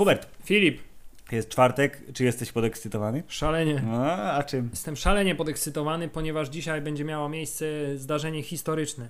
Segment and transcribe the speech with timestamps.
[0.00, 0.80] Hubert, Filip,
[1.32, 3.22] jest czwartek, czy jesteś podekscytowany?
[3.28, 3.82] szalenie.
[3.86, 4.68] No, a czym?
[4.70, 7.64] Jestem szalenie podekscytowany, ponieważ dzisiaj będzie miało miejsce
[7.96, 9.08] zdarzenie historyczne.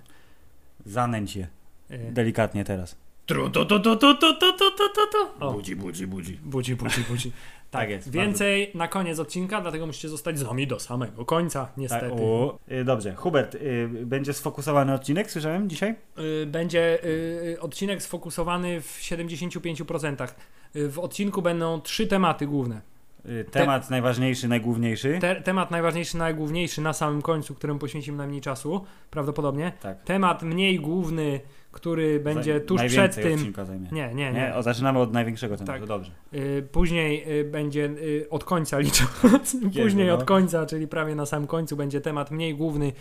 [0.87, 1.47] Zanęć je.
[1.91, 2.97] E, Delikatnie teraz.
[3.27, 5.45] Tru, tu, tu, tu, tu, tu, tu, tu, tu, tu, tu.
[5.47, 6.07] O, budzi, budzi.
[6.07, 6.77] budzi, budzi,
[7.09, 7.33] budzi.
[7.71, 8.11] Tak jest.
[8.11, 12.11] Więcej na koniec odcinka, dlatego musicie zostać z nami do samego końca, Bardzo- niestety.
[12.11, 15.95] Tak, o, y, dobrze, Hubert, y, będzie sfokusowany odcinek, słyszałem dzisiaj?
[16.43, 20.35] Y, Będzie y, odcinek sfokusowany w 75%.
[20.77, 22.81] Y, W odcinku będą trzy tematy główne.
[23.27, 25.19] Y, temat najważniejszy, najgłówniejszy.
[25.21, 29.73] Te, temat najważniejszy, najgłówniejszy na samym końcu, któremu poświęcimy najmniej czasu, prawdopodobnie.
[29.83, 30.03] tak.
[30.03, 31.41] Temat mniej główny,
[31.73, 33.53] który będzie Zaj- tuż przed tym.
[33.93, 34.55] Nie, nie, Nie, nie.
[34.55, 35.89] o, zaczynamy od największego tematu, Tak.
[35.89, 36.11] dobrze.
[36.35, 39.11] Y, Później y, będzie y, od końca licząc.
[39.83, 40.15] Później no.
[40.15, 42.93] od końca, czyli prawie na samym końcu będzie temat mniej główny,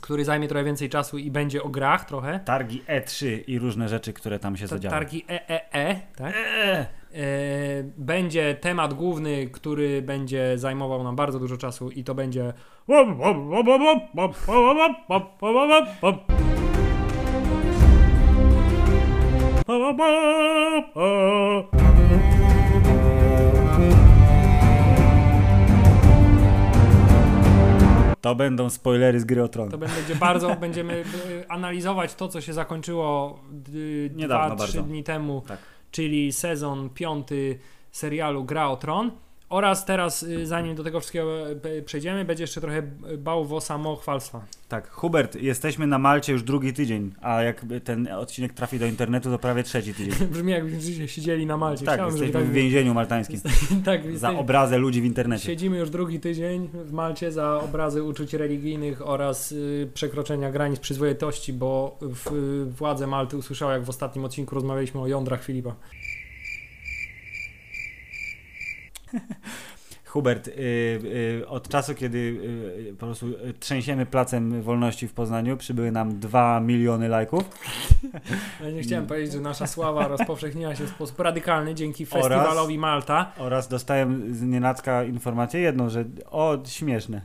[0.00, 2.40] który zajmie trochę więcej czasu i będzie o grach trochę.
[2.44, 4.90] Targi E3 i różne rzeczy, które tam się Ta- zadziały.
[4.90, 6.34] Targi EEE, tak?
[6.36, 6.86] Eee.
[7.16, 12.52] E, będzie temat główny, który będzie zajmował nam bardzo dużo czasu i to będzie
[28.20, 29.70] To będą spoilery z gry o tron.
[29.70, 30.92] to będzie bardzo, będziemy
[31.30, 33.38] y, analizować to, co się zakończyło
[33.74, 34.82] y, Niedawno 2-3 bardzo.
[34.82, 35.58] dni temu, Tak.
[35.90, 37.58] czyli sezon piąty
[37.90, 39.10] serialu Gra o Tron.
[39.54, 42.82] Oraz teraz, y, zanim do tego wszystkiego y, przejdziemy, będzie jeszcze trochę
[43.18, 44.44] bałwo samochwalstwa.
[44.68, 49.30] Tak, Hubert, jesteśmy na Malcie już drugi tydzień, a jakby ten odcinek trafi do internetu,
[49.30, 50.28] to prawie trzeci tydzień.
[50.32, 51.84] Brzmi jakbyśmy siedzieli na Malcie.
[51.84, 53.40] Tak, Chciałbym, żeby jesteśmy tak w więzieniu maltańskim.
[53.84, 55.44] tak, Za obrazę ludzi w internecie.
[55.44, 61.52] Siedzimy już drugi tydzień w Malcie za obrazy uczuć religijnych oraz y, przekroczenia granic przyzwoitości,
[61.52, 65.74] bo w, y, władze Malty usłyszały, jak w ostatnim odcinku rozmawialiśmy o jądrach Filipa.
[70.14, 70.52] Hubert, y,
[71.42, 73.26] y, od czasu, kiedy y, po prostu
[73.60, 77.42] trzęsiemy placem wolności w Poznaniu, przybyły nam 2 miliony lajków
[78.64, 83.32] Ja nie chciałem powiedzieć, że nasza sława rozpowszechniła się w sposób radykalny dzięki festiwalowi Malta.
[83.38, 87.22] oraz dostałem z nienacka informację jedną, że o, śmieszne.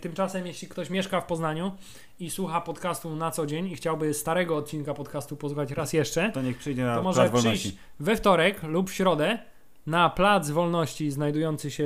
[0.00, 1.72] Tymczasem, jeśli ktoś mieszka w Poznaniu
[2.20, 6.42] i słucha podcastu na co dzień i chciałby starego odcinka podcastu posłuchać raz jeszcze, To
[6.42, 7.58] niech przyjdzie na to Plac może Wolności.
[7.58, 9.38] przyjść we wtorek lub w środę
[9.86, 11.84] na Plac Wolności znajdujący się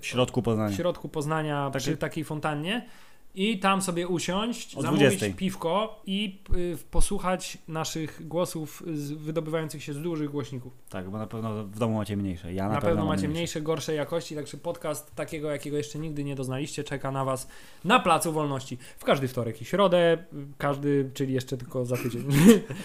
[0.00, 0.76] W środku w Poznania.
[0.76, 2.86] środku Poznania przy takiej fontannie
[3.34, 5.26] i tam sobie usiąść, O zamówić 20.
[5.36, 10.72] piwko i y, posłuchać naszych głosów z, wydobywających się z dużych głośników.
[10.88, 12.54] Tak, bo na pewno w domu macie mniejsze.
[12.54, 13.34] Ja na, Na, pewno mam macie mniejsze.
[13.34, 17.48] mniejsze, gorszej jakości, także podcast takiego, jakiego jeszcze nigdy nie doznaliście, czeka na Was
[17.84, 18.78] na Placu Wolności.
[18.98, 20.24] W każdy wtorek i środę,
[20.58, 22.22] każdy, czyli jeszcze tylko za tydzień.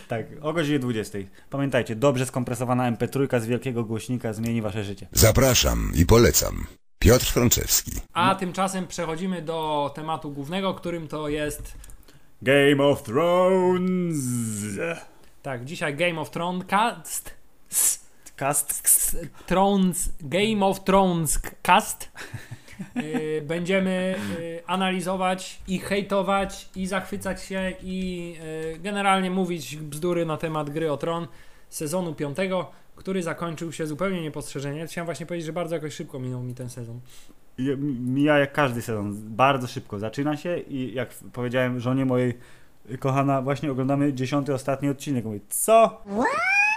[0.08, 1.18] Tak, o godzinie 20.
[1.50, 5.08] Pamiętajcie, dobrze skompresowana MP3 z wielkiego głośnika zmieni wasze życie.
[5.12, 6.66] Zapraszam i polecam.
[7.00, 7.92] Piotr Franczewski.
[8.14, 11.74] A tymczasem przechodzimy do tematu głównego, którym to jest
[12.42, 14.16] Game of Thrones!
[15.44, 17.36] tak, dzisiaj Game of Thrones cast.
[18.36, 19.18] Cast.
[19.46, 22.12] Thrones, Game of Thrones cast.
[22.96, 28.30] Yy, Będziemy yy, analizować i hejtować i zachwycać się i
[28.72, 31.28] yy, generalnie mówić bzdury na temat gry o tron
[31.70, 34.88] sezonu piątego, który zakończył się zupełnie niepostrzeżenie.
[34.88, 37.00] Chciałem właśnie powiedzieć, że bardzo jakoś szybko minął mi ten sezon.
[38.00, 39.14] Mija jak każdy sezon.
[39.36, 42.38] Bardzo szybko zaczyna się i jak powiedziałem żonie mojej,
[43.00, 45.26] kochana, właśnie oglądamy dziesiąty, ostatni odcinek.
[45.26, 46.02] Mówię, co?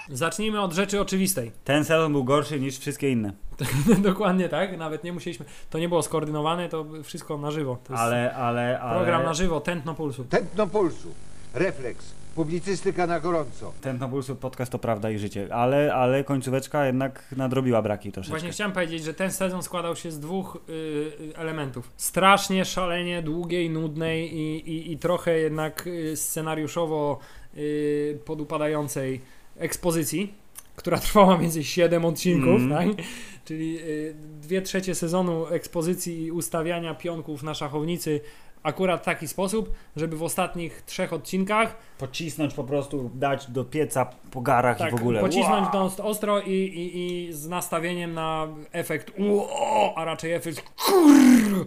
[0.08, 1.52] Zacznijmy od rzeczy oczywistej.
[1.64, 3.32] Ten sezon był gorszy niż wszystkie inne.
[4.02, 5.46] Dokładnie tak, nawet nie musieliśmy.
[5.70, 7.78] To nie było skoordynowane, to wszystko na żywo.
[7.88, 8.96] Ale, ale, ale...
[8.96, 10.24] program na żywo, tętno pulsu.
[10.24, 11.08] Tętno pulsu,
[11.54, 13.72] refleks, publicystyka na gorąco.
[13.80, 18.30] Ten na pulsu podcast to prawda i życie, ale, ale końcóweczka jednak nadrobiła braki troszeczkę.
[18.32, 21.90] Właśnie chciałem powiedzieć, że ten sezon składał się z dwóch y, y, elementów.
[21.96, 27.18] Strasznie, szalenie długiej, nudnej i, i, i trochę jednak y, scenariuszowo
[27.56, 29.20] y, podupadającej
[29.56, 30.34] ekspozycji,
[30.76, 32.70] która trwała między 7 odcinków, Mm.
[32.96, 33.04] tak?
[33.44, 38.20] czyli y, dwie trzecie sezonu ekspozycji i ustawiania pionków na szachownicy
[38.62, 44.06] akurat w taki sposób, żeby w ostatnich trzech odcinkach Pocisnąć po prostu, dać do pieca
[44.30, 45.20] po garach i w ogóle.
[45.20, 45.90] Tak, pocisnąć Wow!
[46.10, 51.66] ostro i, i, i z nastawieniem na efekt uo, a raczej efekt kurr.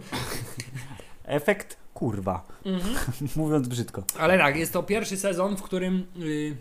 [1.24, 2.46] Efekt kurwa.
[2.64, 2.94] Mhm.
[3.36, 4.02] Mówiąc brzydko.
[4.18, 6.56] Ale tak, jest to pierwszy sezon, w którym y,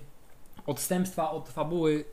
[0.68, 2.06] odstępstwa od fabuły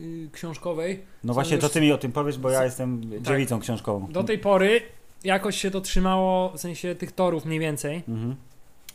[0.00, 4.06] y, książkowej No właśnie, to ty mi o tym powiesz, bo ja jestem dziewicą książkową.
[4.06, 4.80] do tej pory
[5.24, 8.02] jakoś się to trzymało w sensie tych torów mniej więcej.
[8.08, 8.36] Mhm.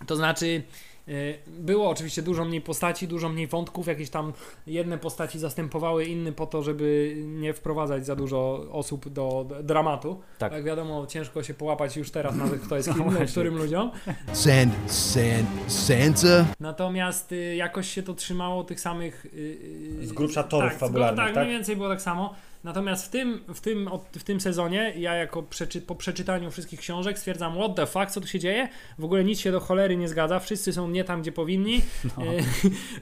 [0.07, 0.63] To znaczy
[1.07, 4.33] Y, Było oczywiście dużo mniej postaci, dużo mniej wątków, jakieś tam
[4.67, 10.21] jedne postaci zastępowały inne po to, żeby nie wprowadzać za dużo osób do dramatu.
[10.37, 10.53] Tak.
[10.53, 13.91] Jak wiadomo, ciężko się połapać już teraz nawet kto jest No kim, którym ludziom.
[14.33, 16.45] Sand, sand, Santa?
[16.59, 19.25] Natomiast y, jakoś się to trzymało tych samych.
[19.25, 21.43] Y, Z grubsza torów tak, fabularnych, Tak, tak?
[21.43, 22.35] mniej więcej było tak samo.
[22.63, 27.17] Natomiast w tym, w tym, w tym sezonie ja jako przeczy, po przeczytaniu wszystkich książek
[27.19, 28.69] stwierdzam, what the fuck, co tu się dzieje?
[28.99, 31.81] W ogóle nic się do cholery nie zgadza, wszyscy są nie tam, gdzie powinni,
[32.17, 32.23] No.
[32.33, 32.39] y,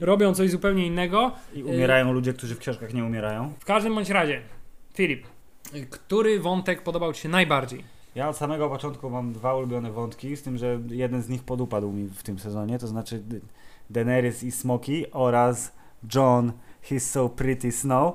[0.06, 1.32] robią coś zupełnie innego.
[1.54, 3.52] I umierają ludzie, którzy w książkach nie umierają.
[3.60, 4.40] W każdym bądź razie,
[4.94, 5.26] Filip,
[5.90, 7.84] który wątek podobał Ci się najbardziej?
[8.14, 11.92] Ja od samego początku mam dwa ulubione wątki, z tym, że jeden z nich podupadł
[11.92, 13.22] mi w tym sezonie, to znaczy
[13.90, 15.72] Daenerys i Smoki oraz
[16.14, 16.52] John,
[16.90, 18.14] He's So Pretty Snow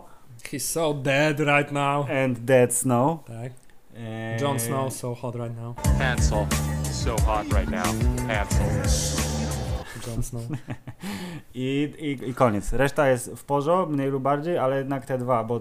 [0.51, 2.05] He's so dead right now.
[2.09, 3.19] and Dead Snow.
[3.27, 3.51] Tak.
[3.97, 5.75] Eee, Jon Snow so hot right now.
[5.99, 6.45] Hansel,
[6.91, 7.85] so hot right now.
[8.27, 8.65] Hansel.
[10.07, 10.41] Jon Snow.
[11.53, 12.73] I, i, I koniec.
[12.73, 15.59] Reszta jest w porządku, mniej lub bardziej, ale jednak te dwa, bo...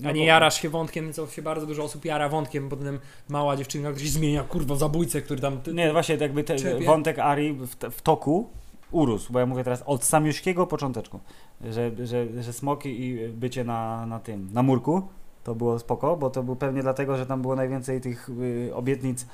[0.00, 2.98] no A nie bo- jarasz się wątkiem, co się bardzo dużo osób jara wątkiem, potem
[3.28, 5.60] mała dziewczynka, która się zmienia, kurwa, w zabójcę, który tam...
[5.60, 6.86] Ty, Nie, właśnie jakby te, Czepie.
[6.86, 8.50] wątek Ari w, w toku
[8.90, 11.20] urósł, bo ja mówię teraz od samiuśkiego począteczku,
[11.64, 15.02] że, że, że smoki i bycie na, na tym, na murku,
[15.44, 19.26] to było spoko, bo to było pewnie dlatego, że tam było najwięcej tych y, obietnic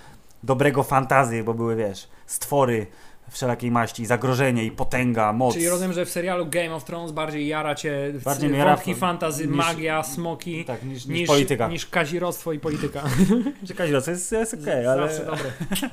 [0.42, 2.86] dobrego fantazji, bo były, wiesz, stwory
[3.30, 5.54] wszelakiej maści, zagrożenie i potęga, moc.
[5.54, 9.46] Czyli rozumiem, że w serialu Game of Thrones bardziej jara cię Bardziej jara wątki fantazy,
[9.46, 11.68] niż- magia, smoki, Tak, niż, niż, niż, polityka.
[11.68, 13.02] niż kazirostwo i polityka.
[13.68, 15.08] Czekaj, to jest, jest okej, ale...
[15.08, 15.50] Zawsze dobre.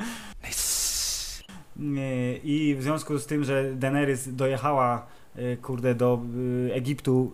[1.76, 5.06] Nie, I w związku z tym, że Daenerys dojechała
[5.38, 6.22] y, kurde do
[6.68, 7.32] y, Egiptu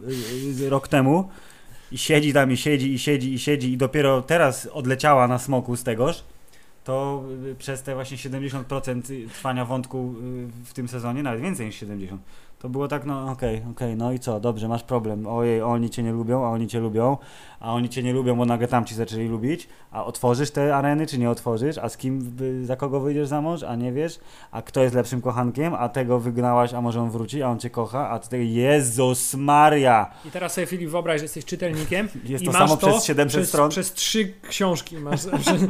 [0.59, 1.29] y, y, rok temu
[1.91, 5.75] i siedzi tam i siedzi i siedzi i siedzi i dopiero teraz odleciała na smoku
[5.75, 6.23] z tegoż,
[6.83, 11.75] to y, przez te właśnie 70% trwania wątku y, w tym sezonie, nawet więcej niż
[11.75, 12.21] 70,
[12.59, 16.03] to było tak, no okej, okej, no i co, dobrze, masz problem, ojej, oni cię
[16.03, 17.17] nie lubią, a oni cię lubią,
[17.59, 21.07] a oni cię nie lubią, bo nagle tam ci zaczęli lubić, a otworzysz te areny,
[21.07, 24.19] czy nie otworzysz, a z kim, za kogo wyjdziesz za mąż, a nie wiesz,
[24.51, 27.69] a kto jest lepszym kochankiem, a tego wygnałaś, a może on wróci, a on cię
[27.69, 30.11] kocha, a ty Jezus Maria!
[30.25, 33.05] I teraz sobie Filip wyobraź, że jesteś czytelnikiem Jest i to masz samo to przez
[33.05, 33.69] 700 przez, stron.
[33.69, 35.61] przez trzy książki masz, przez,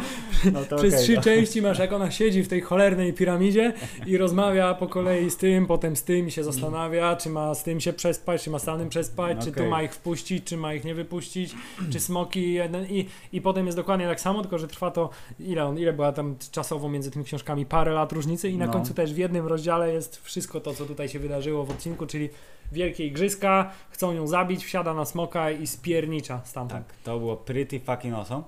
[0.53, 1.21] No przez trzy no.
[1.21, 3.73] części masz, jak ona siedzi w tej cholernej piramidzie
[4.05, 7.63] i rozmawia po kolei z tym, potem z tym i się zastanawia, czy ma z
[7.63, 10.73] tym się przespać, czy ma z tamtym przespać, czy tu ma ich wpuścić, czy ma
[10.73, 11.55] ich nie wypuścić,
[11.91, 15.09] czy smoki jeden i, i potem jest dokładnie tak samo, tylko że trwa to,
[15.39, 18.73] ile, on, ile była tam czasowo między tymi książkami, parę lat różnicy i na No.
[18.73, 22.29] końcu też w jednym rozdziale jest wszystko to, co tutaj się wydarzyło w odcinku, czyli
[22.71, 26.87] wielkie igrzyska, chcą ją zabić, wsiada na smoka i spiernicza stamtąd.
[26.87, 28.43] Tak, to było pretty fucking awesome.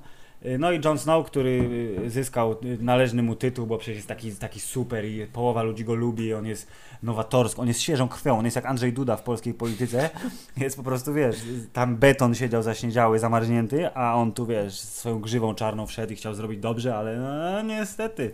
[0.46, 1.70] Y, No i Jon Snow, który
[2.06, 5.84] y, zyskał y, należny mu tytuł, bo przecież jest taki, taki super i połowa ludzi
[5.84, 6.68] go lubi, on jest
[7.04, 10.10] nowatorski, on jest świeżą krwią, on jest jak Andrzej Duda w polskiej polityce.
[10.58, 11.36] Jest po prostu, wiesz,
[11.74, 16.34] tam beton siedział zaśniedziały, zamarznięty, a on tu, wiesz, swoją grzywą czarną wszedł i chciał
[16.34, 18.32] zrobić dobrze, ale no, niestety.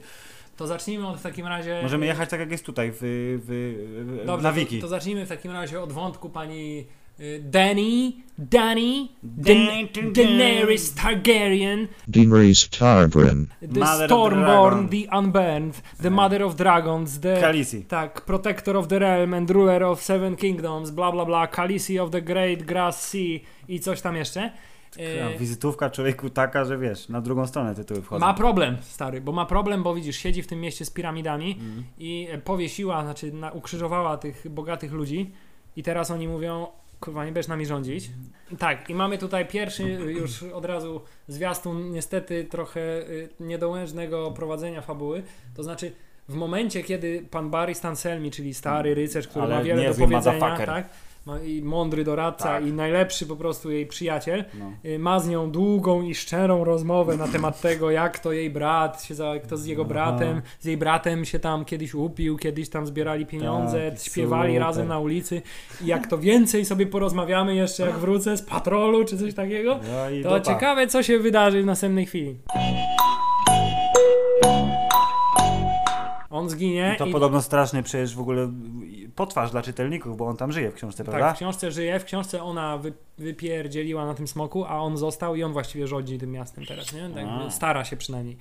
[0.57, 1.79] To zacznijmy od w takim razie...
[1.83, 4.81] Możemy jechać tak jak jest tutaj, w, w, w, Dobrze, na to, wiki.
[4.81, 6.85] to zacznijmy w takim razie od wątku pani
[7.19, 13.47] y, Dany, Dany, Dany, Dan- Daenerys Targaryen, Daenerys Targaryen.
[13.73, 17.41] the Mother Stormborn, the Unburned, the Mother of Dragons, the...
[17.41, 17.83] Khaleesi.
[17.85, 22.09] Tak, Protector of the Realm and Ruler of Seven Kingdoms, bla bla bla, Khaleesi of
[22.11, 24.51] the Great Grass Sea i coś tam jeszcze.
[25.35, 28.25] Y, Wizytówka człowieku taka, że wiesz, na drugą stronę tytuły wchodzą.
[28.25, 31.83] Ma problem, stary, bo ma problem, bo widzisz, siedzi w tym mieście z piramidami Mhm.
[31.99, 35.31] i e, powiesiła, znaczy na, ukrzyżowała tych bogatych ludzi
[35.75, 36.67] i teraz oni mówią,
[37.05, 38.09] kurwa, nie będziesz nami rządzić.
[38.59, 39.83] Tak, i mamy tutaj pierwszy
[40.19, 45.23] już od razu zwiastun niestety trochę y, niedołężnego prowadzenia fabuły,
[45.55, 45.91] to znaczy
[46.29, 50.65] w momencie, kiedy pan Barry Stanselmi, czyli stary rycerz, który Ale ma wiele do powiedzenia,
[50.65, 50.89] tak,
[51.25, 52.65] ma, i mądry doradca Tak.
[52.67, 54.71] i najlepszy po prostu jej przyjaciel, No.
[54.85, 59.03] y, ma z nią długą i szczerą rozmowę na temat tego, jak to jej brat
[59.03, 62.85] się, za, kto z jego bratem, z jej bratem się tam kiedyś upił, kiedyś tam
[62.87, 64.61] zbierali pieniądze, Tak, śpiewali super.
[64.67, 65.41] razem na ulicy
[65.81, 69.79] i jak to więcej sobie porozmawiamy jeszcze jak wrócę z patrolu czy coś takiego,
[70.23, 70.53] No to dupa.
[70.53, 72.35] ciekawe co się wydarzy w następnej chwili.
[76.29, 78.51] On zginie I to i podobno straszny przecież w ogóle
[79.15, 81.33] potwarz dla czytelników, bo on tam żyje w książce, Tak, prawda?
[81.33, 85.43] w książce żyje, w książce ona wy, wypierdzieliła na tym smoku, a on został i
[85.43, 87.09] on właściwie rządzi tym miastem teraz, nie?
[87.09, 88.37] Tak, stara się przynajmniej.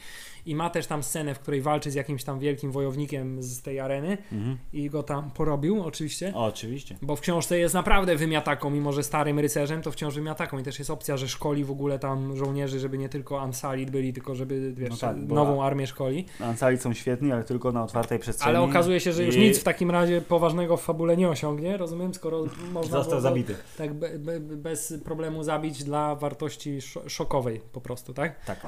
[0.47, 3.81] I ma też tam scenę, w której walczy z jakimś tam wielkim wojownikiem z tej
[3.81, 4.59] areny Mhm.
[4.73, 6.33] i go tam porobił oczywiście.
[6.35, 6.97] O, oczywiście.
[7.03, 10.59] Bo w książce jest naprawdę wymiataką, mimo że starym rycerzem, to wciąż wymiataką.
[10.59, 14.13] I też jest opcja, że szkoli w ogóle tam żołnierzy, żeby nie tylko Ansalit byli,
[14.13, 16.27] tylko żeby, wiesz, No tak, nową armię szkoli.
[16.41, 18.57] Ansali są świetni, ale tylko na otwartej przestrzeni.
[18.57, 21.77] Ale okazuje się, że już I nic w takim razie poważnego w fabule nie osiągnie,
[21.77, 23.57] rozumiem, skoro można Został zabity.
[23.79, 28.45] tak be, be, bez problemu zabić dla wartości szo- szokowej po prostu, tak?
[28.45, 28.67] Tak.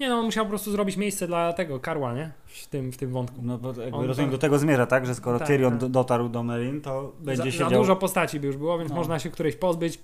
[0.00, 2.30] Nie no, musiał po prostu zrobić miejsce dla tego Karła, nie?
[2.46, 3.36] W tym, w tym wątku.
[3.42, 5.06] No bo jakby On rozumiem, tak- do tego zmierza, tak?
[5.06, 5.80] Że skoro Tak, Tyrion tak.
[5.80, 7.70] do- dotarł do Merin, to będzie za, siedział...
[7.70, 8.96] za dużo postaci by już było, więc No.
[8.96, 9.98] można się którejś pozbyć.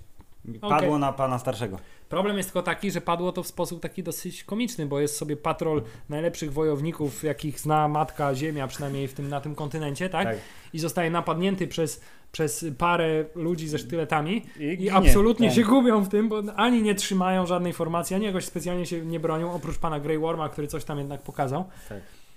[0.53, 0.99] Padło Okej.
[0.99, 1.79] na pana starszego.
[2.09, 5.37] Problem jest tylko taki, że padło to w sposób taki dosyć komiczny, bo jest sobie
[5.37, 10.27] patrol najlepszych wojowników, jakich zna matka Ziemia, przynajmniej w tym, na tym kontynencie, tak?
[10.27, 10.37] Tak.
[10.73, 12.01] I zostaje napadnięty przez,
[12.31, 14.45] przez parę ludzi ze sztyletami.
[14.59, 14.93] I ginie.
[14.93, 15.55] absolutnie Tak.
[15.55, 19.19] się gubią w tym, bo ani nie trzymają żadnej formacji, ani jakoś specjalnie się nie
[19.19, 21.65] bronią, oprócz pana Grey Worma, który coś tam jednak pokazał.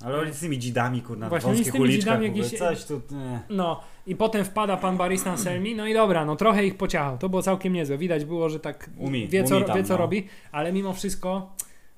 [0.05, 3.01] Ale oni z tymi dzidami, kurna, Właśnie z tymi dzidami jakieś- coś tu...
[3.11, 3.41] Nie.
[3.51, 7.29] No i potem wpada pan Baristan Selmi, no i dobra, no trochę ich pociachał, to
[7.29, 7.99] było całkiem niezłe.
[7.99, 8.91] Widać było, że tak
[9.29, 9.99] wie, co, tam, wie co no.
[9.99, 11.53] robi, ale mimo wszystko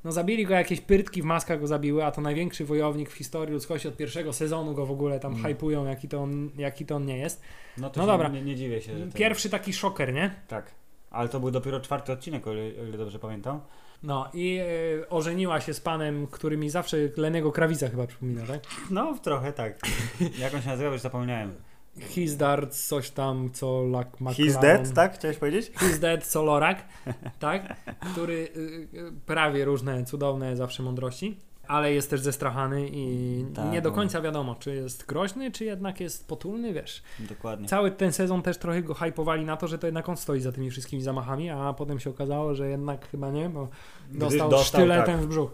[0.05, 3.53] no zabili go jakieś pyrtki w maskach go zabiły, a to największy wojownik w historii
[3.55, 5.45] ludzkości od pierwszego sezonu go w ogóle tam Mm.
[5.45, 7.43] hypują, jaki to, on, jaki to on nie jest.
[7.79, 8.29] No to No dobra.
[8.29, 9.05] Nie, nie dziwię się, że...
[9.05, 10.35] ten- Pierwszy taki szoker, nie?
[10.49, 10.71] Tak.
[11.11, 13.61] Ale to był dopiero czwarty odcinek, o ile, o ile dobrze pamiętam.
[14.03, 14.59] No i
[15.03, 18.61] e, ożeniła się z panem, który mi zawsze Lenego Krawica chyba przypomina, tak?
[18.91, 19.79] No, trochę tak.
[20.39, 21.53] Jak on się nazywa, już zapomniałem.
[21.99, 25.15] His Dart, coś tam, co Lak He's dead, tak?
[25.15, 25.73] Chciałeś powiedzieć?
[25.73, 26.85] He's Dead, co Lorak,
[27.39, 27.77] tak?
[28.13, 31.37] Który y, y, prawie różne cudowne zawsze mądrości,
[31.69, 33.95] ale jest też zestrachany i Tak, nie do no.
[33.95, 37.03] końca wiadomo, czy jest groźny, czy jednak jest potulny, wiesz.
[37.19, 37.69] Dokładnie.
[37.69, 40.53] Cały ten sezon też trochę go hypowali na to, że to jednak on stoi za
[40.53, 43.69] tymi wszystkimi zamachami, a potem się okazało, że jednak chyba nie, bo
[44.11, 45.25] dostał, dostał, sztyletem tak.
[45.25, 45.51] w brzuch.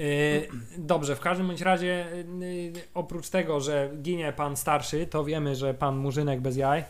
[0.00, 2.06] Yy, dobrze, w każdym bądź razie
[2.40, 6.84] yy, oprócz tego, że ginie pan starszy, to wiemy, że pan Murzynek bez jaj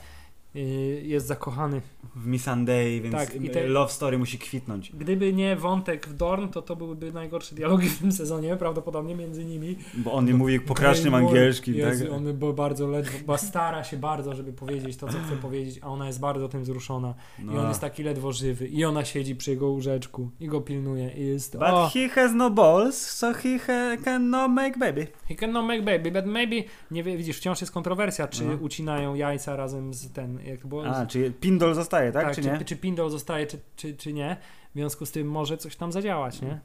[1.02, 1.80] jest zakochany.
[2.16, 4.92] W Missandei, więc Tak, i te- love story musi kwitnąć.
[4.92, 9.44] Gdyby nie wątek w Dorn, to to byłyby najgorsze dialogi w tym sezonie, prawdopodobnie między
[9.44, 9.76] nimi.
[9.94, 12.12] Bo on nie mówi pokracznym angielskim, Jezu, tak?
[12.12, 15.86] on bo bardzo ledwo, bo stara się bardzo, żeby powiedzieć to, co chce powiedzieć, a
[15.88, 17.14] ona jest bardzo tym wzruszona.
[17.38, 17.68] I on No.
[17.68, 18.66] jest taki ledwo żywy.
[18.68, 21.10] I ona siedzi przy jego łóżeczku i go pilnuje.
[21.16, 21.52] I jest.
[21.52, 25.06] But o, he has no balls, so he ha can no make baby.
[25.28, 26.56] he can not make baby, but maybe.
[26.90, 28.52] Nie widzisz, wciąż jest kontrowersja, czy No.
[28.60, 30.39] ucinają jajca razem z ten.
[30.44, 30.86] Jak to było?
[30.86, 32.34] A, czy Pindol zostaje, tak?
[32.34, 32.58] czy nie?
[32.58, 34.36] Czy, czy Pindol zostaje, czy, czy, czy nie.
[34.70, 36.60] W związku z tym może coś tam zadziałać, nie?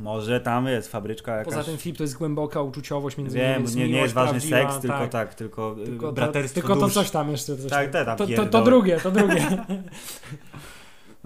[0.00, 1.54] Może tam jest fabryczka jakaś.
[1.54, 3.76] Poza tym Filip to jest głęboka uczuciowość między Wiem, nimi.
[3.76, 6.80] nie, nie jest ważny prawdziwa, seks, tylko tak, tylko, Tylko tylko to, braterstwo tylko to
[6.80, 6.94] dusz.
[6.94, 7.56] coś tam jeszcze.
[7.56, 9.46] Coś Tak, te tam to, to, to drugie, to drugie.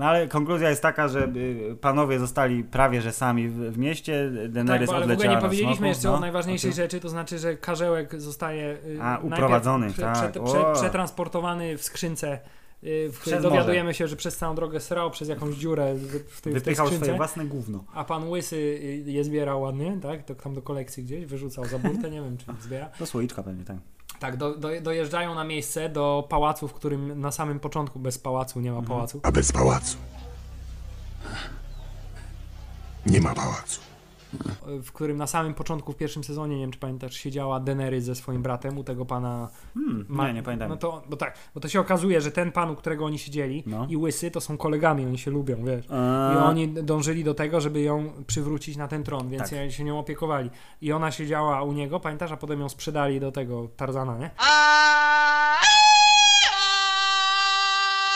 [0.02, 4.32] No ale konkluzja jest taka, że y, panowie zostali prawie że sami w, w mieście,
[4.42, 6.74] tak, Daenerys bo, ale w ogóle odleciała nie powiedzieliśmy smoku, jeszcze no, o najważniejszej o
[6.74, 6.82] czym?
[6.82, 12.38] rzeczy, to znaczy, że Karzełek zostaje y, A, uprowadzony, tak, prze, prze, przetransportowany w skrzynce.
[12.84, 16.40] y, Przez dowiadujemy się, że przez całą drogę srał przez jakąś dziurę w, tej, w
[16.40, 17.84] tej Wypychał swoje własne gówno.
[17.94, 20.24] A pan Łysy je zbierał ładnie, tak?
[20.24, 22.90] To tam do kolekcji gdzieś, wyrzucał za burtę, nie wiem czy zbiera.
[22.98, 23.76] Do słoiczka pewnie, tak.
[24.22, 28.60] Tak, do, do, dojeżdżają na miejsce do pałacu, w którym na samym początku bez pałacu
[28.60, 28.96] nie ma Mhm.
[28.98, 29.20] pałacu.
[29.22, 29.96] A bez pałacu.
[33.06, 33.80] Nie ma pałacu.
[34.82, 38.14] W którym na samym początku w pierwszym sezonie, nie wiem czy pamiętasz, siedziała Daenerys ze
[38.14, 39.48] swoim bratem u tego pana.
[39.74, 40.68] Hmm, Ma- nie, nie pamiętam.
[40.68, 43.62] No to, bo tak, bo to się okazuje, że ten pan, u którego oni siedzieli
[43.66, 43.86] No.
[43.90, 45.86] i Łysy to są kolegami, oni się lubią, wiesz.
[45.90, 49.58] A, I oni dążyli do tego, żeby ją przywrócić na ten tron, więc Tak.
[49.58, 50.50] oni się nią opiekowali.
[50.80, 54.30] I ona siedziała u niego, pamiętasz, a potem ją sprzedali do tego Tarzana, nie?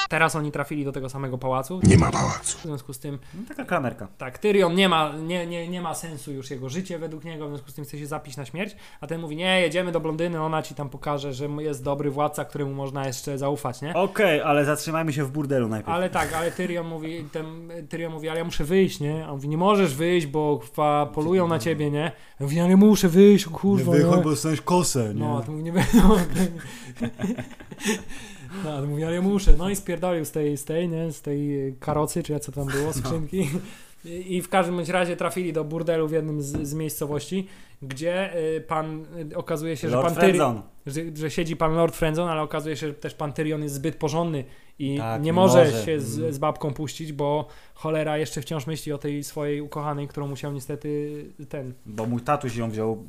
[0.08, 1.80] Teraz oni trafili do tego samego pałacu.
[1.82, 2.58] Nie ma pałacu.
[2.58, 4.08] W związku z tym no, taka klamerka.
[4.18, 7.48] tak, Tyrion nie ma, nie, nie, nie ma sensu już jego życie według niego, w
[7.48, 10.42] związku z tym chce się zapić na śmierć, a ten mówi, nie, jedziemy do blondyny,
[10.42, 13.94] ona ci tam pokaże, że jest dobry władca, któremu można jeszcze zaufać, nie?
[13.94, 15.94] Okej, ale zatrzymajmy się w burdelu najpierw.
[15.94, 19.24] Ale tak, ale Tyrion mówi, ten, Tyrion mówi, ale ja muszę wyjść, nie?
[19.26, 22.12] A on mówi, nie możesz wyjść, bo kwa, polują na ciebie, nie?
[22.40, 24.22] Ja mówi, ale muszę wyjść, o kurwa, nie?
[24.22, 26.16] dostaniesz kosę, No, a to mówi, nie będą.
[28.64, 29.54] No, mówi, ale ja muszę.
[29.58, 31.12] No i spierdolił z tej, z tej, nie?
[31.12, 33.48] Z tej karocy, czy jak co tam było, skrzynki.
[34.04, 37.46] I, I w każdym bądź razie trafili do burdelu w jednym z, z miejscowości,
[37.82, 40.62] gdzie y, pan, y, okazuje się, że Lord pan Tyrion...
[40.86, 43.96] Że, że siedzi pan Lord Frenzon, ale okazuje się, że też pan Tyrion jest zbyt
[43.96, 44.44] porządny
[44.78, 45.84] i Tak, nie może, może.
[45.84, 46.32] się z, Mm.
[46.32, 51.24] z babką puścić, bo cholera jeszcze wciąż myśli o tej swojej ukochanej, którą musiał niestety
[51.48, 51.72] ten.
[51.86, 53.04] Bo mój tatuś ją wziął,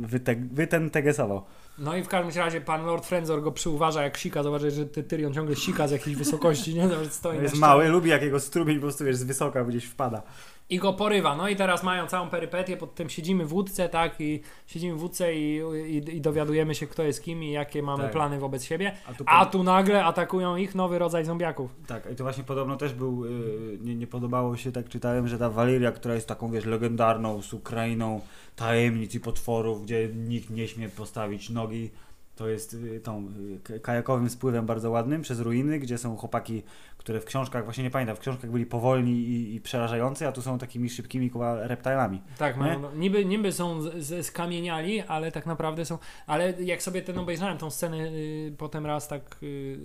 [0.00, 1.42] wyte, wyten tegesował.
[1.78, 5.02] No i w każdym razie pan Lord Frenzor go przyuważa jak sika, zobaczy, że ty,
[5.02, 6.88] Tyrion ciągle sika z jakiejś wysokości, nie?
[6.88, 10.22] Zobacz, stoi na Jest mały, lubi jakiego strumień po prostu wiesz, z wysoka gdzieś wpada.
[10.70, 11.36] I go porywa.
[11.36, 15.02] No i teraz mają całą perypetię, pod tym siedzimy w łódce, tak, i siedzimy w
[15.02, 18.12] łódce i, i, i dowiadujemy się, kto jest kim i jakie mamy Tak.
[18.12, 18.92] plany wobec siebie.
[19.06, 21.74] A tu, A tu nagle atakują ich nowy rodzaj zombiaków.
[21.86, 25.38] Tak, i to właśnie podobno też był, y, nie, nie podobało się, tak czytałem, że
[25.38, 28.20] ta Waliria, która jest taką, wiesz, legendarną, z Ukrainą
[28.56, 31.90] tajemnic i potworów, gdzie nikt nie śmie postawić nogi,
[32.36, 33.28] to jest y, tą
[33.70, 36.62] y, kajakowym spływem bardzo ładnym przez ruiny, gdzie są chłopaki,
[37.02, 40.42] które w książkach, właśnie nie pamiętam, w książkach byli powolni i, i przerażający, a tu
[40.42, 42.22] są takimi szybkimi kuba, reptilami.
[42.38, 45.98] Tak, mają, no, niby, niby są z, z, skamieniali, ale tak naprawdę są.
[46.26, 49.78] Ale jak sobie ten obejrzałem tą scenę y, potem raz tak y,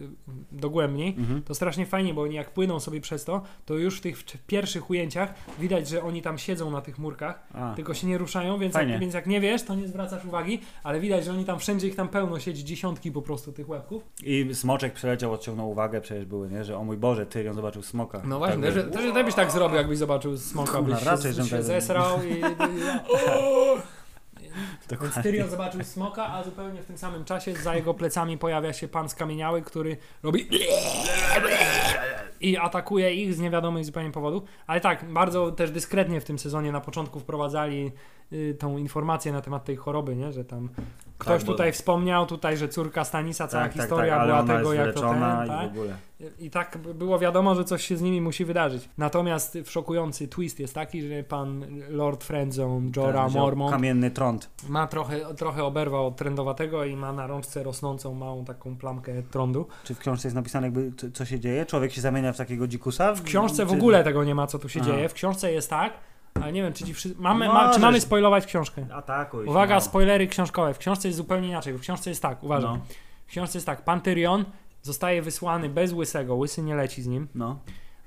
[0.51, 1.43] dogłębniej, Mhm.
[1.43, 4.37] to strasznie fajnie, bo oni jak płyną sobie przez to, to już w tych w
[4.37, 8.57] pierwszych ujęciach widać, że oni tam siedzą na tych murkach, A, tylko się nie ruszają,
[8.59, 11.59] więc jak, więc jak nie wiesz, to nie zwracasz uwagi, ale widać, że oni tam
[11.59, 14.03] wszędzie ich tam pełno siedzi, dziesiątki po prostu tych łebków.
[14.23, 16.63] I smoczek przeleciał, odciągnął uwagę, przecież były, nie?
[16.63, 18.21] Że o mój Boże, Tyrion zobaczył smoka.
[18.25, 21.23] No właśnie, tak, też, też, też byś tak zrobił, jakbyś zobaczył smoka, Kurna, byś raczej,
[21.23, 22.31] się, żebym się tak- zesrał i...
[22.31, 22.41] i
[24.41, 25.23] Więc Dokładnie.
[25.23, 29.09] Tyrion zobaczył smoka, a zupełnie w tym samym czasie za jego plecami pojawia się pan
[29.09, 30.49] skamieniały, który robi
[32.41, 34.43] i atakuje ich z niewiadomych zupełnie powodów.
[34.67, 37.91] Ale tak, bardzo też dyskretnie w tym sezonie na początku wprowadzali
[38.33, 40.31] y, tą informację na temat tej choroby, nie?
[40.31, 40.69] że tam
[41.17, 44.73] ktoś bo- tutaj wspomniał, tutaj, że córka Stanisa, cała Tak, tak, historia tak, była tego,
[44.73, 45.69] jak to ten, i tak?
[45.69, 45.95] w ogóle.
[46.39, 48.89] I tak było wiadomo, że coś się z nimi musi wydarzyć.
[48.97, 54.49] Natomiast szokujący twist jest taki, że pan Lord Friendzone, Jorah Tak, Mormont Kamienny trąd.
[54.69, 59.67] ma trochę, trochę oberwał od trendowatego i ma na rączce rosnącą małą taką plamkę trądu.
[59.83, 61.65] Czy w książce jest napisane jakby co, co się dzieje?
[61.65, 63.13] Człowiek się zamienia w takiego dzikusa?
[63.15, 64.89] W książce w Czy- ogóle tego nie ma, co tu się Aha.
[64.91, 65.09] dzieje.
[65.09, 65.93] W książce jest tak,
[66.41, 67.21] ale nie wiem, czy ci wszyscy...
[67.21, 68.85] Mamy, ma, czy mamy spoilować książkę?
[68.93, 69.45] Atakuj.
[69.45, 69.81] Uwaga, no.
[69.81, 70.73] spoilery książkowe.
[70.73, 71.73] W książce jest zupełnie inaczej.
[71.73, 72.71] W książce jest tak, uważaj.
[72.71, 72.79] No,
[73.25, 74.45] W książce jest tak, pan Tyrion
[74.81, 77.27] zostaje wysłany bez Łysego, Łysy nie leci z nim.
[77.35, 77.59] no.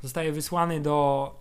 [0.03, 1.35] Zostaje wysłany do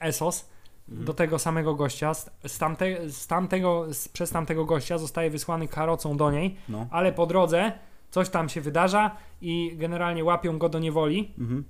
[0.00, 0.52] Essos,
[0.88, 1.04] Mhm.
[1.06, 2.14] do tego samego gościa.
[2.14, 6.86] Z, z, tamte, z tamtego, z, przez tamtego gościa zostaje wysłany karocą do niej, no.
[6.90, 7.72] ale po drodze
[8.10, 11.64] coś tam się wydarza i generalnie łapią go do niewoli, Mhm.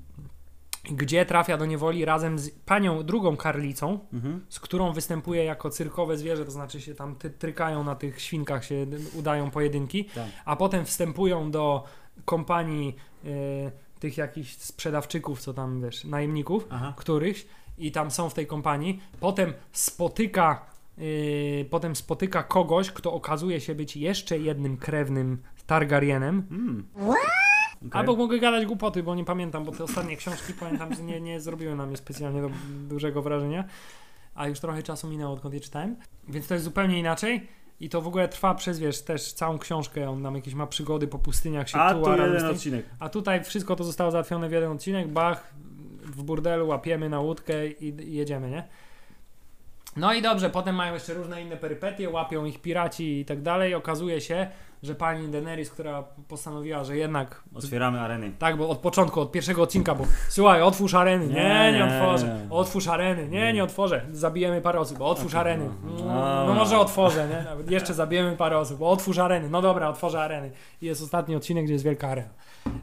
[0.84, 4.46] Gdzie trafia do niewoli razem z panią drugą karlicą, Mhm.
[4.48, 8.64] z którą występuje jako cyrkowe zwierzę, to znaczy się tam ty, trykają na tych świnkach,
[8.64, 10.26] się udają pojedynki, Tak.
[10.44, 11.84] a potem wstępują do
[12.24, 13.28] kompanii e,
[14.00, 16.94] tych jakichś sprzedawczyków, co tam wiesz, najemników, Aha.
[16.96, 17.46] którychś
[17.78, 19.00] i tam są w tej kompanii.
[19.20, 20.66] Potem spotyka,
[20.98, 26.46] yy, potem spotyka kogoś, kto okazuje się być jeszcze jednym krewnym Targaryenem.
[26.50, 26.84] Mm.
[27.86, 28.00] Okay.
[28.00, 31.40] Albo mogę gadać głupoty, bo nie pamiętam, bo te ostatnie książki pamiętam, że nie, nie
[31.40, 32.50] zrobiły na mnie specjalnie do,
[32.88, 33.64] dużego wrażenia.
[34.34, 35.96] A już trochę czasu minęło, odkąd je czytałem.
[36.28, 37.48] Więc to jest zupełnie inaczej.
[37.80, 40.10] I to w ogóle trwa przez, wiesz, też całą książkę.
[40.10, 42.86] On nam jakieś ma przygody po pustyniach, się A tu jeden odcinek.
[42.98, 45.54] A tutaj wszystko to zostało załatwione w jeden odcinek, bach,
[46.02, 48.68] w burdelu łapiemy na łódkę i, i jedziemy, nie?
[49.96, 53.74] No i dobrze, potem mają jeszcze różne inne perypetie, łapią ich piraci i tak dalej.
[53.74, 54.46] Okazuje się,
[54.82, 58.32] że pani Daenerys, która postanowiła, że jednak Otwieramy areny.
[58.38, 62.40] tak, bo od początku, od pierwszego odcinka, bo słuchaj, otwórz areny, nie, Nie, nie, otworzę,
[62.50, 63.64] otwórz areny, nie, nie.
[63.64, 66.44] otworzę, zabijemy parę osób, otwórz areny, no, No.
[66.46, 70.50] no może otworzę, nie, nawet jeszcze zabijemy parę osób, otwórz areny, no dobra, otworzę areny.
[70.82, 72.28] I jest ostatni odcinek, gdzie jest wielka arena.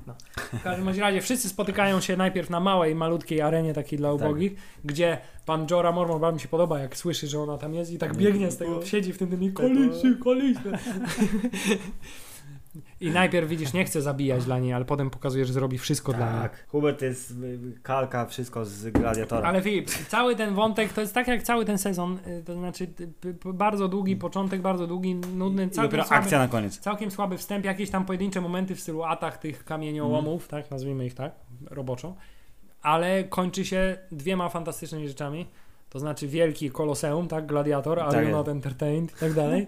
[0.07, 0.15] No.
[0.59, 4.53] W każdym razie wszyscy spotykają się najpierw na małej, malutkiej arenie takiej dla ubogich,
[4.85, 7.97] gdzie pan Jorah Mormont bardzo mi się podoba, jak słyszy, że ona tam jest i
[7.97, 10.71] tak biegnie z tego, siedzi w tym tym i kolisy, kolisy.
[13.01, 16.31] I najpierw widzisz, nie chce zabijać dla niej, ale potem pokazuje, że zrobi wszystko dla
[16.31, 16.41] niej.
[16.41, 16.65] Tak.
[16.67, 19.49] Hubert jest y, kalka, wszystko z Gladiatora.
[19.49, 22.87] Ale Filip, cały ten wątek to jest tak jak cały ten sezon, y, to znaczy
[23.53, 26.77] bardzo długi początek, bardzo długi, nudny, całkiem dopiero słaby, akcja na koniec.
[26.79, 30.63] całkiem słaby wstęp, jakieś tam pojedyncze momenty w stylu atak tych kamieniołomów, Mhm.
[30.63, 31.31] tak, nazwijmy ich tak,
[31.71, 32.15] roboczo,
[32.81, 35.45] ale kończy się dwiema fantastycznymi rzeczami.
[35.89, 37.45] To znaczy wielki koloseum, tak?
[37.45, 38.37] Gladiator, Are Tak you jest.
[38.37, 39.11] not entertained?
[39.11, 39.67] I tak dalej.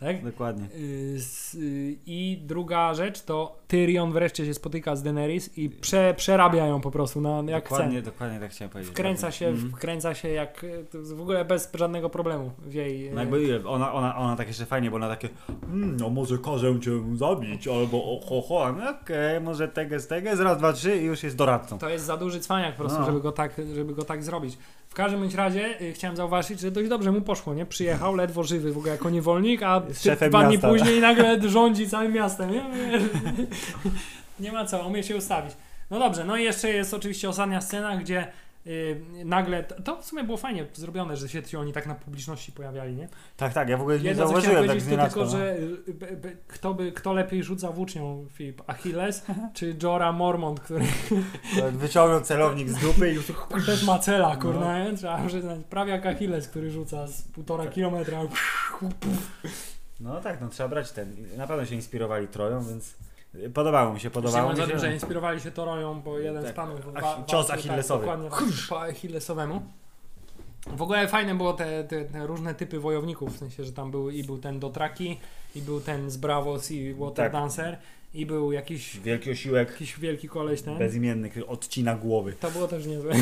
[0.00, 0.24] Tak?
[0.24, 0.64] Dokładnie.
[0.76, 1.18] Y,
[1.54, 6.80] y, I druga rzecz to Tyrion wreszcie się spotyka z Daenerys i prze, przerabia ją
[6.80, 8.10] po prostu na, jak dokładnie, chce.
[8.10, 8.92] dokładnie tak chciałem powiedzieć.
[8.92, 9.70] Wkręca się, Mhm.
[9.72, 13.10] wkręca się jak y, w ogóle bez żadnego problemu w jej.
[13.14, 15.28] No jakby ona, ona, ona tak jeszcze fajnie, bo ona takie
[15.64, 20.40] mm, no może każę cię zabić, albo o ho ho, no okej, może teges, teges,
[20.40, 21.78] raz, dwa, trzy i już jest doradcą.
[21.78, 23.06] To jest za duży cwaniak po prostu, No.
[23.06, 24.58] żeby, go tak, żeby go tak zrobić.
[24.88, 27.66] W każdym bądź razie y, chciałem zauważyć, że dość dobrze mu poszło, nie?
[27.66, 29.94] Przyjechał ledwo żywy w ogóle jako niewolnik, a ty-
[30.28, 32.64] dwa dni później nagle rządzi całym miastem, nie?
[34.40, 35.52] nie ma co, umie się ustawić.
[35.90, 38.26] No dobrze, no i jeszcze jest oczywiście ostatnia scena, gdzie
[39.24, 42.94] nagle, to, w sumie było fajnie zrobione, że się ci oni tak na publiczności pojawiali,
[42.94, 43.08] nie?
[43.36, 45.30] Tak, tak, ja w ogóle nie Jedno zauważyłem tak to tylko, no.
[45.30, 45.56] że
[45.88, 50.84] y, b, b, kto, by, kto lepiej rzuca włócznią, Filip, Achilles czy Jora Mormont, który
[51.72, 53.26] Wyciągnął celownik z dupy i już
[53.66, 54.40] też ma cela, No.
[54.40, 54.96] kurna, nie?
[54.96, 58.20] trzeba przyznać, prawie jak Achilles, który rzuca z półtora kilometra.
[60.00, 61.16] No tak, no trzeba brać ten.
[61.36, 62.94] Na pewno się inspirowali Troją, więc
[63.54, 64.78] podobało mi się, podobało mi o tym, się.
[64.78, 66.52] że inspirowali się Toroją, bo jeden Tak.
[66.52, 68.06] z panów wa- cios achillesowy.
[68.06, 69.62] Tak, dokładnie tak, po achillesowemu.
[70.66, 74.10] W ogóle fajne było te, te, te różne typy wojowników, w sensie, że tam był
[74.10, 75.20] i był ten Dotraki,
[75.54, 77.32] i był ten z Bravos i Water Tak.
[77.32, 77.78] Dancer,
[78.14, 80.78] i był jakiś, Wielki osiłek, jakiś wielki koleś ten.
[80.78, 82.32] bezimienny, który odcina głowy.
[82.40, 83.14] To było też niezłe.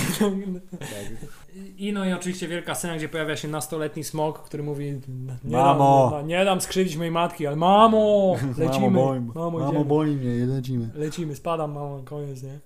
[1.79, 5.01] I no i oczywiście wielka scena, gdzie pojawia się nastoletni smok, który mówi
[5.45, 6.11] nie Mamo!
[6.11, 8.37] Dam, nie dam skrzywdzić mojej matki, ale mamo!
[8.59, 8.91] Lecimy!
[8.91, 10.89] Mamo, boli, Mamo, mamo boli mnie, lecimy.
[10.95, 12.59] Lecimy, spadam, mamo, koniec, nie?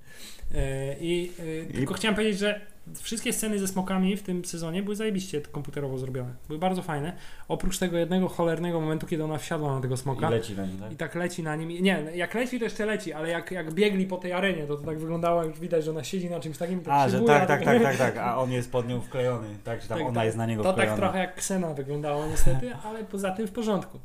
[0.55, 1.33] E, I
[1.71, 5.99] e, tylko chciałem powiedzieć, że wszystkie sceny ze smokami w tym sezonie były zajebiście komputerowo
[5.99, 6.31] zrobione.
[6.49, 7.13] Były bardzo fajne.
[7.49, 10.29] Oprócz tego jednego cholernego momentu, kiedy ona wsiadła na tego smoka.
[10.29, 10.93] I leci na nim, tak?
[10.93, 11.69] I tak leci na nim.
[11.69, 14.83] Nie, jak leci to jeszcze leci, ale jak, jak biegli po tej arenie, to to
[14.85, 16.81] tak wyglądało, już widać, że ona siedzi na czymś takim.
[16.81, 19.49] Tak A, się że tak, tak, tak, tak, tak, a on jest pod nią wklejony,
[19.65, 20.25] tak, że tam Tak, ona tak.
[20.25, 20.97] jest na niego To wklejona.
[20.97, 23.99] tak trochę jak Ksena wyglądało niestety, ale poza tym w porządku.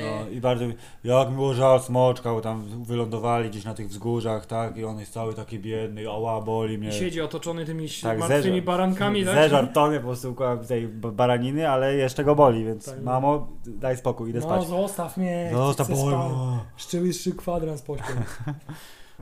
[0.00, 0.64] No i bardzo,
[1.04, 4.98] jak mi było żal smoczka, bo tam wylądowali gdzieś na tych wzgórzach, tak, i on
[4.98, 6.88] jest cały taki biedny, ała, boli mnie.
[6.88, 9.34] I siedzi otoczony tymi Tak, martwymi barankami, tak?
[9.34, 10.36] Zeżar tony po prostu
[10.68, 13.02] tej baraniny, ale jeszcze go boli, więc Tak.
[13.02, 14.66] mamo, daj spokój, idę No spać.
[14.66, 16.16] zostaw mnie, Zostaw chcę boli.
[16.16, 16.30] spać.
[16.76, 18.12] Szczeliszczy kwadrans pośpię.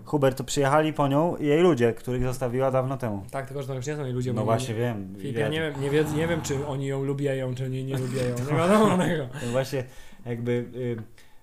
[0.05, 3.23] Hubert, to przyjechali po nią i jej ludzie, których zostawiła dawno temu.
[3.31, 4.33] tak, tylko że to już nie są jej ludzie.
[4.33, 5.15] No właśnie nie, wiem.
[5.21, 7.99] Filip, ja nie wiem, nie, wie, nie wiem, czy oni ją lubiają, czy nie, nie
[8.05, 8.35] lubiają.
[8.51, 9.27] Nie wiadomo tego.
[9.47, 9.85] No właśnie
[10.27, 10.97] jakby y,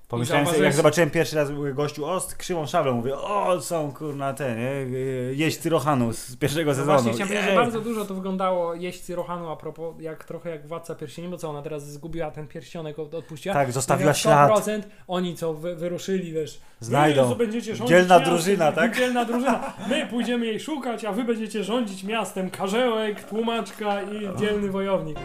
[0.07, 4.33] pomyślałem sobie, jak zobaczyłem pierwszy raz gościu, o, z krzywą szablą, mówię, o, są kurna
[4.33, 6.91] te, nie, y, jeźdźcy Rohanu z pierwszego No sezonu.
[6.93, 7.59] właśnie chciałem powiedzieć, że Jej.
[7.59, 11.49] bardzo dużo to wyglądało jeźdźcy Rohanu a propos, jak trochę jak Władca Pierścieni, bo co,
[11.49, 13.55] ona teraz zgubiła ten pierścionek, od- odpuściła.
[13.55, 14.51] Tak, zostawiła Mówią, ślad.
[14.51, 17.35] 100% oni co wy, wyruszyli, wiesz, Znajdą.
[17.35, 18.97] Będziecie rządzić Dzielna miastem, drużyna, tak?
[18.97, 19.73] Dzielna drużyna.
[19.89, 22.49] My pójdziemy jej szukać, a wy będziecie rządzić miastem.
[22.49, 25.17] Karzełek, tłumaczka i dzielny wojownik.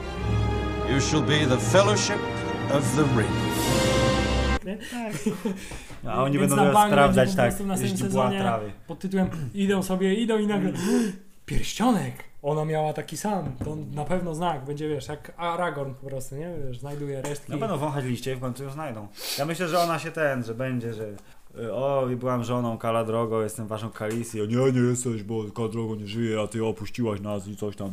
[0.95, 2.19] You shall be the fellowship
[2.73, 3.31] of the ring.
[6.07, 8.73] A oni Więc będą na teraz sprawdzać, tak, jeśli była trawy.
[8.87, 10.73] Pod tytułem idą sobie, idą i nagle
[11.47, 12.15] pierścionek.
[12.43, 13.53] Ona miała taki sam.
[13.65, 14.65] To na pewno znak.
[14.65, 16.51] Będzie, wiesz, jak Aragorn po prostu, nie?
[16.67, 17.53] Wiesz, znajduje resztki.
[17.53, 19.09] No będą wąchać liście i w końcu ją znajdą.
[19.39, 21.07] Ja myślę, że ona się ten, że będzie, że
[21.73, 24.43] o, i byłam żoną Kala Drogo, jestem waszą Kalisji.
[24.43, 27.77] O, nie, nie jesteś, bo Kala Drogo nie żyje, a ty opuściłaś nas i coś
[27.77, 27.91] tam.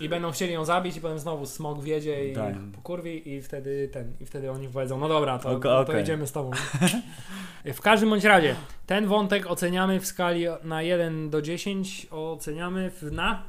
[0.00, 2.54] I będą chcieli ją zabić i potem znowu smog wiedzie i Tak.
[2.74, 6.02] pokurwi i wtedy ten, i wtedy oni powiedzą, no dobra, to, Ok- to okej.
[6.02, 6.50] idziemy z tobą.
[7.74, 8.54] w każdym bądź razie,
[8.86, 13.42] ten wątek oceniamy w skali na 1 do 10, oceniamy w na...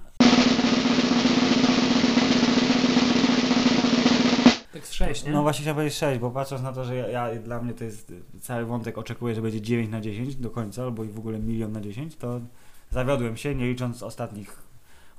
[5.08, 5.32] 6, nie?
[5.32, 7.84] No właśnie chciałem powiedzieć 6, bo patrząc na to, że ja, ja dla mnie to
[7.84, 11.40] jest cały wątek oczekuję, że będzie 9 na 10 do końca, albo i w ogóle
[11.40, 12.42] milion na 10, to
[12.92, 14.69] zawiodłem się, nie licząc ostatnich,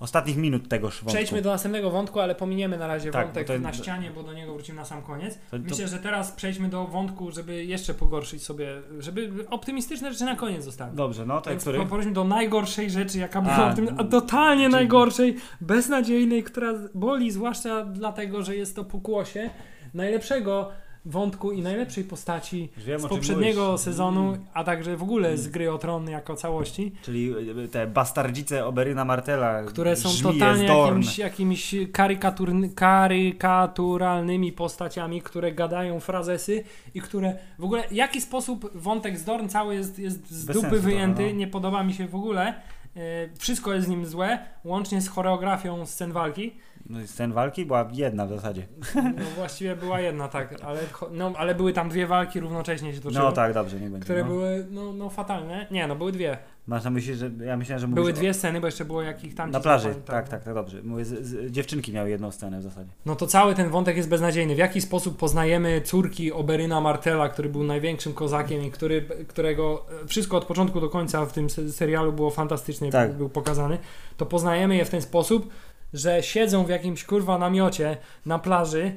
[0.01, 1.09] ostatnich minut tegoż wątku.
[1.09, 4.33] Przejdźmy do następnego wątku, ale pominiemy na razie Tak, wątek to- na ścianie, bo do
[4.33, 5.35] niego wrócimy na sam koniec.
[5.51, 10.25] To- to- Myślę, że teraz przejdźmy do wątku, żeby jeszcze pogorszyć sobie, żeby optymistyczne rzeczy
[10.25, 10.97] na koniec zostały.
[10.97, 11.79] Dobrze, no to który?
[11.79, 16.43] po- Powiedzmy do najgorszej rzeczy, jaka A, była w tym, a czyli- totalnie najgorszej, beznadziejnej,
[16.45, 19.51] która boli, zwłaszcza dlatego, że jest to pokłosie
[19.95, 20.69] najlepszego
[21.05, 23.81] wątku i najlepszej postaci wiem, z poprzedniego mówisz.
[23.81, 24.41] sezonu, Mm.
[24.55, 27.35] a także w ogóle z gry o tron jako całości, Czyli
[27.65, 36.01] y, te bastardzice Oberyna Martela, które są totalnie jakimiś, jakimiś karykatur, karykaturalnymi postaciami, które gadają
[36.01, 40.45] frazesy i które w ogóle, w jaki sposób wątek z Dorn cały jest, jest z
[40.45, 41.33] Bez dupy sensu wyjęty, no.
[41.33, 42.55] nie podoba mi się w ogóle.
[42.97, 46.55] E, Wszystko jest z nim złe, łącznie z choreografią scen walki.
[46.91, 48.67] No scen walki była jedna w zasadzie.
[48.95, 50.81] No właściwie była jedna, tak, ale,
[51.13, 53.25] no, ale były tam dwie walki równocześnie się toczyły.
[53.25, 54.05] No tak, dobrze, niech będzie.
[54.05, 54.29] Które no.
[54.29, 55.67] były no, no fatalne.
[55.71, 56.39] Nie, no były dwie.
[56.67, 59.49] Masz na myśli, że ja myślałem, że Były dwie sceny, bo jeszcze było jakich tam.
[59.49, 59.53] o...
[59.53, 59.83] na plaży.
[59.83, 60.83] złapali, Tak, tak, tak, dobrze.
[60.83, 62.91] Mówię, z, z, dziewczynki miały jedną scenę w zasadzie.
[63.07, 64.55] No to cały ten wątek jest beznadziejny.
[64.55, 70.07] W jaki sposób poznajemy córki Oberyna Martela, który był największym kozakiem i który, którego e,
[70.07, 73.13] wszystko od początku do końca w tym se- serialu było fantastycznie Tak.
[73.17, 73.79] był pokazany,
[74.17, 75.51] to poznajemy je w ten sposób,
[75.93, 78.93] że siedzą w jakimś kurwa namiocie na plaży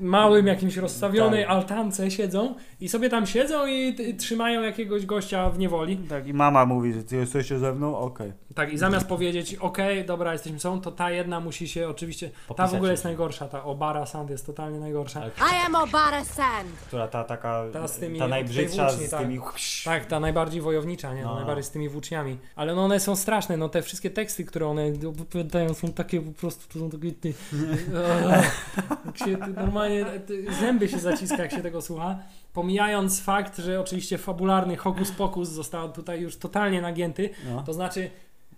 [0.00, 1.50] małym jakimś rozstawionej Tak.
[1.50, 5.96] altance siedzą i sobie tam siedzą i trzymają jakiegoś gościa w niewoli.
[5.96, 7.96] Tak, i mama mówi, że ty jesteście ze mną?
[7.98, 8.32] Okej.
[8.54, 12.30] Tak, i zamiast powiedzieć, okej, dobra, jesteśmy są, to ta jedna musi się oczywiście.
[12.56, 12.92] Ta w ogóle się.
[12.92, 15.20] jest najgorsza, ta Obara Sand jest totalnie najgorsza.
[15.20, 15.32] Tak.
[15.38, 16.70] I am Obara Sand.
[16.86, 19.20] Która ta taka, Ta z tymi- ta najbrzydsza tej włóczni, z tak.
[19.20, 19.40] tymi...
[19.84, 21.22] Tak, ta najbardziej wojownicza, nie?
[21.22, 21.34] No.
[21.34, 22.38] Najbardziej z tymi włóczniami.
[22.56, 26.32] Ale no one są straszne, no te wszystkie teksty, które one opowiadają są takie po
[26.32, 27.12] prostu, to są takie...
[27.12, 27.34] Ty,
[29.06, 32.18] jak się ty, normalnie ty, zęby się zaciska, jak się tego słucha.
[32.52, 38.10] Pomijając fakt, że oczywiście fabularny hokus pokus został tutaj już totalnie nagięty, No, to znaczy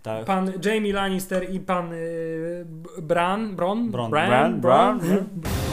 [0.02, 0.26] tak.
[0.26, 2.64] pan Jamie Lannister i pan y,
[3.02, 4.94] Bran, Bron, Bron, Bran, Bran, Bran,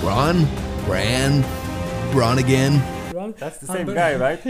[0.02, 0.38] Bron,
[0.86, 1.32] Bran,
[2.14, 2.99] Bron again.
[3.34, 4.44] That's the Pan same Br- guy, right?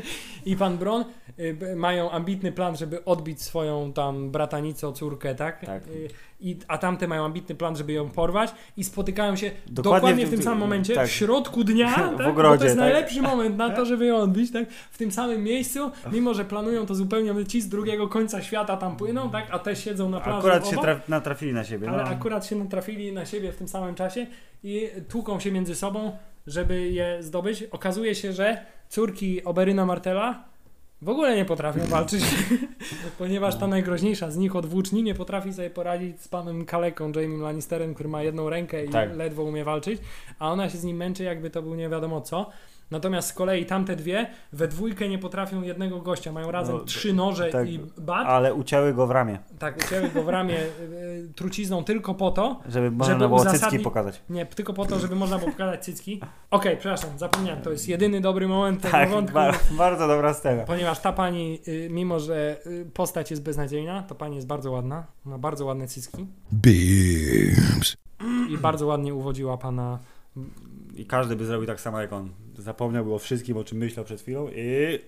[0.46, 1.04] i pan Bron
[1.38, 5.66] y, mają ambitny plan, żeby odbić swoją tam bratanicę, córkę, tak?
[5.66, 5.86] Tak.
[5.88, 6.08] Y,
[6.40, 10.28] I, a tamte mają ambitny plan, żeby ją porwać i spotykają się Dokładnie dokładnie, w
[10.28, 11.08] w tym samym momencie, tak.
[11.08, 12.18] w środku dnia, W tak?
[12.18, 12.84] Bo ogrodzie, to jest tak.
[12.84, 14.70] najlepszy moment na to, żeby ją odbić, tak?
[14.70, 18.96] W tym samym miejscu, mimo że planują to zupełnie, ci z drugiego końca świata tam
[18.96, 19.46] płyną, tak?
[19.50, 21.88] A te siedzą na plaży Akurat się traf, natrafili na siebie.
[21.88, 22.08] Ale no.
[22.08, 24.26] akurat się natrafili na siebie w tym samym czasie
[24.64, 27.62] i tłuką się między sobą, żeby je zdobyć.
[27.62, 30.44] Okazuje się, że córki Oberyna Martela
[31.02, 32.24] w ogóle nie potrafią walczyć,
[33.18, 37.38] ponieważ ta najgroźniejsza z nich od włóczni nie potrafi sobie poradzić z panem Kaleką, Jamie
[37.38, 39.16] Lannisterem, który ma jedną rękę i Tak.
[39.16, 40.00] ledwo umie walczyć,
[40.38, 42.50] a ona się z nim męczy, jakby to był nie wiadomo co.
[42.94, 46.32] Natomiast z kolei tamte dwie we dwójkę nie potrafią jednego gościa.
[46.32, 47.68] Mają razem No, trzy noże tak.
[47.68, 48.26] i bat.
[48.26, 50.66] Ale ucięły go w ramię, Tak, ucięły go w ramię y,
[51.30, 54.22] y, trucizną tylko po to, żeby można Żeby było uzasadnić- cycki pokazać.
[54.30, 56.20] nie, tylko po to, żeby można było pokazać cycki.
[56.50, 59.34] Okej, przepraszam, zapomniałem, to jest jedyny dobry moment tego Tak, wątku.
[59.34, 60.62] ba bardzo dobra scena.
[60.64, 65.04] Ponieważ ta pani, y, mimo że y, postać jest beznadziejna, to pani jest bardzo ładna.
[65.24, 67.96] Ma bardzo ładne cycki Boobs.
[68.50, 69.98] i bardzo ładnie uwodziła pana.
[70.96, 72.28] I każdy by zrobił tak samo jak on.
[72.58, 74.98] Zapomniałby o wszystkim, o czym myślał przed chwilą i...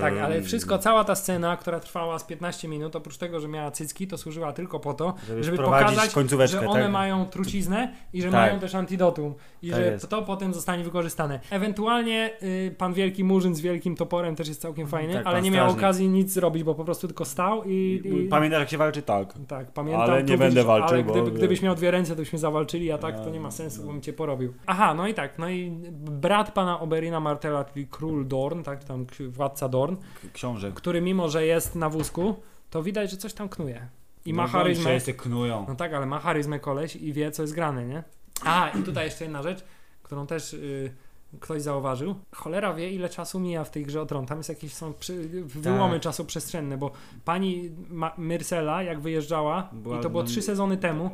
[0.00, 3.70] Tak, ale wszystko, cała ta scena, która trwała z 15 minut, oprócz tego, że miała
[3.70, 6.10] cycki, to służyła tylko po to, Żeby, pokazać,
[6.50, 6.92] że one tak?
[6.92, 8.40] mają truciznę i że Tak.
[8.40, 10.08] mają też antidotum i Tak że jest.
[10.08, 11.40] to potem zostanie wykorzystane.
[11.50, 15.50] Ewentualnie y, pan wielki murzyn z wielkim toporem też jest całkiem fajny, Tak, ale nie
[15.50, 15.84] miał strażnik.
[15.84, 18.02] okazji nic zrobić, bo po prostu tylko stał i...
[18.04, 19.02] i Pamiętasz jak się walczy?
[19.02, 19.34] Tak.
[19.48, 20.02] tak, pamiętam.
[20.02, 22.92] Ale nie będę widzisz, walczył, Ale bo- gdyby, gdybyś miał dwie ręce, to byśmy zawalczyli,
[22.92, 23.86] a tak to nie ma sensu, no.
[23.86, 24.54] bo bym cię porobił.
[24.66, 29.06] Aha, no i tak, no i brat pana Oberina Martela, czyli król Dorn, tak, tam
[29.28, 29.96] władca Dorn,
[30.32, 30.72] Książę.
[30.74, 32.34] który mimo, że jest na wózku,
[32.70, 33.88] to widać, że coś tam knuje.
[34.24, 34.90] I ma No, charyzmę.
[34.90, 35.64] Wszyscy knują.
[35.68, 38.02] No tak, ale ma charyzmę koleś i wie, co jest grane, nie?
[38.44, 39.64] A, i tutaj jeszcze jedna rzecz,
[40.02, 40.92] którą też y,
[41.40, 42.14] ktoś zauważył.
[42.34, 44.26] Cholera wie, ile czasu mija w tej grze o tron.
[44.26, 46.02] Tam jest jakieś są przy, wyłomy Tak.
[46.02, 46.90] czasoprzestrzenne, bo
[47.24, 51.10] pani Ma- Myrsela, jak wyjeżdżała, Była- i to było no, trzy sezony temu,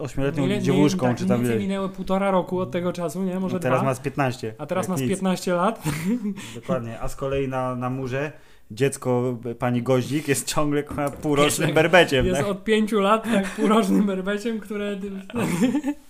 [0.00, 1.68] ośmioletnią mile- dziewuszką, tak, czy tam mniej więcej ile.
[1.68, 3.40] minęło półtora roku od tego czasu, nie?
[3.40, 3.88] Może No teraz dwa.
[3.88, 4.54] ma z 15.
[4.58, 5.10] A teraz ma z nic.
[5.10, 5.82] 15 lat.
[6.54, 7.00] Dokładnie.
[7.00, 8.32] A z kolei na, na murze
[8.70, 10.82] dziecko pani Goździk jest ciągle
[11.22, 12.26] półrocznym Jest- berbeciem.
[12.26, 12.48] Jest tak?
[12.48, 14.96] od pięciu lat tak półrocznym berbeciem, które...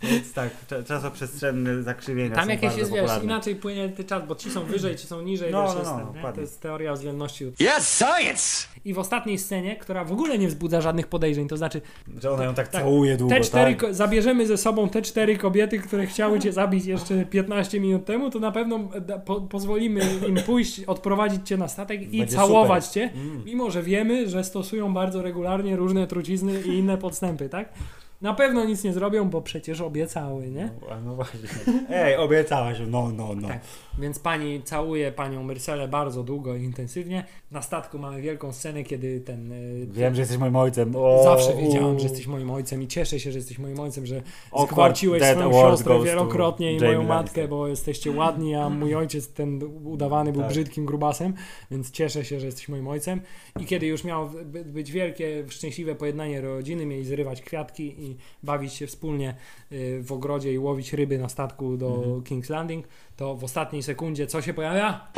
[0.02, 4.50] Więc tak, cza- czasoprzestrzenne zakrzywienia Tam jakieś jest, wiesz, inaczej płynie ten czas, bo ci
[4.50, 7.44] są wyżej, ci są niżej, No, wiesz, no, jest, no, ten, to jest teoria względności.
[7.44, 8.68] Yes, science!
[8.84, 11.80] I w ostatniej scenie, która w ogóle nie wzbudza żadnych podejrzeń, to znaczy
[12.22, 12.82] Że ona ją tak, Tak.
[12.82, 13.94] całuje długo, te cztery, tak?
[13.94, 18.38] zabierzemy ze sobą te cztery kobiety, które chciały cię zabić jeszcze 15 minut temu, to
[18.38, 23.10] na pewno da, po, pozwolimy im pójść, odprowadzić cię na statek i Będzie całować super.
[23.10, 23.42] cię, Mm.
[23.44, 27.72] mimo że wiemy, że stosują bardzo regularnie różne trucizny i inne podstępy, tak?
[28.20, 30.70] Na pewno nic nie zrobią, bo przecież obiecały, nie?
[30.90, 31.40] No, no właśnie.
[31.90, 33.48] Ej, obiecałaś, no, no, no.
[33.48, 33.60] Tak.
[33.98, 37.24] Więc pani całuje panią Myrselę bardzo długo i intensywnie.
[37.50, 39.52] Na statku mamy wielką scenę, kiedy ten...
[39.52, 40.92] y, Wiem, że jesteś moim ojcem.
[40.96, 41.98] O, Zawsze wiedziałam, u.
[41.98, 44.22] że jesteś moim ojcem i cieszę się, że jesteś moim ojcem, że
[44.66, 47.16] zgwałciłeś swoją siostrę wielokrotnie i Jamie moją Lannister.
[47.26, 50.50] matkę, bo jesteście ładni, a mój ojciec ten udawany był Tak.
[50.50, 51.34] brzydkim grubasem,
[51.70, 53.20] więc cieszę się, że jesteś moim ojcem.
[53.60, 58.72] I kiedy już miało by- być wielkie, szczęśliwe pojednanie rodziny, mieli zrywać kwiatki i bawić
[58.72, 59.34] się wspólnie
[59.72, 62.20] y, w ogrodzie i łowić ryby na statku do Mhm.
[62.20, 65.08] King's Landing, to w ostatniej sekundzie co się pojawia?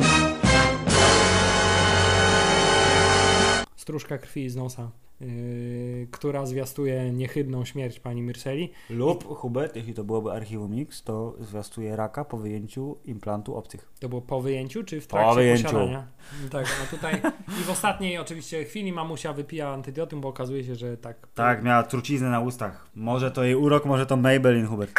[3.75, 4.91] Stróżka krwi z nosa.
[5.21, 8.71] Yy, która zwiastuje niechybną śmierć pani Myrseli.
[8.89, 13.89] Lub, Hubert, jeśli to byłoby Archiwum X, to zwiastuje raka po wyjęciu implantu obcych.
[13.99, 15.63] To było po wyjęciu, czy w Po trakcie wyjęciu.
[15.63, 16.07] posiadania?
[16.51, 17.21] Tak, a tutaj
[17.61, 21.27] i w ostatniej oczywiście chwili mamusia wypija antidotum, bo okazuje się, że tak.
[21.35, 22.87] Tak, miała truciznę na ustach.
[22.95, 24.91] Może to jej urok, może to Maybelline, Hubert.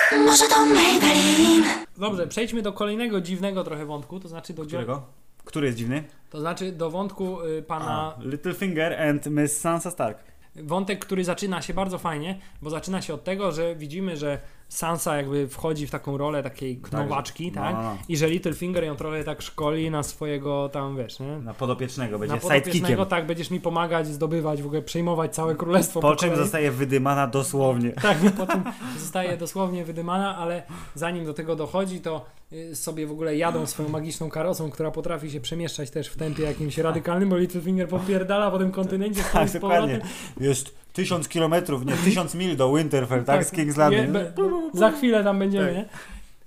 [1.99, 5.03] Dobrze, przejdźmy do kolejnego dziwnego trochę wątku, to znaczy do, Którego?
[5.51, 6.05] Który jest dziwny?
[6.31, 10.19] to znaczy do wątku y, pana A, Littlefinger and Miss Sansa Stark.
[10.57, 15.17] wątek, który zaczyna się bardzo fajnie, bo zaczyna się od tego, że widzimy, że Sansa
[15.17, 17.75] jakby wchodzi w taką rolę takiej knowaczki, no, tak?
[17.75, 17.97] no, no.
[18.09, 21.27] I że Littlefinger ją trochę tak szkoli na swojego tam, wiesz, nie?
[21.39, 26.01] Na podopiecznego, będzie na podopiecznego, tak, będziesz mi pomagać, zdobywać, w ogóle przejmować całe królestwo.
[26.01, 26.45] Po czym kolei.
[26.45, 27.91] zostaje wydymana dosłownie.
[27.93, 28.63] Tak, po czym
[28.99, 30.63] zostaje dosłownie wydymana, ale
[30.95, 35.31] zanim do tego dochodzi, to y, sobie w ogóle jadą swoją magiczną karocą, która potrafi
[35.31, 39.53] się przemieszczać też w tempie jakimś radykalnym, bo Littlefinger popierdala po tym kontynencie Tak, z
[39.53, 39.91] powrotem.
[39.91, 40.01] dokładnie.
[40.49, 44.07] Jest tysiąc kilometrów, nie, tysiąc mil do Winterfell, tak, z King's Landing.
[44.07, 44.33] Je- be-
[44.75, 45.75] Za chwilę tam będziemy, Tak.
[45.77, 45.85] nie?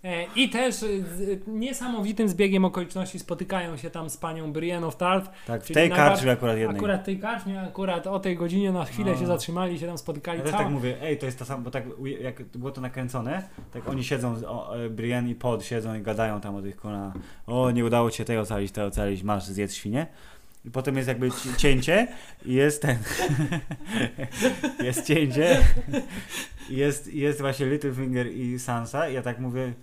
[0.06, 4.96] E, I też y, z- niesamowitym zbiegiem okoliczności spotykają się tam z panią Brienne of
[4.96, 5.30] Tarth.
[5.48, 6.78] Tak, w tej karczmie akurat jednej.
[6.78, 9.18] Akurat tej karczmie, akurat o tej godzinie na chwilę No.
[9.18, 10.38] się zatrzymali, się tam spotykali.
[10.38, 11.84] Ja też Cała, tak mówię, ej, to jest to samo, bo tak
[12.22, 16.02] jak było to nakręcone, tak oni siedzą, z- o, e, Brienne i Pod siedzą i
[16.02, 17.14] gadają tam o tych kolana,
[17.48, 20.08] o nie udało ci się tej ocalić, tej ocalić, masz zjedz świnie.
[20.66, 22.08] I potem jest jakby ci- cięcie
[22.46, 22.98] i jest ten,
[24.88, 25.64] jest cięcie
[26.70, 29.74] jest, jest właśnie Littlefinger i Sansa i ja tak mówię,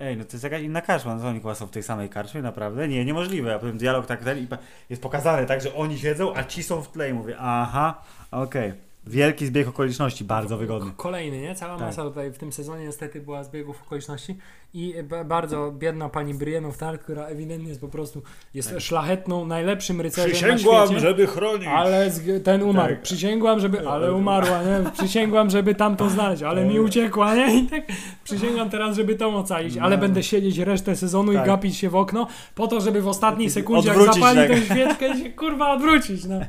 [0.00, 2.42] ej, no to jest jakaś inna karczma, no oni chyba są w tej samej karczmie,
[2.42, 2.88] naprawdę?
[2.88, 4.48] Nie, niemożliwe, a potem dialog tak ten i
[4.90, 8.85] jest pokazane tak, że oni siedzą, a ci są w tle i mówię, aha, okej.
[9.06, 10.90] Wielki zbieg okoliczności, bardzo wygodny.
[10.96, 11.54] Kolejny, nie?
[11.54, 11.86] Cała Tak.
[11.86, 14.36] masa tutaj w tym sezonie niestety była zbiegów okoliczności
[14.74, 18.22] i bardzo biedna pani Brienne of Tarth, która ewidentnie jest po prostu
[18.54, 21.00] jest szlachetną, najlepszym rycerzem na świecie.
[21.00, 21.66] żeby chronić.
[21.68, 22.10] Ale
[22.44, 22.94] ten umarł.
[22.94, 23.02] Tak.
[23.02, 23.88] Przysięgłam, żeby.
[23.88, 24.90] Ale umarła, nie?
[24.90, 27.58] Przysięgłam, żeby tamtą znaleźć, ale mi uciekła, nie?
[27.60, 27.82] I tak
[28.24, 31.46] przysięgłam teraz, żeby tą ocalić, ale będę siedzieć resztę sezonu i Tak.
[31.46, 34.48] gapić się w okno, po to, żeby w ostatniej sekundzie, jak Odwrócić zapali tak.
[34.48, 36.40] tę świeczkę, się kurwa odwrócić, no.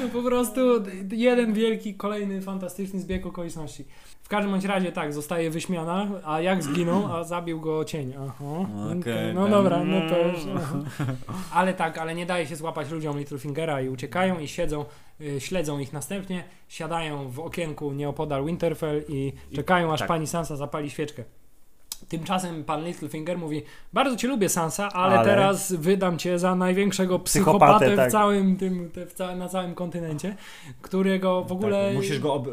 [0.00, 0.60] No po prostu
[1.12, 3.84] jeden wielki, kolejny fantastyczny zbieg okoliczności.
[4.22, 8.14] W każdym bądź razie tak, zostaje wyśmiana, a jak zginął, a zabił go cień.
[8.20, 8.68] Aha.
[9.00, 9.50] Okej, no tak.
[9.50, 10.40] dobra, no to już.
[10.56, 10.78] Aha.
[11.52, 14.84] Ale tak, ale nie daje się złapać ludziom Littlefingera i uciekają i siedzą,
[15.20, 20.08] y, śledzą ich następnie, siadają w okienku nieopodal Winterfell i czekają aż tak.
[20.08, 21.24] pani Sansa zapali świeczkę.
[22.08, 23.62] Tymczasem pan Littlefinger mówi,
[23.92, 28.08] bardzo cię lubię Sansa, ale, Ale- teraz wydam cię za największego Psychopatę, psychopatę, tak.
[28.08, 30.36] w całym tym, w ca- na całym kontynencie,
[30.82, 31.86] którego w ogóle...
[31.86, 32.34] Tak, musisz go.
[32.34, 32.48] Ob...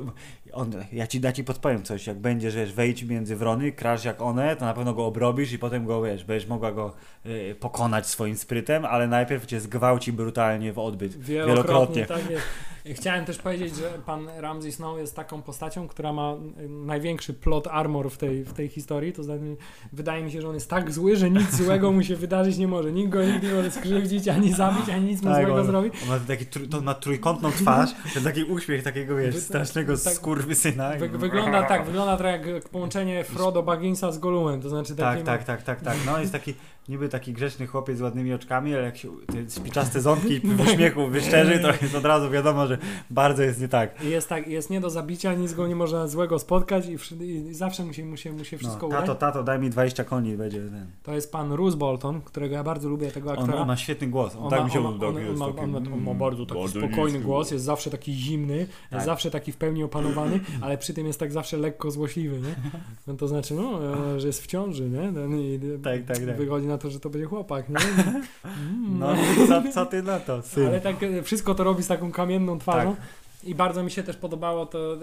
[0.53, 2.07] On, ja ci da ci podpowiem coś.
[2.07, 5.59] Jak będziesz, wiesz, wejdź między wrony, krasz jak one, to na pewno go obrobisz i
[5.59, 6.93] potem go wiesz, będziesz mogła go
[7.25, 11.17] y, pokonać swoim sprytem, ale najpierw cię zgwałci brutalnie w odbyt.
[11.19, 12.05] Wielokrotnie.
[12.05, 12.45] Tak jest.
[12.95, 17.67] Chciałem też powiedzieć, że pan Ramsay Snow jest taką postacią, która ma y, największy plot
[17.71, 19.13] armor w tej, w tej historii.
[19.13, 19.57] To znaczy,
[19.93, 22.67] wydaje mi się, że on jest tak zły, że nic złego mu się wydarzyć nie
[22.67, 22.91] może.
[22.91, 25.93] Nikt go nigdy nie może skrzywdzić, ani zabić, ani nic mu Tak, złego on, zrobić.
[26.03, 30.89] on ma taki, to ma trójkątną twarz, ten taki uśmiech takiego, wiesz, strasznego tak- skurwysyna.
[30.89, 34.61] Wy, wygląda tak, wygląda trochę jak połączenie Frodo Bagginsa z Gollumem.
[34.61, 35.97] To znaczy Tak, taki tak, tak, tak, tak.
[36.05, 36.53] No jest taki
[36.89, 41.07] niby taki grzeczny chłopiec z ładnymi oczkami, ale jak się te spiczaste ząbki w uśmiechu
[41.07, 42.77] wyszczerzy, to jest od razu wiadomo, że
[43.09, 44.03] bardzo jest nie tak.
[44.03, 47.15] I Jest tak, jest nie do zabicia, nic go nie można złego spotkać i, wszy-
[47.25, 48.99] i zawsze musi mu się, mu się wszystko No, udać.
[49.01, 50.85] tato, tato, daj mi 20 koni, będzie ten.
[51.03, 53.57] To jest pan Roose Bolton, którego ja bardzo lubię, tego On, aktora.
[53.57, 54.35] on ma świetny głos.
[54.35, 55.83] On, On tak ma, mi się on, ma, on, on, ma, taki, on, ma, on
[55.89, 58.91] ma mm, bardzo taki bardzo spokojny głos, jest zawsze taki zimny, Tak.
[58.91, 62.55] jest zawsze taki w pełni opanowany, ale przy tym jest tak zawsze lekko złośliwy, nie?
[63.07, 63.79] No to znaczy, no,
[64.15, 65.11] e, że jest w ciąży, nie?
[65.11, 66.37] No I Tak, tak, tak.
[66.37, 67.75] wychodzi na to, że to będzie chłopak, nie?
[68.45, 69.15] Mm, No,
[69.47, 70.67] co, co ty na to, syn?
[70.67, 72.95] Ale tak e, wszystko to robi z taką kamienną twarzą.
[72.95, 73.05] Tak.
[73.43, 74.93] I bardzo mi się też podobało to.
[74.93, 74.97] e,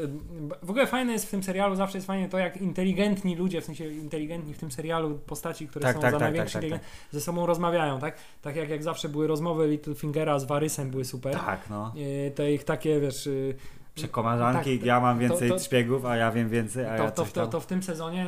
[0.62, 3.64] W ogóle fajne jest w tym serialu, zawsze jest fajnie to, jak inteligentni ludzie, w
[3.64, 6.80] sensie inteligentni w tym serialu, postaci, które Tak, są tak, za tak, największe, tak, tak,
[7.10, 8.16] ze sobą rozmawiają, tak?
[8.42, 11.34] Tak jak, jak zawsze były rozmowy Littlefingera z Warysem, były super.
[11.36, 11.92] Tak, no.
[12.34, 13.54] Te ich takie, wiesz, y,
[13.96, 17.10] Przekomarzanki, Tak, ja mam to- więcej to- szpiegów, a ja wiem więcej, a to, ja
[17.10, 18.26] to, coś to, to w tym sezonie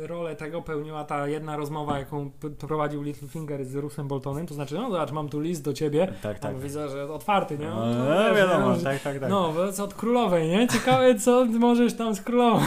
[0.00, 4.74] y, rolę tego pełniła ta jedna rozmowa, jaką prowadził Littlefinger z Rusem Boltonem, to znaczy,
[4.74, 6.38] no zobacz, mam tu list do ciebie, Tak, tak.
[6.38, 7.66] tam widzę, że otwarty, nie?
[7.66, 8.82] No, No, no, wiadomo, nie?
[8.82, 9.30] tak, tak, tak.
[9.30, 10.68] No, to jest od królowej, nie?
[10.68, 12.60] Ciekawe, co możesz tam z królową.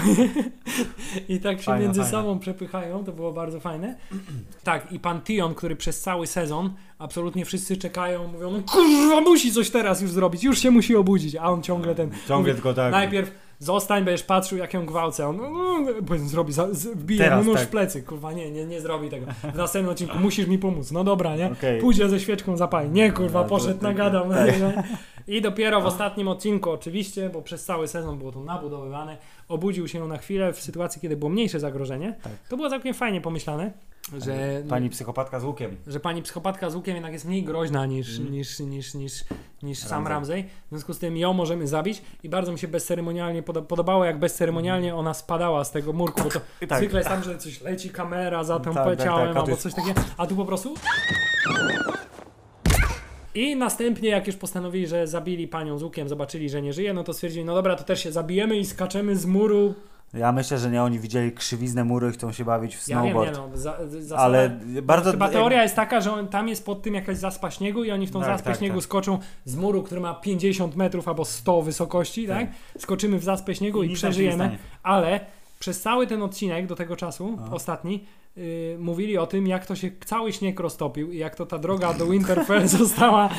[1.29, 2.11] I tak się Fajne, między fajne.
[2.17, 3.95] sobą przepychają, to było bardzo fajne.
[4.63, 9.51] Tak, i pan Tion, który przez cały sezon absolutnie wszyscy czekają, mówią, no kurwa, musi
[9.51, 12.11] coś teraz już zrobić, już się musi obudzić, a on ciągle ten...
[12.11, 12.91] Ciągle mówi, tylko tak.
[12.91, 15.27] Najpierw zostań, będziesz patrzył, jak ją gwałcę.
[15.27, 16.53] On no, no, powiedzmy, zrobi,
[16.95, 17.67] wbije Teraz mu nóż tak.
[17.67, 18.03] w plecy.
[18.03, 19.25] Kurwa, nie, nie, nie zrobi tego.
[19.53, 20.91] W następnym odcinku musisz mi pomóc.
[20.91, 21.51] No dobra, nie?
[21.51, 21.81] Okej.
[21.81, 22.89] Pójdzie ze świeczką zapali.
[22.89, 24.29] Nie, kurwa, No, poszedł, nagadam.
[24.29, 24.59] tak.
[24.61, 24.83] nie?
[25.27, 30.07] I dopiero w ostatnim odcinku, oczywiście, bo przez cały sezon było to nabudowywane, obudził się
[30.07, 32.15] na chwilę w sytuacji, kiedy było mniejsze zagrożenie.
[32.23, 32.33] Tak.
[32.49, 33.71] To było całkiem fajnie pomyślane,
[34.25, 35.75] że Pani psychopatka z łukiem.
[35.87, 38.31] że pani psychopatka z łukiem jednak jest mniej groźna niż, Mhm.
[38.35, 39.23] niż, niż, niż,
[39.63, 40.07] niż sam.
[40.07, 40.43] Ramsey.
[40.43, 44.19] W związku z tym ją możemy zabić i bardzo mi się bezceremonialnie poda- podobało, jak
[44.19, 46.77] bezceremonialnie ona spadała z tego murku, bo to tak.
[46.77, 49.45] zwykle jest tam, że coś leci kamera za tym Tak, tak, ciałem tak, a tu
[49.51, 50.73] albo coś takiego, a tu po prostu...
[53.35, 57.03] I następnie, jak już postanowili, że zabili panią z łukiem, zobaczyli, że nie żyje, no
[57.03, 59.73] to stwierdzili, no dobra, to też się zabijemy i skaczemy z muru
[60.15, 63.03] Ja myślę, że nie, oni widzieli krzywiznę muru i chcą się bawić w Ja wiem,
[63.03, 63.31] snowboard.
[63.31, 65.11] nie no, za, zasada, Ale bardzo...
[65.11, 68.07] Chyba teoria jest taka, że on, tam jest pod tym jakaś zaspa śniegu i oni
[68.07, 68.83] w tą Tak, zaspę tak, śniegu tak.
[68.83, 72.47] skoczą z muru, który ma 50 metrów albo 100 wysokości, tak?
[72.77, 75.19] Skoczymy w zaspę śniegu i, nie przeżyjemy, ale
[75.59, 78.05] przez cały ten odcinek do tego czasu, ostatni,
[78.35, 81.93] yy, mówili o tym, jak to się cały śnieg roztopił i jak to ta droga
[81.93, 83.29] do Winterfell została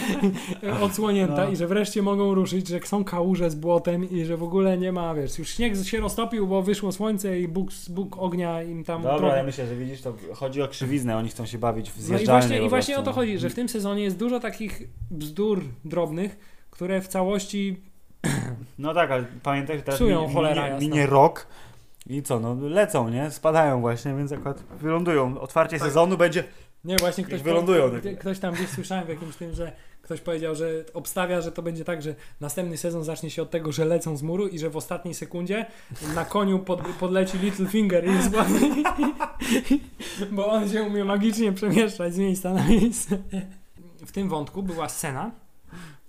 [0.82, 1.50] odsłonięta No.
[1.50, 4.92] i że wreszcie mogą ruszyć, że są kałuże z błotem i że w ogóle nie
[4.92, 9.02] ma, wiesz, już śnieg się roztopił, bo wyszło słońce i Bóg, Bóg ognia im tam
[9.02, 12.10] Dobra, drogę ja myślę, że widzisz, to chodzi o krzywiznę, oni chcą się bawić w
[12.10, 13.14] no i właśnie, i właśnie o to no.
[13.14, 16.38] chodzi, że w tym sezonie jest dużo takich bzdur drobnych,
[16.70, 17.76] które w całości
[18.78, 20.78] No tak, ale pamiętaj, że teraz minie, jasna.
[20.78, 21.46] minie rok
[22.06, 23.30] i co, no lecą, nie?
[23.30, 25.40] Spadają właśnie, więc akurat wylądują.
[25.40, 25.88] Otwarcie Tak.
[25.88, 26.44] sezonu będzie...
[26.84, 28.18] Nie, właśnie ktoś, wylądują, tak.
[28.18, 31.84] ktoś tam gdzieś słyszałem w jakimś tym, że ktoś powiedział, że obstawia, że to będzie
[31.84, 34.76] tak, że następny sezon zacznie się od tego, że lecą z muru i że w
[34.76, 35.66] ostatniej sekundzie
[36.14, 38.30] na koniu pod, podleci Littlefinger i jest
[40.32, 43.18] bo on się umie magicznie przemieszczać z miejsca na miejsce.
[44.06, 45.30] W tym wątku była scena,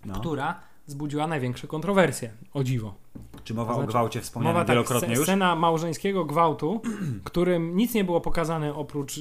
[0.06, 0.20] No.
[0.20, 2.30] która zbudziła największe kontrowersje.
[2.54, 2.96] O dziwo.
[3.44, 5.24] Czy mowa To o znaczy- gwałcie wspomnianym Mowa tak, wielokrotnie już?
[5.24, 6.82] scena małżeńskiego gwałtu,
[7.24, 9.20] którym nic nie było pokazane oprócz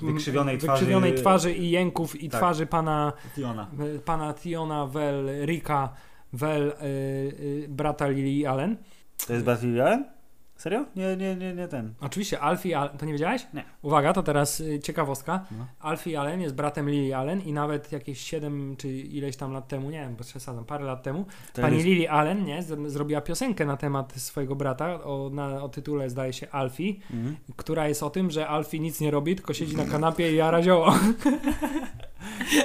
[0.00, 2.40] Wykrzywionej twarzy- wykrzywionej twarzy i jęków i Tak.
[2.40, 3.66] twarzy pana, Fiona.
[3.96, 4.88] y, pana Tiona
[5.44, 5.92] Ricka
[6.32, 8.76] Well, y, y, brata Lily Allen.
[9.26, 10.04] To jest Basil Allen?
[10.58, 10.84] Serio?
[10.96, 11.94] Nie, nie, nie, nie ten.
[12.00, 13.46] Oczywiście Alfie Allen, to nie wiedziałeś?
[13.54, 13.64] Nie.
[13.82, 15.44] Uwaga, to teraz y, ciekawostka.
[15.50, 15.66] No.
[15.80, 19.90] Alfie Allen jest bratem Lily Allen i nawet jakieś 7 czy ileś tam lat temu,
[19.90, 23.20] nie wiem, bo przesadzam, parę lat temu, To Pani jest- Lily Allen nie, z- zrobiła
[23.20, 27.36] piosenkę na temat swojego brata o, na, o tytule zdaje się Alfie, Mhm.
[27.56, 30.62] która jest o tym, że Alfie nic nie robi, tylko siedzi na kanapie i jara
[30.62, 30.94] zioło.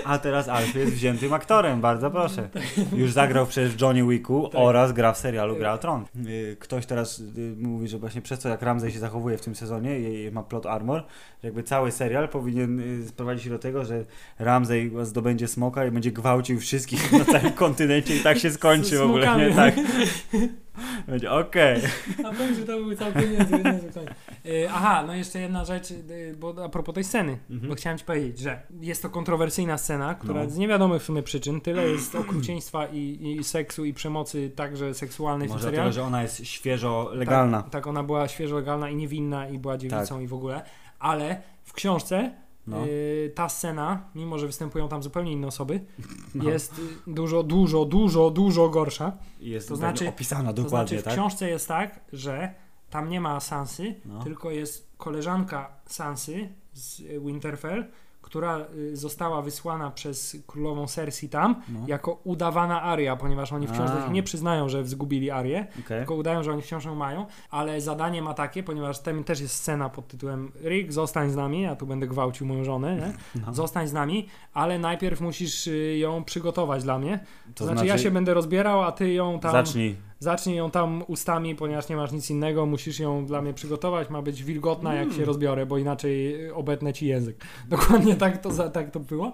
[0.03, 2.49] A teraz Alfie jest wziętym aktorem, bardzo proszę.
[2.95, 4.61] Już zagrał przecież w Johnny Wicku Tak.
[4.61, 6.05] oraz gra w serialu Gra o Tron.
[6.27, 9.55] Y, Ktoś teraz y, mówi, że właśnie przez to jak Ramsey się zachowuje w tym
[9.55, 10.99] sezonie i i ma plot armor,
[11.41, 14.05] że jakby cały serial powinien y, sprowadzić się do tego, że
[14.39, 19.01] Ramsey zdobędzie smoka i będzie gwałcił wszystkich na całym kontynencie i tak się skończy w
[19.01, 19.37] ogóle.
[19.37, 19.55] Nie?
[19.55, 19.75] Tak.
[21.07, 21.81] Będzie okej.
[22.25, 24.09] A powiem, że to był całkiem niezły, niezły koniec.
[24.45, 27.69] Y, Aha, no jeszcze jedna rzecz, y, bo a propos tej sceny, Mhm.
[27.69, 30.49] bo chciałem ci powiedzieć, że jest to kontrowersyjna scena, która No.
[30.49, 35.47] z niewiadomych w sumie przyczyn, tyle jest okrucieństwa i, i seksu i przemocy także seksualnej
[35.47, 35.75] w Może serialu.
[35.89, 37.61] dlatego, że ona jest świeżo legalna.
[37.61, 40.61] Tak, tak, ona była świeżo legalna i niewinna i była dziewicą i w ogóle,
[40.99, 42.31] ale w książce
[42.67, 42.85] No.
[42.85, 45.79] y, ta scena, mimo że występują tam zupełnie inne osoby,
[46.35, 46.43] No.
[46.49, 49.17] jest dużo, dużo, dużo, dużo gorsza.
[49.39, 51.13] Jest to to znaczy- opisana To dokładnie, znaczy w tak?
[51.13, 52.53] książce jest tak, że
[52.89, 54.23] tam nie ma Sansy, No.
[54.23, 57.85] tylko jest koleżanka Sansy z Winterfell,
[58.33, 61.79] która y, została wysłana przez królową Cersei tam No.
[61.87, 64.11] jako udawana Aria, ponieważ oni w książce A.
[64.11, 65.97] nie przyznają, że zgubili Arię, Okej.
[65.97, 69.55] tylko udają, że oni wciąż ją mają, ale zadanie ma takie, ponieważ tam też jest
[69.55, 73.13] scena pod tytułem Rick, zostań z nami, ja tu będę gwałcił moją żonę?
[73.45, 73.53] No.
[73.53, 77.97] zostań z nami, ale najpierw musisz y, ją przygotować dla mnie, to, To znaczy, ja
[77.97, 79.95] się będę rozbierał, a ty ją tam, Zacznij.
[80.23, 84.21] Zacznij ją tam ustami, ponieważ nie masz nic innego, musisz ją dla mnie przygotować, ma
[84.21, 85.15] być wilgotna jak Mm.
[85.17, 87.45] się rozbiorę, bo inaczej obetnę ci język.
[87.69, 89.31] Dokładnie tak to, tak to było.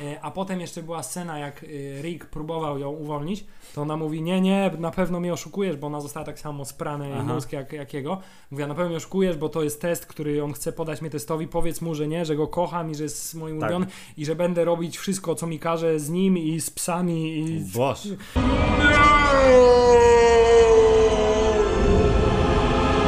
[0.00, 3.44] E, A potem jeszcze była scena, jak y, Rick próbował ją uwolnić,
[3.74, 7.16] to ona mówi, nie, nie, na pewno mnie oszukujesz, bo ona została tak samo sprane
[7.20, 7.34] Aha.
[7.34, 8.18] mózg jak, jak jego.
[8.50, 11.10] Mówi, a na pewno mnie oszukujesz, bo to jest test, który on chce podać mnie
[11.10, 13.70] testowi, powiedz mu, że nie, że go kocham i że jest moim Tak.
[13.70, 17.60] ulubionym i że będę robić wszystko, co mi każe z nim i z psami i...
[17.60, 18.08] Boż.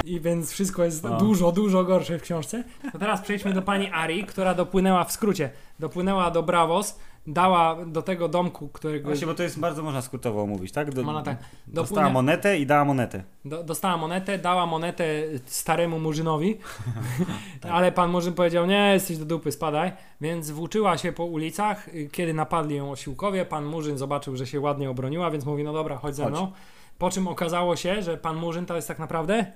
[0.09, 2.65] I więc wszystko jest dużo, dużo gorsze w książce.
[2.93, 8.03] To teraz przejdźmy do pani Ari, która dopłynęła w skrócie, dopłynęła do Bravos, dała do
[8.03, 10.95] tego domku, którego Właśnie, bo to jest bardzo można skrótowo omówić, tak?
[10.95, 13.23] Do, tak, Dostała monetę i dała monetę.
[13.45, 15.05] do, dostała monetę, dała monetę
[15.47, 16.59] staremu murzynowi,
[17.61, 17.73] Tak.
[17.73, 22.35] ale pan murzyn powiedział, nie, jesteś do dupy, spadaj, więc włóczyła się po ulicach, kiedy
[22.35, 26.15] napadli ją osiłkowie, pan murzyn zobaczył, że się ładnie obroniła, więc mówi, no dobra, chodź
[26.17, 26.33] ze Chodź.
[26.33, 26.53] mną.
[26.99, 29.47] Po czym okazało się, że pan murzyn to jest tak naprawdę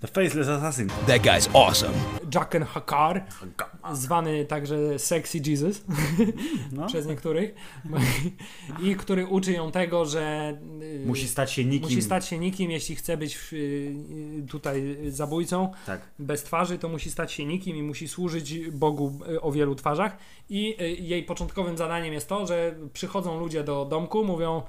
[0.00, 0.88] The Faceless Assassin.
[1.06, 1.94] That guy's awesome.
[2.34, 3.24] Jacken Hakar,
[3.92, 5.82] zwany także Sexy Jesus
[6.72, 6.86] No.
[6.86, 7.54] przez niektórych,
[8.82, 11.88] i który uczy ją tego, że y, Musi stać się nikim.
[11.88, 13.94] musi stać się nikim, jeśli chce być y,
[14.50, 16.00] tutaj zabójcą Tak.
[16.18, 20.16] bez twarzy, to musi stać się nikim i musi służyć Bogu y, o wielu twarzach.
[20.50, 24.62] I jej początkowym zadaniem jest to, że przychodzą ludzie do domku, mówią: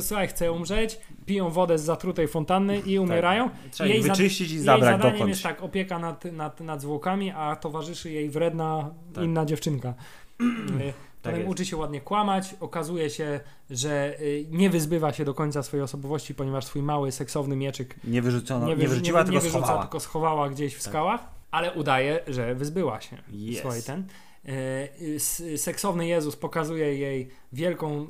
[0.00, 3.50] Słuchaj, chcę umrzeć, piją wodę z zatrutej fontanny i umierają.
[3.50, 3.58] Tak.
[3.70, 5.30] Trzeba Jej wyczyścić i Jej zabrać zadaniem dokądś.
[5.30, 9.24] jest tak, opieka nad, nad, nad zwłokami, a towarzyszy jej wredna Tak.
[9.24, 9.94] inna dziewczynka.
[10.40, 10.92] Y,
[11.22, 11.50] Potem jest.
[11.50, 13.40] uczy się ładnie kłamać, okazuje się,
[13.70, 18.22] że y, nie wyzbywa się do końca swojej osobowości, ponieważ swój mały, seksowny mieczyk Nie
[18.22, 19.82] wyrzucono, nie, wyrzu- wyrzuciła, nie, tylko wyrzuca, schowała.
[19.82, 20.88] tylko schowała gdzieś w Tak.
[20.92, 23.58] skałach, ale udaje, że wyzbyła się Yes.
[23.58, 24.04] swojej ten.
[24.48, 28.06] Y, Seksowny Jezus pokazuje jej wielką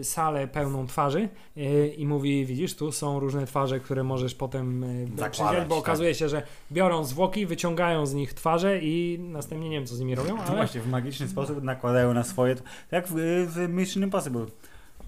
[0.00, 4.84] y, salę pełną twarzy y, i mówi, widzisz, tu są różne twarze, które możesz potem
[5.30, 5.84] przyjąć, bo tak.
[5.84, 10.00] okazuje się, że biorą zwłoki, wyciągają z nich twarze i następnie nie wiem, co z
[10.00, 12.54] nimi robią, To ale właśnie w magiczny sposób nakładają na swoje.
[12.56, 13.14] Tak jak w,
[13.46, 14.46] w Mission Impossible.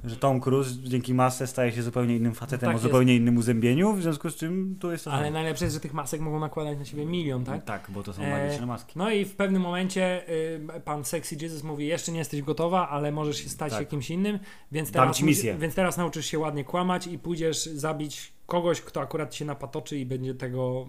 [0.04, 2.82] Że Tom Cruise dzięki masce staje się zupełnie innym facetem Tak o jest.
[2.82, 5.32] zupełnie innym uzębieniu, w związku z czym tu jest to Ale samo.
[5.32, 7.64] najlepsze jest, że tych masek mogą nakładać na siebie milion, tak?
[7.64, 8.92] Tak, bo to są E, magiczne maski.
[8.96, 10.28] No i w pewnym momencie
[10.76, 13.80] y, pan Sexy Jesus mówi, jeszcze nie jesteś gotowa, ale możesz się stać Tak.
[13.80, 14.38] się kimś innym,
[14.72, 15.56] więc Dam teraz, ci misję.
[15.58, 20.06] więc teraz nauczysz się ładnie kłamać i pójdziesz zabić kogoś, kto akurat się napatoczy i
[20.06, 20.86] będzie tego,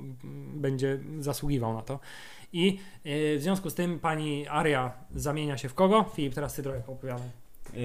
[0.55, 1.99] będzie zasługiwał na to.
[2.53, 6.05] I y, w związku z tym pani Aria zamienia się w kogo?
[6.15, 7.27] Filip, teraz ty trochę opowiadaj.
[7.73, 7.79] Yy,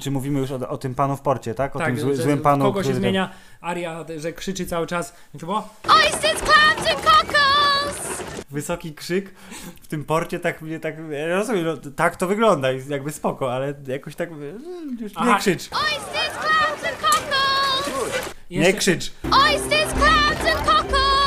[0.00, 1.76] czy mówimy już o, o tym panu w porcie, tak?
[1.76, 3.30] O tym zły, że złym panu, kogo się który- zmienia
[3.60, 5.14] Aria, że krzyczy cały czas.
[5.32, 5.68] To było?
[5.88, 8.22] Oysters, clams, and cockles!
[8.50, 9.34] Wysoki krzyk
[9.82, 10.94] w tym porcie, tak mnie tak.
[11.10, 14.30] ja Rozumiem, no, tak to wygląda, jakby spoko, ale jakoś tak.
[14.30, 14.58] yy,
[15.00, 15.32] Już Aha.
[15.32, 15.70] nie krzycz.
[15.72, 18.34] Oysters, clams, and cockles!
[18.50, 19.12] Nie krzycz.
[19.32, 21.19] Oysters, clams, and cockles!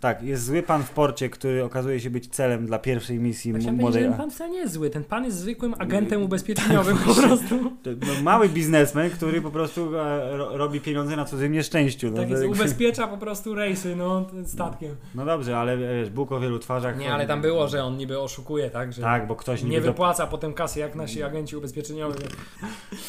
[0.00, 3.72] Tak, jest zły pan w porcie, który okazuje się być celem dla pierwszej misji Ja
[3.72, 4.02] młodej.
[4.02, 4.90] ten pan wcale nie jest zły.
[4.90, 7.54] Ten pan jest zwykłym agentem ubezpieczeniowym po prostu.
[7.86, 12.10] No, mały biznesmen, który po prostu e, ro, robi pieniądze na cudzym nieszczęściu.
[12.10, 14.96] No, Tak jest, ubezpiecza po prostu rejsy, no, statkiem.
[15.14, 16.98] no dobrze, ale wiesz, Bóg o wielu twarzach.
[16.98, 18.92] Nie, ale tam było, że on niby oszukuje, tak?
[18.92, 22.18] Że Tak, bo ktoś nie niby do- wypłaca potem kasy jak nasi agenci ubezpieczeniowi.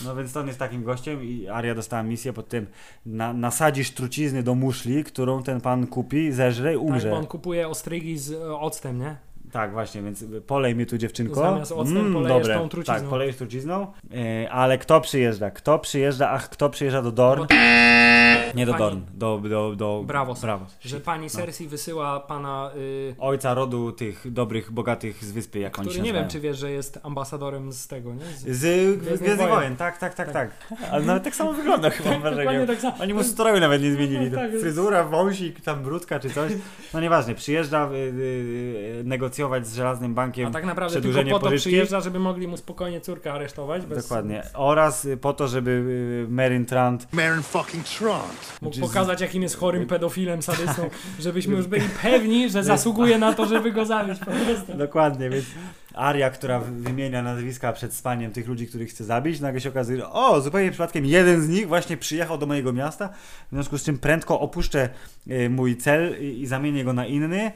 [0.05, 2.65] No więc on jest takim gościem i Aria dostała misję pod tym
[3.05, 7.09] na, nasadzisz trucizny do muszli, którą ten pan kupi, zeżre i Tak, umrze.
[7.09, 9.17] bo on kupuje ostrygi z e, octem, nie?
[9.71, 11.35] Właśnie, więc polej mnie tu dziewczynko.
[11.35, 12.95] Zamiast octem polejesz tą trucizną.
[12.95, 13.87] Tak, polejesz trucizną.
[14.43, 15.51] E, ale kto przyjeżdża?
[15.51, 16.29] Kto przyjeżdża?
[16.31, 17.41] Ach, kto przyjeżdża do Dorn?
[17.41, 17.55] Bo-
[18.55, 20.41] Nie do Pani- Dorn, do, do, do Bravos.
[20.41, 20.75] Bravos.
[20.81, 25.85] Że pani Cersei wysyła pana, y, Ojca rodu tych dobrych, bogatych z wyspy, jak oni
[25.87, 28.25] który się nie wiem, czy wiesz, że jest ambasadorem z tego, nie?
[28.25, 29.55] Z, Z Gwiezdnych Wojen.
[29.55, 30.51] Wojen, tak, tak, tak, tak.
[30.91, 32.67] Ale nawet tak samo wygląda chyba, mam wrażenie.
[32.67, 32.95] tak samo.
[33.01, 34.31] Oni mu stroju nawet nie zmienili.
[34.31, 36.51] Tak, jest- Fryzura, wąsik, tam brudka czy coś.
[36.93, 39.01] No nieważne, przyjeżdża y, y,
[39.39, 41.69] negocjować z Żelaznym Bankiem A tak naprawdę tylko przedłużenie po to pożyczki.
[41.69, 43.85] przyjeżdża, żeby mogli mu spokojnie córkę aresztować.
[43.85, 44.43] Bez, Dokładnie.
[44.53, 45.71] Oraz y, po to, żeby
[46.27, 48.57] y, Merin Trant Marin fucking Trant.
[48.61, 53.45] Mógł pokazać, jakim jest chorym pedofilem, sadystą, żebyśmy już byli pewni, że zasługuje na to,
[53.45, 54.77] żeby go zabić po prostu.
[54.77, 55.45] Dokładnie, więc
[55.93, 60.09] Aria, która wymienia nazwiska przed spaniem tych ludzi, których chce zabić, nagle się okazuje, że
[60.09, 63.09] o, zupełnie przypadkiem jeden z nich właśnie przyjechał do mojego miasta,
[63.51, 64.89] w związku z czym prędko opuszczę
[65.29, 67.51] e, mój cel i, zamienię go na inny,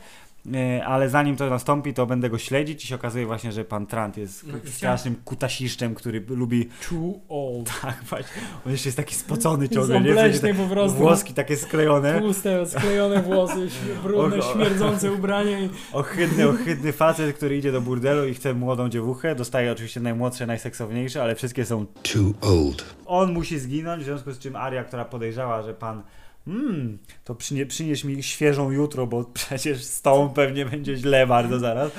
[0.85, 4.17] ale zanim to nastąpi, to będę go śledzić i się okazuje właśnie, że pan Trant
[4.17, 7.71] jest No strasznym kutasiszczem, który lubi, Too old.
[7.81, 10.97] tak właśnie, on jeszcze jest taki spocony Jest ciągle, obleśny po prostu.
[10.97, 12.19] Włoski takie sklejone.
[12.21, 13.67] Tłuste, sklejone włosy,
[14.03, 15.63] brudne, śmierdzące ubranie.
[15.65, 19.35] i- Ohydny, ohydny facet, który idzie do burdelu i chce młodą dziewuchę.
[19.35, 21.85] Dostaje oczywiście najmłodsze, najseksowniejsze, ale wszystkie są.
[21.85, 22.95] Too old.
[23.05, 26.03] On musi zginąć, w związku z czym Aria, która podejrzała, że pan.
[26.45, 31.59] Hmm, to przynie, przynieś mi świeżą jutro, bo przecież z tą pewnie będzie źle bardzo
[31.59, 31.91] zaraz.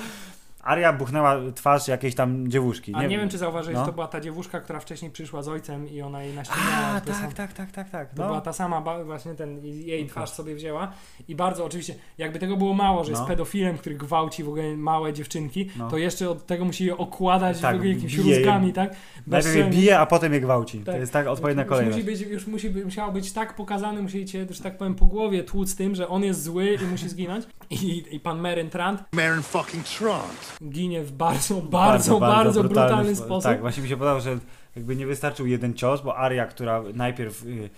[0.65, 2.93] Aria buchnęła twarz jakiejś tam dziewuszki.
[2.95, 3.87] A nie, wiem, czy zauważyłeś, no.
[3.87, 6.87] to była ta dziewuszka, która wcześniej przyszła z ojcem i ona jej naściemniała.
[6.87, 8.15] A, tak, tak, tak, tak, tak.
[8.15, 10.93] To była ta sama, właśnie ten, jej twarz sobie wzięła
[11.29, 13.29] i bardzo oczywiście, jakby tego było mało, że jest No.
[13.29, 15.91] pedofilem, który gwałci w ogóle małe dziewczynki, No.
[15.91, 18.37] to jeszcze od tego musi je okładać Tak, w ogóle jakimiś bije je.
[18.39, 18.95] rózgami, tak?
[19.27, 20.79] Najpierw je bije, a potem je gwałci.
[20.79, 20.95] Tak.
[20.95, 21.97] To jest tak odpowiednia już kolejność.
[21.99, 25.45] musi być, już musi, musiało być tak pokazane, musieli cię, że tak powiem, po głowie
[25.45, 27.45] tłuc tym, że on jest zły i musi zginąć.
[27.71, 30.54] I, i pan Meryn Trant Marin fucking Trant.
[30.69, 33.43] Ginie w bardzo, bardzo, bardzo, brutalny, spo- sposób.
[33.43, 34.39] Tak, właśnie mi się podobało, że
[34.77, 37.69] jakby nie wystarczył jeden cios, bo Aria, która najpierw y,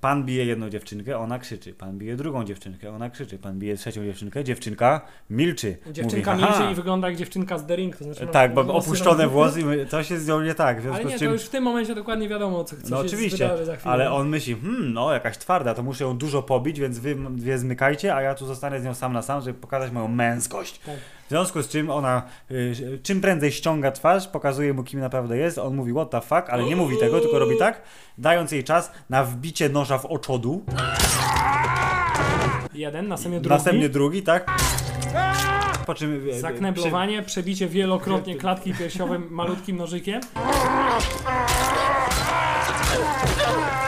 [0.00, 4.04] pan bije jedną dziewczynkę, ona krzyczy, pan bije drugą dziewczynkę, ona krzyczy, pan bije trzecią
[4.04, 5.00] dziewczynkę, dziewczynka
[5.30, 5.76] milczy.
[5.92, 8.64] Dziewczynka Mówi, milczy i wygląda jak dziewczynka z The Ring, to znaczy ma Tak, bo
[8.64, 11.18] włosy opuszczone na- włosy, my- to się z nią nie tak, Ale nie, z to
[11.18, 11.32] czym...
[11.32, 13.92] już w tym momencie dokładnie wiadomo, co, co No się oczywiście, za chwilę.
[13.92, 17.58] ale on myśli, hmm, no jakaś twarda, to muszę ją dużo pobić, więc wy dwie
[17.58, 20.78] zmykajcie, a ja tu zostanę z nią sam na sam, żeby pokazać moją męskość.
[20.78, 20.96] Tak.
[21.26, 25.58] W związku z czym ona y, czym prędzej ściąga twarz, pokazuje mu kim naprawdę jest,
[25.58, 27.82] on mówi what the fuck, ale nie mówi tego, tylko robi tak,
[28.18, 30.64] dając jej czas na wbicie noża w oczodu,
[32.74, 33.54] Jeden, następnie drugi.
[33.54, 34.50] następnie drugi, tak?
[35.86, 40.20] Po czym y, y, Zakneblowanie, przebicie wielokrotnie klatki piersiowej malutkim nożykiem.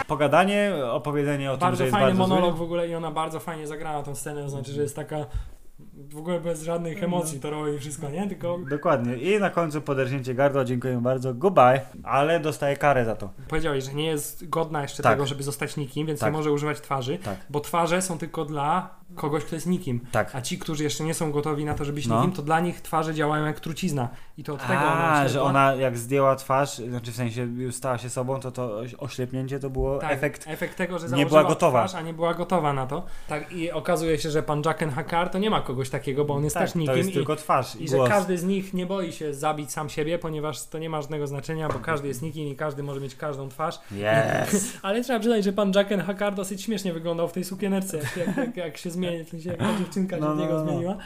[0.07, 2.59] pogadanie, opowiedzenie o tym, że Bardzo jest fajny bardzo monolog zły.
[2.59, 5.17] w ogóle i ona bardzo fajnie zagrała tę scenę, to znaczy, że jest taka
[5.99, 8.29] W ogóle bez żadnych emocji to robi wszystko, nie?
[8.29, 9.17] Tylko Dokładnie.
[9.17, 13.31] I na końcu poderżnięcie gardła, dziękuję bardzo, goodbye, ale dostaje karę za to.
[13.49, 15.13] powiedziałeś, że nie jest godna jeszcze Tak.
[15.13, 16.33] tego, żeby zostać nikim, więc Tak.
[16.33, 17.37] nie może używać twarzy, Tak.
[17.51, 20.01] bo twarze są tylko dla kogoś, kto jest nikim.
[20.13, 20.35] Tak.
[20.35, 22.17] A ci, którzy jeszcze nie są gotowi na to, żeby być No.
[22.17, 24.09] nikim, to dla nich twarze działają jak trucizna.
[24.39, 27.99] I to od tego ona że ona jak zdjęła twarz, znaczy w sensie już stała
[27.99, 30.45] się sobą, to to oś- oślepnięcie to było Tak, efekt.
[30.49, 31.79] efekt tego, że nie była gotowa.
[31.89, 33.05] Twarz, a nie była gotowa na to.
[33.29, 36.45] Tak, i okazuje się, że pan Jacken Hakar to nie ma kogoś takiego, bo on
[36.45, 36.93] jest Tak, też nikim.
[36.93, 38.09] to jest i, tylko twarz i, I że głos.
[38.09, 41.69] każdy z nich nie boi się zabić sam siebie, ponieważ to nie ma żadnego znaczenia,
[41.69, 43.79] bo każdy jest nikim i każdy może mieć każdą twarz.
[43.93, 44.73] Yes.
[44.83, 48.37] Ale trzeba przyznać, że pan Jacken Hakar dosyć śmiesznie wyglądał w tej sukieneczce, jak, jak,
[48.37, 50.71] jak, jak się zmieni, w sensie jak ta dziewczynka się No, no, niego no, no.
[50.71, 50.97] zmieniła.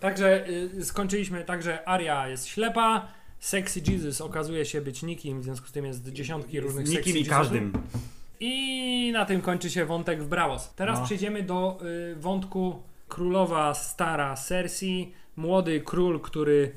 [0.00, 3.06] Także y, skończyliśmy, także Aria jest ślepa,
[3.40, 7.16] Sexy Jesus okazuje się być nikim, w związku z tym jest dziesiątki różnych Sexy nikim
[7.16, 7.38] i Jesusów.
[7.38, 7.72] każdym.
[8.40, 10.72] I na tym kończy się wątek w Bravos.
[10.76, 11.04] Teraz No.
[11.04, 11.78] przejdziemy do
[12.12, 16.72] y, wątku królowa stara Cersei, młody król, który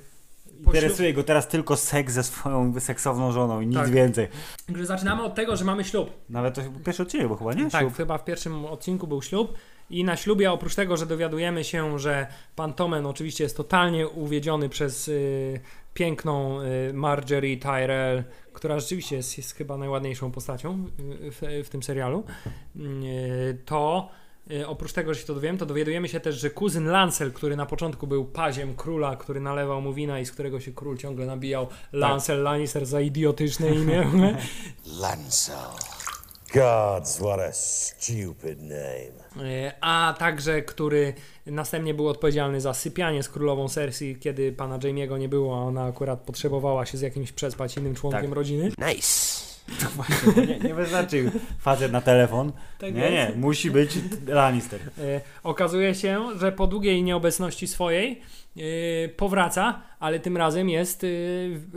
[0.66, 3.90] Interesuje go teraz tylko seks ze swoją seksowną żoną i nic Tak.
[3.92, 4.28] więcej.
[4.68, 6.10] Także Zaczynamy od tego, że mamy ślub.
[6.30, 7.70] Nawet to pierwszy odcinek był chyba, nie?
[7.70, 7.96] Tak, Ślub.
[7.96, 9.58] chyba w pierwszym odcinku był ślub.
[9.90, 14.70] I na ślubie, oprócz tego, że dowiadujemy się, że pan Tomen oczywiście jest totalnie uwiedziony
[14.70, 15.60] przez y,
[15.94, 18.24] piękną y, Marjorie Tyrell,
[18.54, 22.24] która rzeczywiście jest, jest chyba najładniejszą postacią y, w, w tym serialu,
[22.76, 24.10] y, to
[24.68, 27.66] oprócz tego, że się to dowiemy, to dowiadujemy się też, że kuzyn Lancel, który na
[27.66, 31.68] początku był paziem króla, który nalewał mu wina i z którego się król ciągle nabijał,
[31.94, 34.08] Lancel Lannister za idiotyczne imię.
[35.02, 35.56] Lancel.
[36.54, 39.50] Gods, what a stupid name.
[39.50, 41.14] E, a także który
[41.46, 45.84] następnie był odpowiedzialny za sypianie z królową Cersei, kiedy pana Jamie'ego nie było, a ona
[45.84, 48.32] akurat potrzebowała się z jakimś przespać innym członkiem Tak.
[48.32, 48.72] rodziny.
[48.78, 49.39] Nice.
[50.48, 52.52] Nie, nie wystarczy facet na telefon.
[52.80, 53.92] Tak nie, nie, musi być
[54.28, 54.80] Lannister.
[54.82, 58.22] E, okazuje się, że po długiej nieobecności swojej
[59.18, 61.08] powraca, ale tym razem jest e,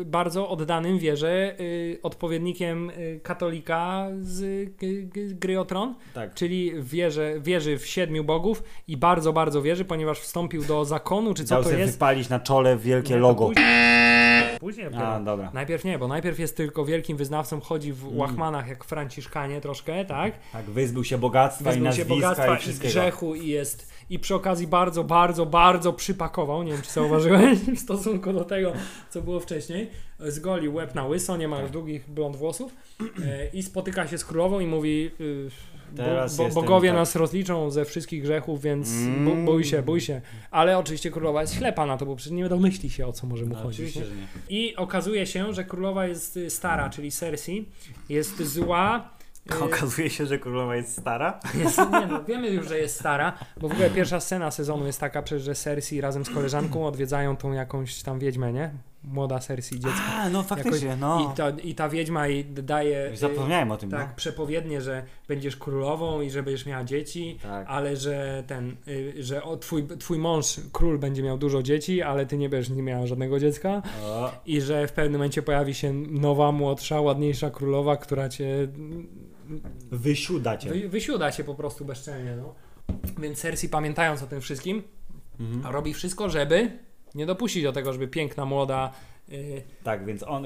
[0.04, 4.70] bardzo oddanym wierze e, odpowiednikiem e, katolika z
[5.38, 6.34] gry o tron, Tak.
[6.34, 11.44] czyli wierzy, wierzy w siedmiu bogów i bardzo, bardzo wierzy, ponieważ wstąpił do zakonu, czy
[11.44, 11.92] co Dał to jest.
[11.92, 13.46] wypalić na czole wielkie Nie, logo.
[13.46, 13.66] Później,
[14.60, 14.86] później.
[14.96, 15.50] A, dobra.
[15.54, 18.18] Najpierw nie, bo najpierw jest tylko wielkim wyznawcą, chodzi w Mm.
[18.18, 20.32] łachmanach jak franciszkanie troszkę, tak?
[20.52, 24.18] Tak, wyzbył się bogactwa i Wyzbył się nazwiska bogactwa i i grzechu i jest i
[24.18, 28.72] przy okazji bardzo, bardzo, bardzo przypakował, nie wiem czy zauważyłeś w stosunku do tego,
[29.10, 29.90] co było wcześniej.
[30.18, 31.62] Zgolił łeb na łyso, nie ma Tak.
[31.62, 35.50] już długich blond włosów e, i spotyka się z królową i mówi y,
[35.92, 36.02] bo,
[36.38, 36.98] bo, bogowie tak.
[36.98, 39.44] nas rozliczą ze wszystkich grzechów, więc Mm.
[39.44, 40.20] bój się, bój się.
[40.50, 43.44] Ale oczywiście królowa jest ślepa na to, bo przecież nie domyśli się o co może
[43.44, 43.98] mu No, chodzić.
[44.48, 47.68] I okazuje się, że królowa jest stara, czyli Cersei,
[48.08, 49.10] jest zła.
[49.52, 51.40] Y, Okazuje się, że królowa jest stara.
[51.64, 55.00] jest, nie no, wiemy już, że jest stara, bo w ogóle pierwsza scena sezonu jest
[55.00, 58.70] taka przecież, że Cersei razem z koleżanką odwiedzają tą jakąś tam wiedźmę, nie?
[59.04, 60.00] Młoda Cersei dziecko.
[60.12, 61.32] A, no faktycznie, no.
[61.32, 64.14] I, ta, I ta wiedźma jej daje Zapomniałem o tym, tak, no.
[64.16, 67.66] przepowiednie, że będziesz królową i że będziesz miała dzieci, Tak.
[67.68, 72.26] ale że ten, y, że o, twój, twój mąż, król będzie miał dużo dzieci, ale
[72.26, 75.92] ty nie będziesz nie miała żadnego dziecka O, i że w pewnym momencie pojawi się
[75.92, 78.68] nowa, młodsza, ładniejsza królowa, która cię
[79.90, 80.70] wysiuda cię.
[80.70, 82.54] wy, wysiuda się po prostu bezczelnie, no.
[83.18, 84.82] Więc Cersei pamiętając o tym wszystkim,
[85.40, 85.74] Mhm.
[85.74, 86.78] robi wszystko, żeby
[87.14, 88.92] nie dopuścić do tego, żeby piękna, młoda
[89.84, 90.44] Tak, więc on,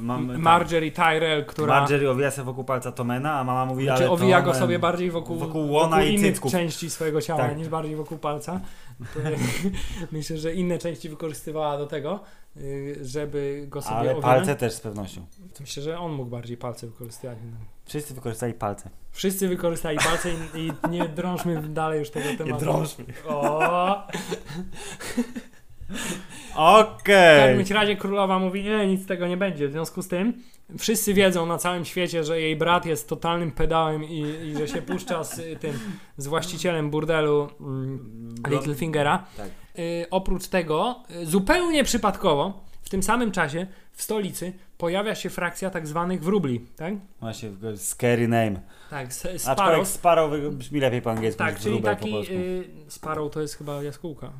[0.00, 0.38] mam...
[0.42, 4.42] Marjorie Tyrell, która Marjorie owija sobie wokół palca Tomena, a mama mówi, Znaczy ale owija
[4.42, 6.52] go sobie bardziej wokół, wokół łona i innych cycków.
[6.52, 7.56] części swojego ciała Tak.
[7.58, 8.60] niż bardziej wokół palca.
[10.12, 12.20] Myślę, że inne części wykorzystywała do tego,
[12.56, 14.24] y, żeby go sobie Ale owinąć.
[14.24, 15.26] palce też z pewnością.
[15.60, 17.38] Myślę, że on mógł bardziej palce wykorzystywać.
[17.84, 18.90] Wszyscy wykorzystali palce.
[19.12, 22.64] Wszyscy wykorzystali palce i, i nie drążmy dalej już tego tematu.
[22.64, 23.04] drążmy.
[23.28, 24.02] O!
[25.90, 27.56] W Okej.
[27.56, 29.68] każdym razie królowa mówi, nie, nic z tego nie będzie.
[29.68, 30.34] W związku z tym
[30.78, 34.82] wszyscy wiedzą na całym świecie, że jej brat jest totalnym pedałem i, i że się
[34.82, 35.78] puszcza z y, tym,
[36.16, 39.24] z właścicielem burdelu mm, Littlefingera.
[39.36, 39.48] Tak.
[39.78, 45.70] Y, oprócz tego, y, zupełnie przypadkowo, w tym samym czasie w stolicy pojawia się frakcja
[45.70, 46.94] tak zwanych wróbli, tak?
[47.20, 48.60] Właśnie, w- scary name.
[48.90, 49.40] Tak, s- Aczkolwiek
[49.86, 49.88] Sparrow.
[49.88, 52.34] Sparrow wy- brzmi lepiej po angielsku Tak, niż czyli wróbel po taki polsku.
[52.34, 54.32] y, Sparrow to jest chyba jaskółka.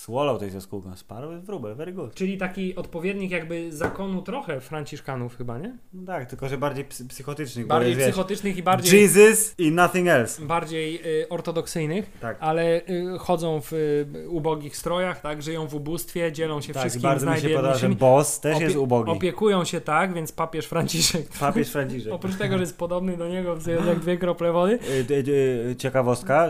[0.00, 0.96] Swallow to jest jaskółka.
[0.96, 2.14] Sparrow wróbel, very good.
[2.14, 5.76] Czyli taki odpowiednik jakby zakonu trochę franciszkanów chyba, nie?
[5.94, 7.66] No tak, tylko że bardziej psy- psychotycznych.
[7.66, 10.42] Bardziej wiesz, psychotycznych i bardziej, Jesus i nothing else.
[10.46, 12.36] bardziej y, ortodoksyjnych, Tak.
[12.40, 15.42] ale y, chodzą w y, ubogich strojach, tak?
[15.42, 18.60] Żyją w ubóstwie, dzielą się Tak, wszystkim bardzo mi się podoba, że boss też Opie-
[18.62, 19.10] jest ubogi.
[19.10, 22.12] Opiekują się tak, więc papież Franciszek, Papież Franciszek.
[22.20, 24.78] oprócz tego, że jest podobny do niego, to jest jak dwie krople wody,
[25.10, 25.24] Y, y,
[25.70, 26.48] y, Ciekawostka,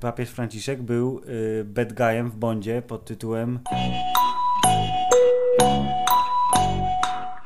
[0.00, 1.20] papież Franciszek był
[1.64, 3.60] bad guyem w Bondzie pod tytułem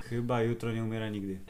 [0.08, 1.40] Chyba jutro nie umiera nigdy.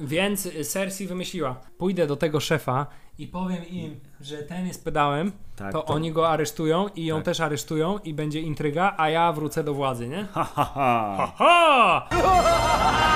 [0.00, 2.86] Więc Cersei wymyśliła, pójdę do tego szefa
[3.18, 7.40] i powiem im, że ten jest pedałem, Tak, to, oni go aresztują i ją też
[7.40, 10.24] aresztują i będzie intryga, a ja wrócę do władzy, nie?
[10.32, 11.32] Ha, ha, ha.
[11.38, 13.13] Ha!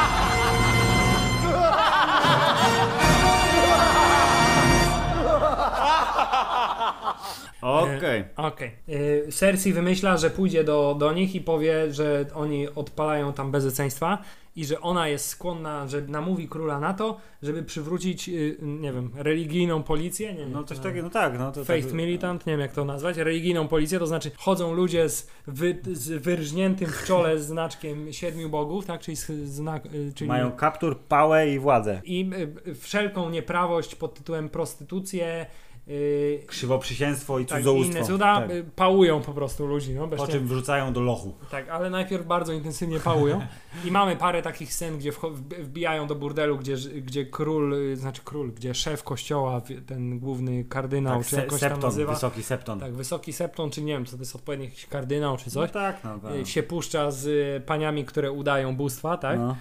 [7.63, 8.25] Okej.
[8.37, 8.71] Okej.
[8.89, 14.19] Y, Cersei wymyśla, że pójdzie do, do nich i powie, że oni odpalają tam bezeceństwa
[14.57, 19.11] i że ona jest skłonna, że namówi króla na to, żeby przywrócić, y, nie wiem,
[19.15, 20.53] religijną policję, nie wiem.
[20.53, 23.17] No coś takiego, no tak, no to Faith tak, militant, nie wiem jak to nazwać,
[23.17, 28.87] religijną policję, to znaczy chodzą ludzie z, wy, z wyrżniętym w czole znaczkiem siedmiu bogów,
[28.87, 32.01] tak, czyli, znak, y, czyli Mają kaptur, pałę i władzę.
[32.05, 32.31] i
[32.67, 35.47] y, wszelką nieprawość pod tytułem prostytucję,
[35.91, 37.97] y, Krzywoprzysięstwo i tak, cudzołóstwo.
[37.99, 38.51] inne cuda, tak.
[38.51, 41.35] y, pałują po prostu ludzi, no, Po czym wrzucają do lochu.
[41.51, 43.41] tak, ale najpierw bardzo intensywnie pałują.
[43.87, 45.13] I mamy parę takich scen, gdzie
[45.59, 51.19] wbijają do burdelu, gdzie, gdzie król, y, znaczy król, gdzie szef kościoła, ten główny kardynał,
[51.19, 52.13] Tak, czy se, jakoś tam septon, nazywa.
[52.13, 52.81] wysoki septon.
[52.81, 55.69] Tak, wysoki septon, czy nie wiem, co to jest odpowiedni jakiś kardynał, czy coś.
[55.69, 56.35] No tak, no tak.
[56.35, 59.39] y, się puszcza z paniami, które udają bóstwa, tak?
[59.39, 59.57] No.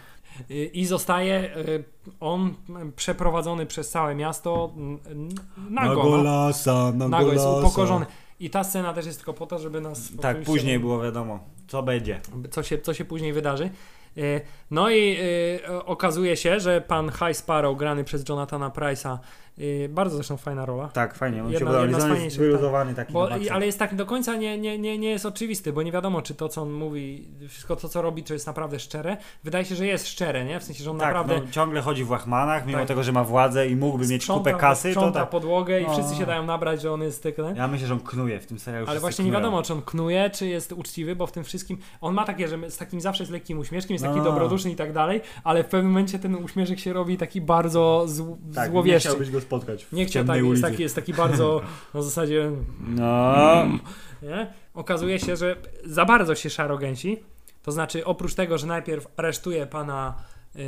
[0.73, 1.83] I zostaje y,
[2.19, 2.53] on
[2.95, 4.73] przeprowadzony przez całe miasto
[5.69, 5.95] nago.
[5.95, 6.03] no.
[6.03, 8.05] golasa, na Nago jest upokorzony.
[8.39, 10.11] I ta scena też jest tylko po to, żeby nas.
[10.21, 12.21] Tak, później było wiadomo, co będzie.
[12.51, 13.69] co się, co się później wydarzy.
[14.17, 15.17] Y, No i
[15.65, 19.17] y, okazuje się, że pan High Sparrow, grany przez Jonathana Price'a,
[19.89, 20.87] bardzo zresztą fajna rola.
[20.87, 23.95] Tak, fajnie, on Jedna- się jedna On jest fajniejszych, wyluzowany taki Bo, ale jest tak
[23.95, 26.71] do końca nie, nie, nie, nie jest oczywisty, bo nie wiadomo, czy to, co on
[26.71, 29.17] mówi, wszystko to, co robi, czy jest naprawdę szczere.
[29.43, 30.59] Wydaje się, że jest szczere, nie?
[30.59, 32.87] W sensie, że on tak, naprawdę no, ciągle chodzi w łachmanach, mimo Tak.
[32.87, 35.29] tego, że ma władzę i mógłby mieć sprząta, kupę kasy, to sprząta tak.
[35.29, 35.93] podłogę i No.
[35.93, 37.53] wszyscy się dają nabrać, że on jest tak, nie?
[37.55, 38.87] Ja myślę, że on knuje w tym serialu.
[38.89, 39.41] Ale właśnie nie knują.
[39.43, 42.71] wiadomo, czy on knuje, czy jest uczciwy, bo w tym wszystkim on ma takie, że
[42.71, 44.23] z takim zawsze z lekkim uśmieszkiem, jest taki No.
[44.23, 48.35] dobroduszny i tak dalej, ale w pewnym momencie ten uśmieszek się robi taki bardzo zł-
[48.55, 49.09] Tak, nie złowieszczy.
[49.47, 50.61] Spotkać w Nie chciał, tak, jest ulicy.
[50.61, 51.61] taki, jest taki bardzo
[51.93, 52.51] na zasadzie,
[52.87, 53.65] No,
[54.21, 54.53] nie?
[54.73, 57.23] Okazuje się, że za bardzo się szarogęsi,
[57.63, 60.13] to znaczy oprócz tego, że najpierw aresztuje pana
[60.55, 60.63] yy,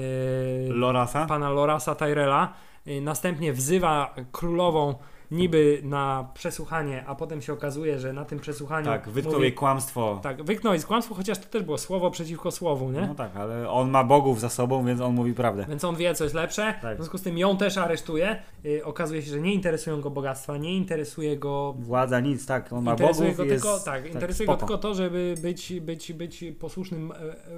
[0.70, 1.26] Lorasa?
[1.26, 2.54] pana Lorasa Tyrella,
[2.86, 4.96] yy, następnie wzywa królową
[5.32, 9.54] niby na przesłuchanie, a potem się okazuje, że na tym przesłuchaniu Tak, wytknął mówi- jej
[9.54, 10.20] kłamstwo.
[10.24, 13.02] Tak, wyknął jest kłamstwo, chociaż to też było słowo przeciwko słowu, nie?
[13.02, 15.66] No tak, ale on ma bogów za sobą, więc on mówi prawdę.
[15.70, 16.74] Więc on wie, co jest lepsze.
[16.82, 16.94] Tak.
[16.94, 18.42] W związku z tym ją też aresztuje.
[18.66, 21.74] Y, okazuje się, że nie interesują go bogactwa, nie interesuje go.
[21.80, 24.68] Władza nic, tak, on ma Interesuje bogów go i jest, tylko, tak, interesuje go spoko.
[24.68, 27.16] tylko to, żeby być, być, być posłusznym e,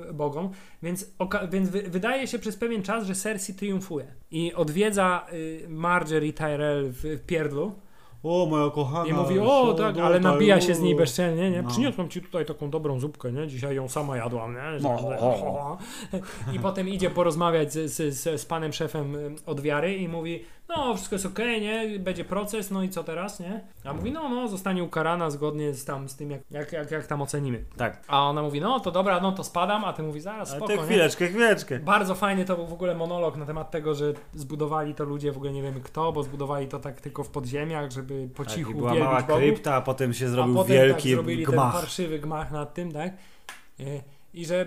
[0.09, 0.49] e, bogom.
[0.83, 4.20] Więc, oka- więc wy, wydaje się przez pewien czas, że Cersei triumfuje.
[4.31, 7.75] I odwiedza y, Marjorie Tyrell w, pierdlu.
[8.23, 9.05] O, moja kochana.
[9.05, 11.61] I mówi, o tak, ale nabija się z niej bezczelnie, nie?
[11.61, 11.69] No.
[11.69, 13.47] Przyniosłam ci tutaj taką dobrą zupkę, nie?
[13.47, 14.61] Dzisiaj ją sama jadłam, nie?
[14.81, 15.77] No.
[16.53, 20.43] I potem idzie porozmawiać z, z, z, z panem szefem y, od wiary i mówi,
[20.77, 21.99] no wszystko jest okej, nie?
[21.99, 23.61] Będzie proces, no i co teraz, nie?
[23.83, 27.07] A mówi, no, no, zostanie ukarana zgodnie z tam, z tym, jak, jak, jak, jak
[27.07, 27.63] tam ocenimy.
[27.77, 28.03] Tak.
[28.07, 30.73] A ona mówi, no to dobra, no to spadam, a ty mówi, zaraz, Ale spoko,
[30.73, 30.83] ty nie?
[30.85, 31.79] chwileczkę, chwileczkę.
[31.79, 35.37] Bardzo fajny to był w ogóle monolog na temat tego, że zbudowali to ludzie, w
[35.37, 38.71] ogóle nie wiemy kto, bo zbudowali to tak tylko w podziemiach, żeby po Tak, cichu
[38.71, 39.35] i była mała Bogów.
[39.37, 41.73] krypta, a potem się A zrobił potem wielki tak, zrobili ten gmach.
[41.73, 43.11] parszywy gmach nad tym, tak?
[44.33, 44.65] I że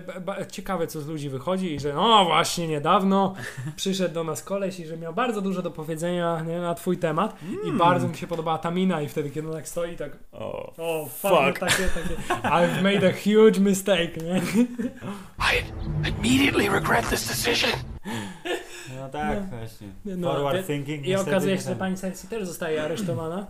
[0.51, 3.35] ciekawe, co z ludzi wychodzi, i że no właśnie niedawno
[3.75, 7.35] przyszedł do nas koleś i że miał bardzo dużo do powiedzenia nie, na twój temat
[7.63, 7.77] i Mm.
[7.77, 11.05] bardzo mi się podobała ta mina i wtedy, kiedy on tak stoi, tak O, o
[11.05, 11.61] fuck, Fuck.
[11.61, 14.41] No, takie, takie I've made a huge mistake, nie?
[15.53, 17.71] I immediately regret this decision.
[18.99, 19.87] no tak, właśnie.
[20.05, 21.05] No, Forward te- thinking.
[21.07, 23.47] I okazuje się, że pani Cersei też zostaje aresztowana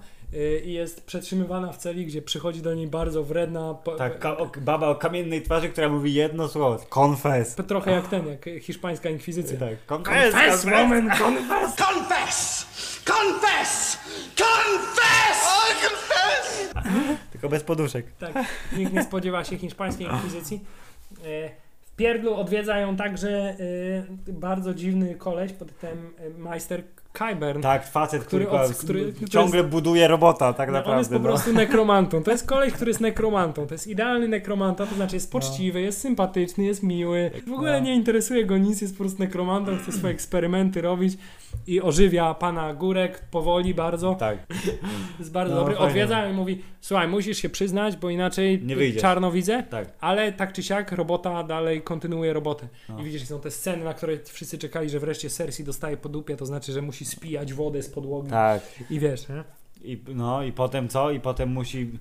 [0.66, 4.88] i jest przetrzymywana w celi, gdzie przychodzi do niej bardzo wredna, Tak, ka- o, baba
[4.88, 6.86] o kamiennej twarzy, która mówi jedno słowo.
[7.00, 7.56] Confess.
[7.68, 9.60] trochę jak ten, jak hiszpańska inkwizycja.
[9.60, 10.66] Tak, confess, Confess, confess.
[10.82, 11.76] woman, confess!
[11.88, 12.66] Confess!
[13.06, 13.98] Confess!
[14.38, 15.46] Confess!
[15.72, 16.70] I confess!
[17.32, 18.06] Tylko bez poduszek.
[18.20, 18.34] Tak,
[18.78, 20.64] nikt nie spodziewa się hiszpańskiej inkwizycji.
[21.26, 21.50] E,
[21.82, 23.30] W Pierdlu odwiedza ją także
[24.30, 26.84] e, bardzo dziwny koleś pod tym Meister
[27.16, 27.62] Kyburn.
[27.62, 31.16] Tak, facet, który, Który od- który- który ciągle buduje robota, tak No, on jest naprawdę.
[31.20, 31.30] po no.
[31.30, 32.24] prostu nekromantą.
[32.24, 33.68] To jest koleś, który jest nekromantą.
[33.68, 35.40] To jest idealny nekromanta, to znaczy jest No.
[35.40, 37.32] poczciwy, jest sympatyczny, jest miły.
[37.48, 41.14] W ogóle nie interesuje go nic, jest po prostu nekromantą, chce swoje eksperymenty robić
[41.68, 44.16] i ożywia pana Górek powoli bardzo.
[44.16, 44.38] Tak.
[45.20, 45.76] Jest bardzo No, dobry.
[45.76, 45.90] fajnie.
[45.90, 49.02] Odwiedza i mówi, słuchaj, musisz się przyznać, bo inaczej Nie wyjdziesz.
[49.02, 49.64] czarno widzę.
[49.70, 49.88] Tak.
[50.02, 52.68] Ale tak czy siak robota dalej kontynuuje robotę.
[52.90, 53.00] No.
[53.00, 56.36] I widzisz, są te sceny, na które wszyscy czekali, że wreszcie Cersei dostaje po dupie,
[56.36, 58.30] to znaczy, że musi spijać wodę z podłogi.
[58.30, 58.62] Tak.
[58.90, 59.44] I wiesz, nie?
[59.92, 61.12] I, no i potem co?
[61.12, 62.00] I potem musi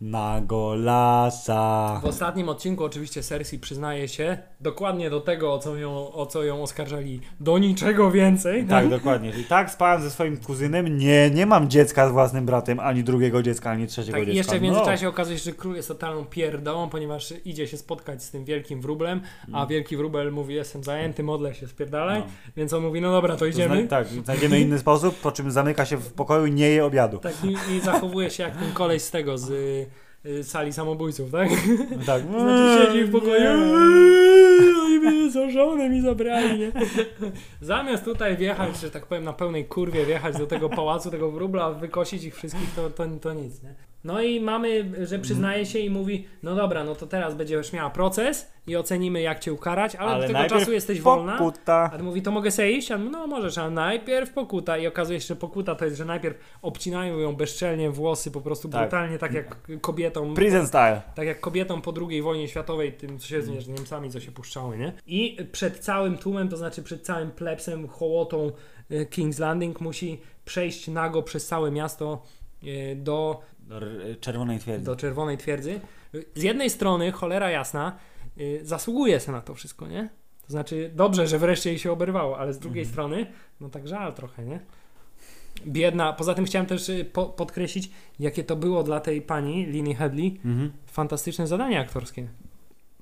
[0.00, 2.00] na golasa.
[2.02, 6.42] W ostatnim odcinku oczywiście Cersei przyznaje się dokładnie do tego, o co ją, o co
[6.44, 7.20] ją oskarżali.
[7.40, 8.64] Do niczego więcej.
[8.66, 9.30] Tak, dokładnie.
[9.40, 10.98] I tak spałem ze swoim kuzynem.
[10.98, 14.36] Nie, nie mam dziecka z własnym bratem, ani drugiego dziecka, ani trzeciego Tak, i dziecka.
[14.38, 14.68] jeszcze w No.
[14.68, 18.80] międzyczasie okazuje się, że król jest totalną pierdołą, ponieważ idzie się spotkać z tym wielkim
[18.80, 19.20] wróblem,
[19.52, 22.16] a wielki wróbel mówi, jestem zajęty, modlę się, spierdalaj.
[22.16, 22.28] Mm.
[22.46, 22.52] No.
[22.56, 23.88] Więc on mówi, no dobra, to idziemy.
[23.88, 27.18] tak, znajdziemy inny sposób, po czym zamyka się w pokoju i nie je obiadu.
[27.18, 29.50] Tak, i, i zachowuje się jak ten koleś z tego, z
[30.42, 31.48] sali samobójców, tak?
[32.06, 32.22] Tak.
[32.30, 36.72] Znaczy siedzi w pokoju, "Eee, oni mnie za żonę mi zabrali, nie?
[37.60, 41.70] Zamiast tutaj wjechać, że tak powiem, na pełnej kurwie wjechać do tego pałacu, tego wróbla,
[41.70, 43.74] wykosić ich wszystkich, to, to, to nic, nie?
[44.04, 47.90] No i mamy, że przyznaje się i mówi, no dobra, no to teraz będziesz miała
[47.90, 51.38] proces i ocenimy jak cię ukarać, ale, do tego czasu jesteś wolna.
[51.38, 51.90] Pokuta.
[51.94, 52.90] A mówi, to mogę sobie iść?
[52.90, 54.78] A on mówi, no możesz, a najpierw pokuta.
[54.78, 58.68] I okazuje się, że pokuta to jest, że najpierw obcinają ją bezczelnie włosy, po prostu
[58.68, 58.80] Tak.
[58.80, 60.34] brutalnie, tak jak kobietom.
[60.34, 61.02] Prison style.
[61.14, 64.32] Tak jak kobietom po II wojnie światowej, tym co się z z Niemcami, co się
[64.32, 64.92] puszczały, nie?
[65.06, 68.52] I przed całym tłumem, to znaczy przed całym plebsem, hołotą
[68.90, 72.22] e, King's Landing musi przejść nago przez całe miasto
[72.62, 72.96] e,
[73.70, 73.80] do,
[74.20, 74.84] Czerwonej twierdzy.
[74.84, 75.80] do Czerwonej Twierdzy.
[76.34, 77.96] Z jednej strony, cholera jasna,
[78.38, 80.08] y, zasługuje się na to wszystko, nie?
[80.46, 82.92] To znaczy, dobrze, że wreszcie jej się oberwało, ale z drugiej Mhm.
[82.92, 83.26] strony,
[83.60, 84.60] no tak żal trochę, nie?
[85.66, 86.12] Biedna.
[86.12, 87.90] Poza tym chciałem też y, po, podkreślić,
[88.20, 90.72] jakie to było dla tej pani, Lini Headley, Mhm.
[90.86, 92.26] fantastyczne zadanie aktorskie.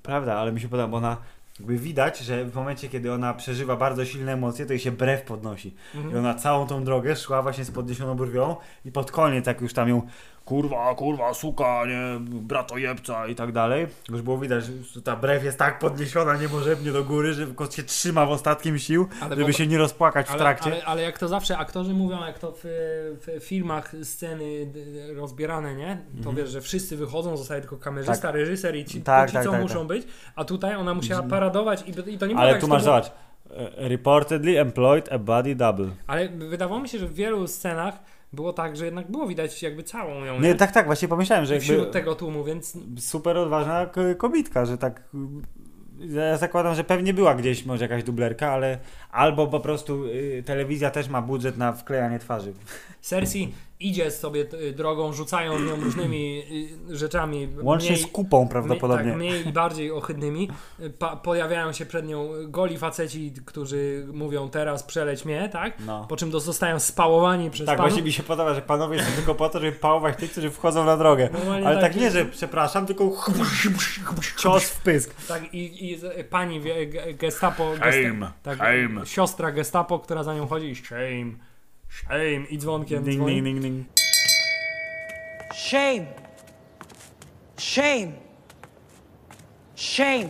[0.03, 1.17] Prawda, ale mi się podoba, bo ona
[1.59, 5.21] jakby widać, że w momencie, kiedy ona przeżywa bardzo silne emocje, to jej się brew
[5.21, 5.73] podnosi.
[5.95, 6.15] Mhm.
[6.15, 8.55] I ona całą tą drogę szła właśnie z podniesioną brwią
[8.85, 10.01] i pod koniec, jak już tam ją
[10.53, 15.57] kurwa, kurwa, suka, nie, bratojebca i tak dalej, już było widać, że ta brew jest
[15.59, 19.57] tak podniesiona niemożebnie do góry, że tylko się trzyma w ostatkim sił, Ale żeby wyob-
[19.57, 20.71] się nie rozpłakać w Ale, trakcie.
[20.71, 24.45] ale, ale jak to zawsze aktorzy mówią, jak to w, w filmach sceny
[25.15, 25.97] rozbierane, nie?
[26.23, 29.03] To wiesz, że wszyscy wychodzą, zostaje tylko kamerzysta, reżyser i ci, Mhm.
[29.03, 29.87] Tak, ci tak, co tak, muszą tak.
[29.87, 32.83] być, a tutaj ona musiała paradować i, i to nie było Ale tak, tu masz,
[32.83, 33.11] było- zobacz,
[33.77, 35.89] e, reportedly employed a body double.
[36.07, 37.99] Ale wydawało mi się, że w wielu scenach
[38.33, 41.59] było tak, że jednak było widać jakby całą ją, Nie, tak, tak, właśnie pomyślałem, że
[41.59, 45.03] Wśród jakby tego tłumu, więc super odważna kobitka, że tak.
[45.99, 48.79] Ja zakładam, że pewnie była gdzieś może jakaś dublerka, ale
[49.11, 52.53] albo po prostu y, telewizja też ma budżet na wklejanie twarzy.
[53.01, 56.43] Cersei idzie sobie y, drogą, rzucają w nią różnymi
[56.91, 57.47] y, rzeczami.
[57.61, 59.15] Łącznie mniej- z kupą prawdopodobnie.
[59.15, 60.49] Mniej, tak, mniej i bardziej ohydnymi.
[60.99, 65.73] Pa, pojawiają się przed nią goli faceci, którzy mówią teraz przeleć mnie, tak?
[65.85, 66.05] No.
[66.09, 67.91] Po czym zostają spałowani przez Tak, panów.
[67.91, 70.85] właśnie mi się podoba, że panowie są tylko po to, żeby pałować tych, którzy wchodzą
[70.85, 71.29] na drogę.
[71.33, 72.01] Normalnie Ale tak tak.
[72.01, 73.11] nie, że przepraszam, tylko
[74.37, 75.27] cios w pysk.
[75.27, 75.97] Tak, i, i
[76.29, 76.61] pani
[77.19, 78.59] gestapo, Shame, gesta, tak,
[79.05, 81.48] siostra gestapo, która za nią chodzi, shame,
[81.89, 83.41] shame i dzwonkiem Ding, dzwoni.
[83.41, 83.87] ding, ding, ding.
[85.55, 86.05] Shame.
[87.57, 88.11] Shame.
[89.75, 90.29] Shame.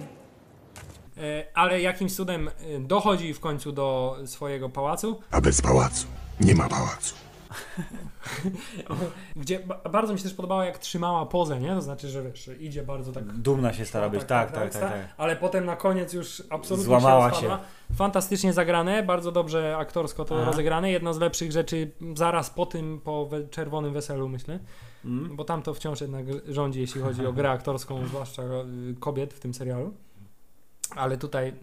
[1.17, 6.07] E, Ale jakimś cudem e, dochodzi w końcu do swojego pałacu, A bez pałacu
[6.41, 7.15] nie ma pałacu.
[9.35, 11.69] gdzie ba- bardzo mi się też podobało, jak trzymała pozę, nie?
[11.69, 13.23] To znaczy, że wiesz, idzie bardzo tak.
[13.23, 14.81] Dumna się stara być, tak, tak, tak.
[14.81, 14.93] tak.
[15.17, 17.57] Ale potem na koniec już absolutnie Złamała się.
[17.95, 20.91] Fantastycznie zagrane, bardzo dobrze aktorsko to rozegrane.
[20.91, 24.59] Jedna z lepszych rzeczy zaraz po tym, po czerwonym weselu, myślę.
[25.05, 25.35] Mm.
[25.35, 29.39] Bo tam to wciąż jednak rządzi, jeśli chodzi o grę aktorską, zwłaszcza y, kobiet w
[29.39, 29.93] tym serialu.
[30.95, 31.53] Ale tutaj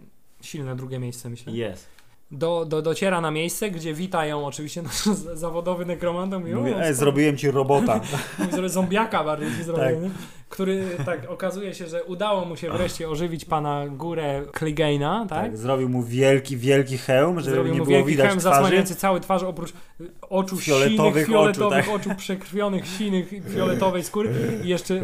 [0.41, 1.53] silne drugie miejsce, myślę.
[1.53, 1.87] Jest.
[2.31, 5.03] Do, do, dociera na miejsce, gdzie wita ją oczywiście nasz
[5.33, 6.39] zawodowy nekromanta.
[6.39, 8.01] Mówi, Mówię, o, e, zrobiłem ci robota.
[8.51, 10.11] Mówi, zombiaka bardziej ci zrobił, Tak.
[10.49, 15.29] Który tak okazuje się, że udało mu się wreszcie ożywić pana Górę Clegane'a, tak?
[15.29, 18.55] Tak, zrobił mu wielki, wielki hełm, żeby Zrobił nie mu było wielki widać hełm twarzy.
[18.55, 19.73] zasłaniający całe twarz, oprócz y,
[20.21, 22.17] oczu Fioletowych sinych, fioletowych oczu, oczu, tak.
[22.17, 24.33] przekrwionych, sinych, fioletowej skóry
[24.63, 25.01] i jeszcze...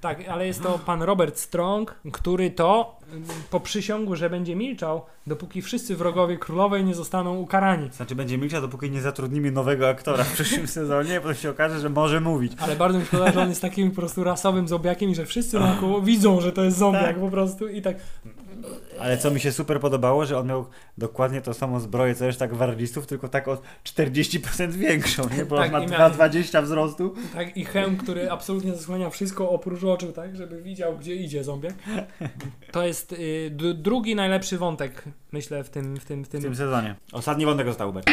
[0.00, 5.62] tak, ale jest to pan Robert Strong, który to y, poprzysiągł, że będzie milczał, dopóki
[5.62, 7.90] wszyscy wrogowie królowej nie zostaną ukarani.
[7.92, 11.88] Znaczy będzie milczał, dopóki nie zatrudnimy nowego aktora w przyszłym sezonie, potem się okaże, że
[11.88, 12.52] może mówić.
[12.58, 15.60] Ale bardzo mi podoba, że on jest takim po prostu rasowym zombiakiem i że wszyscy
[15.60, 17.18] naokoło widzą, że to jest zombiak Tak.
[17.20, 17.96] po prostu i tak
[19.00, 20.66] Ale co mi się super podobało, że on miał
[20.98, 25.44] dokładnie tą samą zbroję co reszta gwardzistów, tylko tak o 40% większą, nie?
[25.44, 27.14] Bo Tak, on ma i miał- 2,20 wzrostu.
[27.34, 31.74] Tak, i hełm, który absolutnie zasłania wszystko oprócz oczu, tak, żeby widział, gdzie idzie zombiak.
[32.72, 36.42] To jest y, drugi najlepszy wątek, myślę, w tym, w tym, w W tym...
[36.42, 36.94] tym sezonie.
[37.12, 38.04] Ostatni wątek został Uber.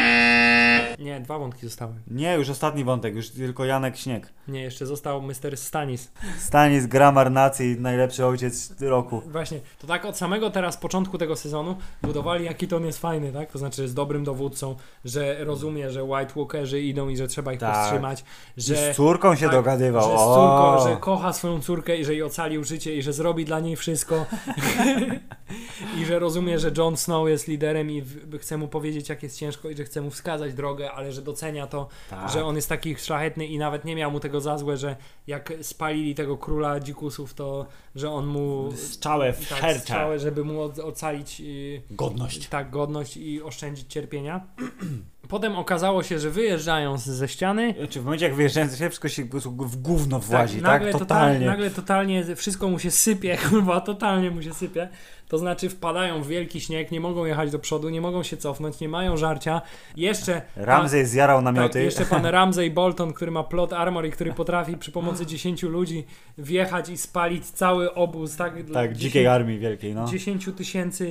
[1.00, 1.94] Nie, dwa wątki zostały.
[2.08, 4.30] Nie, już ostatni wątek, już tylko Janek Śnieg.
[4.48, 5.58] Nie, jeszcze został Mr.
[5.58, 6.12] Stanis.
[6.40, 9.22] Stanis, Gramar Nacji, najlepszy ojciec roku.
[9.26, 13.32] Właśnie, to tak od samego teraz początku tego sezonu budowali, jaki to on jest fajny,
[13.32, 13.52] tak?
[13.52, 14.76] To znaczy, że jest dobrym dowódcą,
[15.06, 17.76] że rozumie, że White Walkerzy idą i że trzeba ich Tak.
[17.76, 18.24] powstrzymać,
[18.58, 18.94] I że...
[18.94, 20.02] z córką się tak, dogadywał.
[20.02, 20.36] Że, z O!
[20.36, 23.76] córką, że kocha swoją córkę i że jej ocalił życie i że zrobi dla niej
[23.76, 24.26] wszystko.
[26.02, 28.04] I że rozumie, że Jon Snow jest liderem i
[28.40, 31.68] chce mu powiedzieć, jak jest ciężko i że chce mu wskazać drogę, ale że docenia
[31.68, 32.30] to, Tak.
[32.30, 34.96] że on jest taki szlachetny i nawet nie miał mu tego za złe, że
[35.28, 37.66] jak spalili tego króla dzikusów, to
[37.96, 42.48] że on mu Strzałę w tak, strzałę, żeby mu ocalić y, Godność.
[42.48, 44.48] tak, godność i oszczędzić cierpienia.
[45.30, 47.76] Potem okazało się, że wyjeżdżają z- ze ściany.
[47.90, 49.24] Czy w momencie jak wyjeżdżałem, to się wszystko się
[49.60, 50.64] w gówno włazi, tak?
[50.64, 51.40] nagle, Totalnie.
[51.40, 54.90] Total, nagle totalnie wszystko mu się sypie, kurwa, totalnie mu się sypie.
[55.28, 58.80] To znaczy wpadają w wielki śnieg, nie mogą jechać do przodu, nie mogą się cofnąć,
[58.80, 59.62] nie mają żarcia.
[59.96, 61.84] Jeszcze Ramsey zjarał tak, namioty.
[61.84, 66.06] jeszcze pan Ramsey Bolton, który ma plot armor i który potrafi przy pomocy 10 ludzi
[66.38, 68.64] wjechać i spalić cały obóz, tak?
[68.64, 70.06] dla tak, 10 dzikiej armii wielkiej, no.
[70.08, 71.06] 10 tysięcy.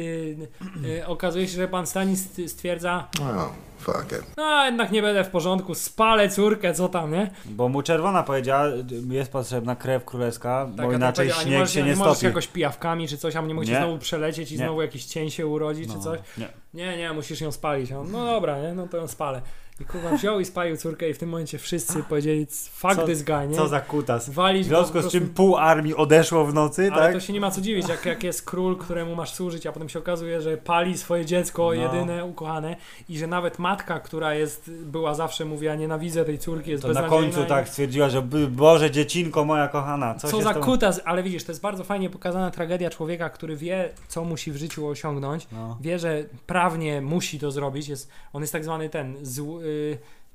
[0.84, 3.52] y, okazuje się, że pan Stanis stwierdza, Oh,
[3.85, 4.22] fuck it.
[4.37, 7.30] no jednak nie będę w porządku, spalę córkę, co tam, nie?
[7.45, 8.66] Bo mu czerwona powiedziała,
[9.11, 12.26] jest potrzebna krew królewska, Tak, bo inaczej śnieg możesz, się nie możesz stopi.
[12.26, 13.78] jakoś pijawkami czy coś, a nie możecie Nie.
[13.78, 14.64] znowu przelecieć i Nie.
[14.64, 16.18] znowu jakiś cień się urodzi czy No, coś.
[16.39, 16.49] Nie.
[16.74, 17.93] Nie, nie, musisz ją spalić.
[17.93, 19.43] A On, no dobra, nie, no to ją spalę.
[19.81, 23.22] I kurwa wziął i spalił córkę i w tym momencie wszyscy powiedzieli fuck Co- this
[23.22, 23.57] guy, nie?
[23.57, 24.31] Co za kutas.
[24.31, 27.12] Walić W związku z prostu- czym pół armii odeszło w nocy, Ale tak?
[27.12, 29.89] to się nie ma co dziwić, jak, jak jest król, któremu masz służyć, a potem
[29.89, 31.72] się okazuje, że pali swoje dziecko, No.
[31.72, 32.77] jedyne, ukochane
[33.09, 37.03] i że nawet matka, która jest, była zawsze, mówiła, nienawidzę tej córki, jest To na
[37.03, 41.01] końcu i- tak stwierdziła, że "By- Boże, dziecinko moja kochana, co, Co za z kutas,
[41.05, 44.87] ale widzisz, to jest bardzo fajnie pokazana tragedia człowieka, który wie, co musi w życiu
[44.89, 45.79] osiągnąć, No.
[45.81, 49.63] wie, że prawnie musi to zrobić, jest, on jest tak zwany ten zł, y,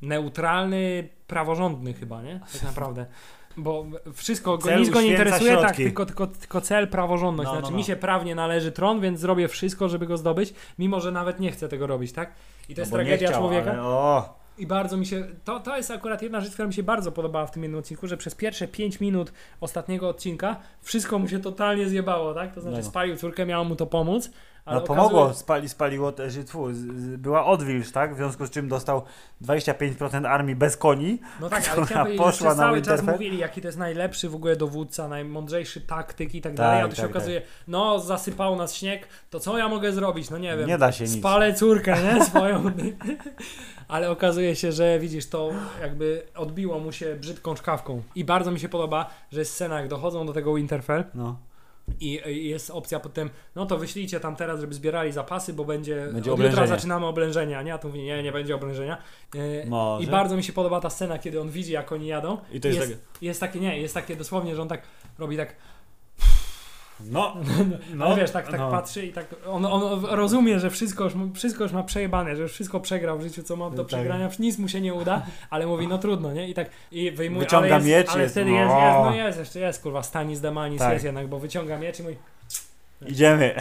[0.01, 2.39] neutralny, praworządny chyba, nie?
[2.53, 3.05] Tak naprawdę.
[3.57, 7.47] Bo wszystko go, nic go nie interesuje, tak, tylko, tylko, tylko cel, praworządność.
[7.47, 7.77] No, no, znaczy no.
[7.77, 11.51] mi się prawnie należy tron, więc zrobię wszystko, żeby go zdobyć, mimo że nawet nie
[11.51, 12.34] chcę tego robić, tak?
[12.69, 13.71] I to No jest tragedia chciał, człowieka.
[13.71, 14.23] Ale,
[14.57, 15.27] I bardzo mi się.
[15.43, 18.07] To, to jest akurat jedna rzecz, która mi się bardzo podobała w tym jednym odcinku,
[18.07, 22.53] że przez pierwsze 5 minut ostatniego odcinka wszystko mu się totalnie zjebało, tak?
[22.55, 22.84] To znaczy No.
[22.84, 24.32] spalił córkę, miało mu to pomóc.
[24.70, 26.67] Ale no pomogło, okazuje- spali, spaliło też, tfu,
[27.17, 28.13] była odwilż, tak?
[28.13, 29.01] W związku z czym dostał
[29.41, 31.20] 25% armii bez koni.
[31.41, 33.13] No tak, ale że poszła na cały czas Winterfell.
[33.13, 36.88] mówili, jaki to jest najlepszy w ogóle dowódca, najmądrzejszy taktyk i tak, Tak, dalej, a
[36.88, 40.30] tu się tak, okazuje, no zasypał nas śnieg, to co ja mogę zrobić?
[40.30, 40.67] No nie wiem.
[40.67, 41.20] Nie da się nic.
[41.20, 42.26] Spalę córkę, nie?
[42.30, 42.63] Swoją.
[43.88, 45.49] Ale okazuje się, że widzisz, to
[45.82, 48.01] jakby odbiło mu się brzydką czkawką.
[48.15, 51.39] I bardzo mi się podoba, że jest scena, jak dochodzą do tego Winterfell No.
[52.00, 56.10] I i jest opcja potem, no to wyślijcie tam teraz, żeby zbierali zapasy, bo będzie,
[56.14, 58.98] Będzie od jutra zaczynamy oblężenie, a nie, a tu mówi, nie, nie będzie oblężenia.
[59.36, 60.04] E, Może.
[60.04, 62.38] I bardzo mi się podoba ta scena, kiedy on widzi, jak oni jadą.
[62.52, 64.82] I to jest jest, jest takie, nie, jest takie dosłownie, że on tak
[65.20, 65.56] robi tak,
[67.12, 67.36] No,
[67.95, 68.72] no, wiesz, tak, tak no.
[68.72, 72.52] patrzy i tak, on, on rozumie, że wszystko już, wszystko już ma przejebane, że już
[72.52, 73.86] wszystko przegrał w życiu, co ma do Tak.
[73.88, 76.50] przegrania, nic mu się nie uda, ale mówi, no trudno, nie?
[76.50, 78.86] I tak, i wyjmuje, Wyciąga ale, jest, miecz, ale jest- wtedy jest, o.
[78.86, 80.93] jest, no jest, jeszcze jest, kurwa, Stanis Demanis Tak.
[80.93, 82.16] jest jednak, bo wyciąga miecz i mówi,
[83.08, 83.56] Idziemy.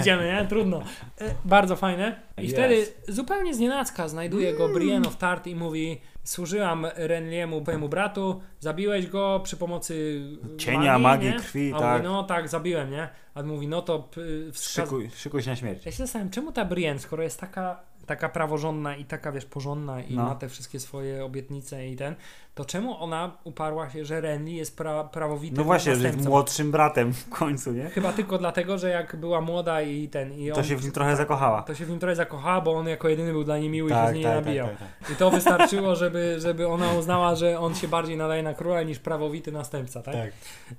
[0.00, 0.46] Idziemy, nie?
[0.48, 0.82] Trudno.
[1.20, 2.20] E, Bardzo fajne.
[2.38, 2.52] I Yes.
[2.52, 9.06] wtedy zupełnie znienacka znajduje go Brienne of Tart i mówi służyłam Renliemu, twojemu bratu, zabiłeś
[9.06, 10.22] go przy pomocy
[10.58, 11.36] Cienia, magii, nie?
[11.36, 11.92] krwi, A tak.
[12.02, 13.08] mówi, no tak, zabiłem, nie?
[13.34, 14.20] A on mówi, no to p-
[14.52, 14.84] wskaz...
[14.86, 15.86] Szykuj, szykuj się na śmierć.
[15.86, 20.00] Ja się zastanawiam, czemu ta Brienne, skoro jest taka, taka praworządna i taka, wiesz, porządna
[20.02, 20.22] i No.
[20.24, 22.14] ma te wszystkie swoje obietnice i ten,
[22.54, 26.70] to czemu ona uparła się, że Renly jest pra prawowitym No właśnie, że jest młodszym
[26.70, 27.84] bratem w końcu, nie?
[27.90, 30.32] Chyba tylko dlatego, że jak była młoda i ten...
[30.32, 31.62] I To on, się w nim trochę zakochała.
[31.62, 33.92] to się w nim trochę zakochała, bo on jako jedyny był dla niej miły i
[33.92, 34.68] się Tak, z niej tak, nie tak, nabijał.
[34.68, 35.10] tak, tak.
[35.10, 38.98] I to wystarczyło, żeby, żeby ona uznała, że on się bardziej nadaje na króla niż
[38.98, 40.14] prawowity następca, tak?
[40.14, 40.30] Tak.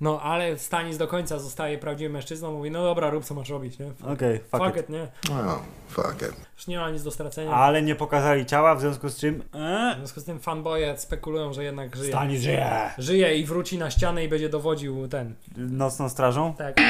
[0.02, 3.80] No, ale Stanis do końca zostaje prawdziwym mężczyzną, mówi, no dobra, rób co masz robić,
[3.80, 3.92] nie?
[4.14, 4.84] Okej, fuck, Fuck it.
[4.84, 5.08] it, nie?
[5.32, 5.60] Oh,
[5.90, 6.36] fuck it.
[6.58, 7.52] Już nie ma nic do stracenia.
[7.52, 9.44] Ale nie pokazali ciała, w związku z czym...
[9.54, 12.10] E, W związku z tym fanboye spekulują, że jednak żyje.
[12.10, 12.92] Stanis żyje!
[12.98, 15.36] Żyje i wróci na ścianę i będzie dowodził ten.
[15.58, 16.54] Nocną strażą?
[16.54, 16.82] Tak.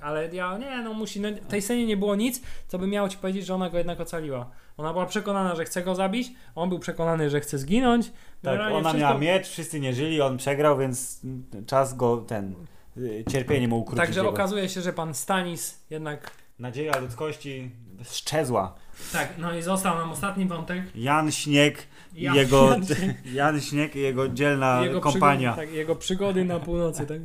[0.00, 3.08] Ale ja, nie, no musi, no, w tej scenie nie było nic, co by miało
[3.08, 4.50] ci powiedzieć, że ona go jednak ocaliła.
[4.76, 8.12] Ona była przekonana, że chce go zabić, on był przekonany, że chce zginąć.
[8.42, 11.20] Tak, ona wszystko- miała miecz, wszyscy nie żyli, on przegrał, więc
[11.66, 12.54] czas go ten
[12.96, 14.06] y, cierpienie mu ukrócić.
[14.06, 14.30] Także jego.
[14.30, 16.30] okazuje się, że pan Stanis jednak...
[16.58, 17.70] Nadzieja ludzkości
[18.10, 18.74] szczezła.
[19.12, 20.82] Tak, no i został nam ostatni wątek.
[20.94, 22.68] Jan Śnieg jego...
[22.70, 23.16] Jan Śnieg.
[23.32, 25.52] Jan Śnieg i jego dzielna Jego kompania.
[25.52, 27.06] Przygody, tak, jego przygody na północy.
[27.06, 27.18] Tak.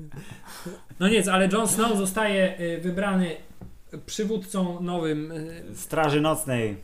[0.99, 3.35] No nic, ale Jon Snow zostaje y, wybrany
[4.05, 6.77] przywódcą nowym, y, Straży Nocnej.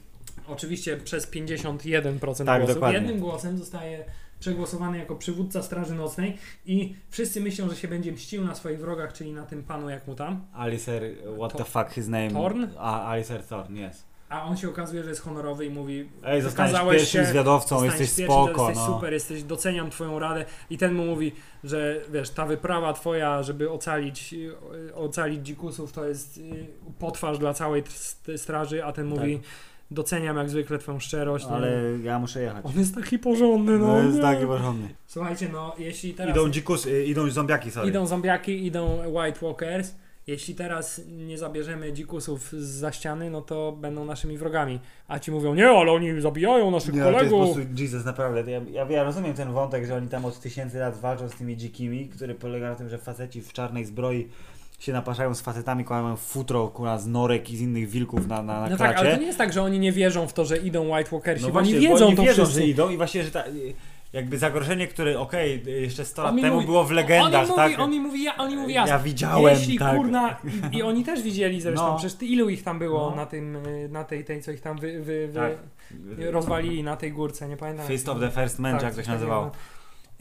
[0.47, 2.75] oczywiście przez 51% Tak, głosów.
[2.75, 2.99] dokładnie.
[2.99, 4.05] Jednym głosem zostaje
[4.39, 9.13] przegłosowany jako przywódca Straży Nocnej i wszyscy myślą, że się będzie mścił na swoich wrogach,
[9.13, 11.03] czyli na tym panu jak mu tam, Alicer,
[11.37, 12.31] what To- the fuck his name?
[12.31, 12.65] Thorn?
[12.77, 14.03] A, Alicer Thorn, yes.
[14.31, 18.09] A on się okazuje, że jest honorowy i mówi Ej, Wykazałeś pierwszym się, zwiadowcą, jesteś
[18.09, 18.93] spoko, to jesteś no.
[18.93, 21.31] super, jesteś, doceniam twoją radę i ten mu mówi,
[21.63, 26.41] że wiesz, ta wyprawa twoja, żeby ocalić, y, ocalić dzikusów, to jest y,
[26.99, 29.41] potwarz dla całej tr- straży, a ten mówi,
[29.91, 31.45] doceniam jak zwykle twoją szczerość.
[31.45, 31.53] Tak.
[31.53, 31.71] Ale
[32.03, 32.65] ja muszę jechać.
[32.65, 33.87] On jest taki porządny, no.
[33.87, 34.21] No jest nie.
[34.21, 34.89] taki porządny.
[35.07, 37.89] Słuchajcie, no, jeśli teraz Idą dzikus, y, idą zombiaki, sorry.
[37.89, 39.95] idą zombiaki, idą White Walkers,
[40.27, 44.79] jeśli teraz nie zabierzemy dzikusów za ściany, no to będą naszymi wrogami.
[45.07, 47.55] A ci mówią, nie, ale oni zabijają naszych Nie, ale to jest po kolegów.
[47.65, 48.51] prostu Jesus, naprawdę.
[48.51, 51.57] Ja, ja, ja rozumiem ten wątek, że oni tam od tysięcy lat walczą z tymi
[51.57, 54.27] dzikimi, który polega na tym, że faceci w czarnej zbroi
[54.79, 58.53] się napaszają z facetami, mają futro kurwa, z norek i z innych wilków na, na,
[58.61, 58.93] na No klacie.
[58.93, 61.09] tak, ale to nie jest tak, że oni nie wierzą w to, że idą White
[61.11, 62.61] Walkersi, No bo właśnie, oni bo wiedzą oni to wierzą, wszyscy.
[62.61, 63.43] że idą i właśnie, że ta,
[64.13, 67.55] jakby zagrożenie, które okej, y, jeszcze 100 On lat temu mówi- było w legendach, on
[67.55, 67.71] tak?
[67.71, 69.95] Mówi, on mi mówi, ja, on mi mówi Ja widziałem, Jeśli tak.
[69.97, 70.37] kurna,
[70.71, 71.97] i, i oni też widzieli zresztą, No.
[71.97, 73.15] przecież ilu ich tam było No.
[73.15, 75.51] na tym, y, na tej, tej co ich tam wy, wy, wy, Tak.
[76.33, 77.87] rozwalili na tej górce, nie pamiętam.
[77.87, 79.51] Fist of the First Man, Tak, jak to się nazywało.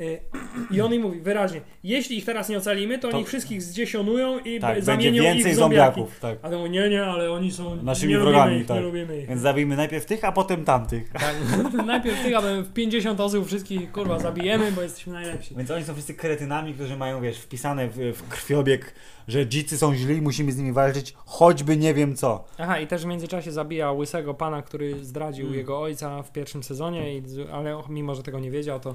[0.00, 0.20] Y,
[0.74, 4.38] I on im mówi wyraźnie, jeśli ich teraz nie ocalimy, to, To- oni wszystkich zdziesionują
[4.38, 5.94] i Tak, b- będzie zamienią więcej ich w zombiaki.
[6.00, 6.20] zombiaków.
[6.20, 6.38] Tak.
[6.42, 8.76] A mówi, nie, nie, ale oni są Naszymi nie wrogami, ich, tak.
[8.76, 9.28] nie lubimy ich.
[9.28, 11.10] Więc zabijmy najpierw tych, a potem tamtych.
[11.12, 11.34] Tak,
[11.86, 15.54] najpierw tych, aby w 50 osób wszystkich kurwa zabijemy, bo jesteśmy najlepsi.
[15.54, 18.94] Więc oni są wszyscy kretynami, którzy mają, wiesz, wpisane w, w krwiobieg,
[19.28, 22.44] że dzicy są źli i musimy z nimi walczyć, choćby nie wiem co.
[22.58, 25.58] Aha, i też w międzyczasie zabija łysego pana, który zdradził Mm.
[25.58, 27.22] jego ojca w pierwszym sezonie, i,
[27.52, 28.94] ale mimo, że tego nie wiedział, to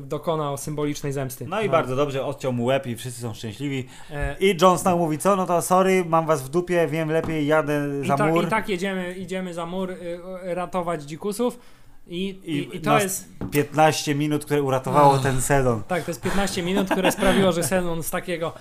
[0.00, 1.46] dokonał symbolicznej zemsty.
[1.48, 3.88] No i A, bardzo dobrze, odciął mu łeb i wszyscy są szczęśliwi.
[4.10, 5.36] E, I Jon Snow mówi, co?
[5.36, 8.44] No to sorry, mam was w dupie, wiem lepiej, jadę I, za tak, mur.
[8.44, 11.58] I tak jedziemy, idziemy za mur y, ratować dzikusów
[12.06, 13.28] i, i, i to jest...
[13.50, 15.82] 15 minut, które uratowało ten sezon.
[15.88, 18.52] Tak, to jest 15 minut, które sprawiło, że sezon z takiego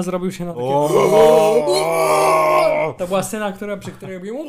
[0.00, 0.64] zrobił się na takie...
[0.66, 1.94] O!
[2.98, 4.46] To była scena, która, przy której robiłem...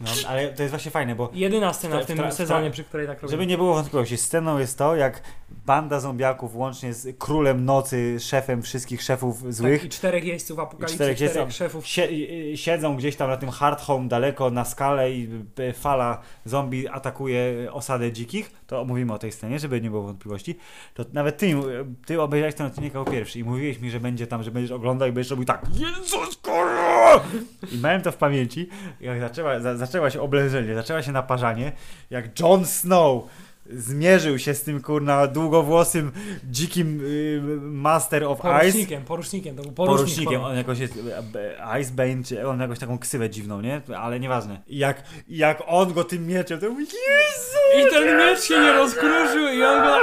[0.00, 3.16] No, ale to jest właśnie fajne, bo Jedyna scena W tym sezonie, przy której tak
[3.16, 3.30] robiłem.
[3.30, 5.22] żeby nie było wątpliwości, sceną jest to, jak
[5.68, 10.94] banda zombiaków łącznie z królem nocy, szefem wszystkich szefów złych, Tak, I czterech jeźdźców apokalipsy,
[10.94, 11.86] czterech czterech, tam, szefów.
[11.86, 16.20] sie, y, siedzą gdzieś tam na tym hard home daleko na skale i y, fala
[16.44, 20.56] zombie atakuje osadę dzikich, to mówimy o tej scenie, żeby nie było wątpliwości,
[20.94, 21.54] to nawet ty, y,
[22.06, 25.08] ty obejrzałeś ten odcinek jako pierwszy i mówiłeś mi, że będzie tam, że będziesz oglądał
[25.08, 27.20] i będziesz robił tak Jezus kurwa!
[27.72, 28.68] I miałem to w pamięci,
[29.00, 31.72] jak zaczęła, za, zaczęła się oblężenie, zaczęła się naparzanie,
[32.10, 33.24] jak Jon Snow
[33.70, 36.12] zmierzył się z tym kurna długowłosym,
[36.50, 40.06] dzikim y, Master of Ice Porucznikiem, porucznikiem, to był porucznik.
[40.06, 40.44] porucznikiem.
[40.44, 40.94] On jakoś jest
[41.34, 43.80] e, Icebane, czy on jakoś taką ksywę dziwną, nie?
[43.98, 44.62] Ale nieważne.
[44.66, 47.88] I Jak, jak on go tym mieczem, to mówi Jezu!
[47.88, 49.98] I ten miecz się nie rozkruszył i on go...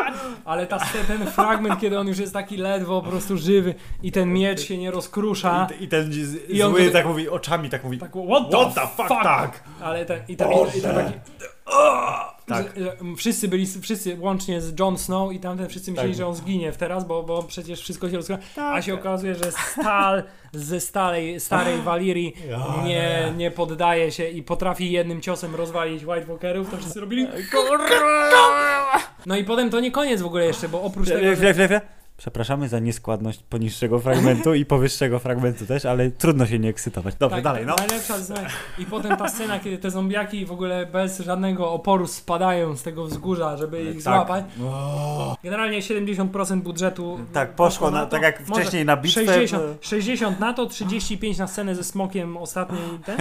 [0.45, 4.33] Ale ta, ten fragment, kiedy on już jest taki ledwo po prostu żywy i ten
[4.33, 5.67] miecz się nie rozkrusza.
[5.79, 7.97] I, I ten z, I on zły go- tak mówi, oczami tak mówi.
[7.97, 9.63] Tak, what the, What the fuck, tak!
[9.81, 11.13] Ale ten, i, ten, i, i ten taki...
[12.45, 12.65] Tak.
[12.77, 16.17] Że, że wszyscy byli, wszyscy łącznie z Jon Snow i tamten wszyscy myśleli, Tak.
[16.17, 18.41] że on zginie teraz, bo, bo przecież wszystko się rozkrusza.
[18.73, 20.23] A się okazuje, że stal
[20.53, 22.35] ze starej, starej Walirii
[22.83, 27.27] nie, nie poddaje się i potrafi jednym ciosem rozwalić White Walkerów, to wszyscy robili...
[29.25, 31.81] No i potem to nie koniec w ogóle jeszcze, bo oprócz tego, że...
[32.17, 37.15] Przepraszamy za nieskładność poniższego fragmentu i powyższego fragmentu też, ale trudno się nie ekscytować.
[37.15, 37.75] Dobrze, Tak, dalej, no.
[37.77, 38.49] Najlepsza scena.
[38.79, 43.05] I potem ta scena, kiedy te zombiaki w ogóle bez żadnego oporu spadają z tego
[43.05, 44.01] wzgórza, żeby ich Tak.
[44.03, 44.45] złapać.
[45.43, 50.53] Generalnie 70% budżetu Tak, poszło na- tak jak wcześniej na bitwę, 60, bo- 60 na
[50.53, 53.17] to, 35 na scenę ze smokiem ostatniej ten.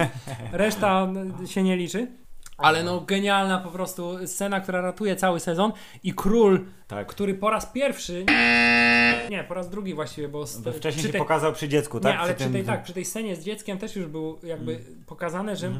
[0.51, 1.07] Reszta
[1.45, 2.07] się nie liczy.
[2.57, 5.71] Ale no genialna po prostu scena, która ratuje cały sezon
[6.03, 7.07] i król, Tak.
[7.07, 8.25] który po raz pierwszy
[9.29, 12.13] nie, po raz drugi właściwie, bo Bo wcześniej przy się tej- pokazał przy dziecku, tak?
[12.13, 14.71] nie, ale przy tym- tej, tak, przy tej scenie z dzieckiem też już był jakby
[14.71, 14.85] Mm.
[15.05, 15.71] pokazane, że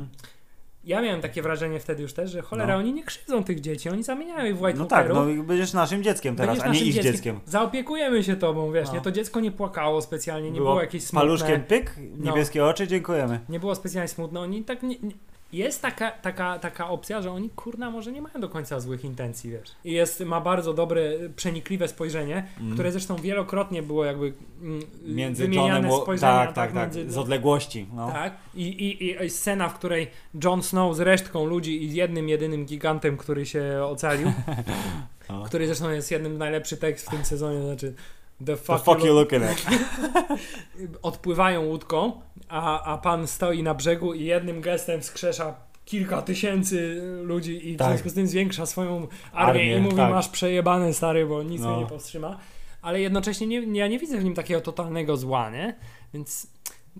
[0.83, 2.79] ja miałem takie wrażenie wtedy już też, że cholera, No.
[2.79, 5.37] oni nie krzywdzą tych dzieci, oni zamieniają ich w White No tak, Walkerów.
[5.37, 7.39] no i będziesz naszym dzieckiem teraz, Będziesz a nie naszym ich dzieckiem.
[7.45, 8.93] Zaopiekujemy się tobą, wiesz, No.
[8.93, 9.01] nie?
[9.01, 11.19] To dziecko nie płakało specjalnie, nie było, jakieś smutne.
[11.27, 12.25] paluszkiem pyk, No.
[12.31, 13.39] niebieskie oczy, dziękujemy.
[13.49, 14.39] Nie było specjalnie smutne.
[14.39, 15.11] Oni tak nie, nie,
[15.57, 19.51] jest taka, taka, taka opcja, że oni kurna może nie mają do końca złych intencji,
[19.51, 19.71] wiesz.
[19.85, 21.01] I jest, ma bardzo dobre,
[21.35, 26.01] przenikliwe spojrzenie, które zresztą wielokrotnie było jakby mm, Między wymieniane Johnem...
[26.01, 26.31] Spojrzenia.
[26.45, 26.95] Tak, tak, tak.
[26.95, 27.87] między- Z odległości.
[27.93, 28.11] No.
[28.11, 28.33] tak.
[28.55, 30.07] I, i, I scena, w której
[30.43, 34.31] Jon Snow z resztką ludzi i z jednym, jedynym gigantem, który się ocalił,
[35.29, 35.43] No.
[35.43, 37.93] który zresztą jest jednym najlepszy tekst w tym sezonie, znaczy
[38.39, 39.65] The The fuck, fuck you you look- looking at?
[41.01, 45.55] odpływają łódką, a, a pan stoi na brzegu i jednym gestem skrzesza
[45.85, 47.87] kilka tysięcy ludzi i w Tak.
[47.87, 50.11] związku z tym zwiększa swoją armię, Armię, i mówi tak.
[50.11, 51.71] masz przejebane stary, bo nic No.
[51.71, 52.39] mnie nie powstrzyma.
[52.81, 55.75] Ale jednocześnie nie, ja nie widzę w nim takiego totalnego zła, nie?
[56.13, 56.47] Więc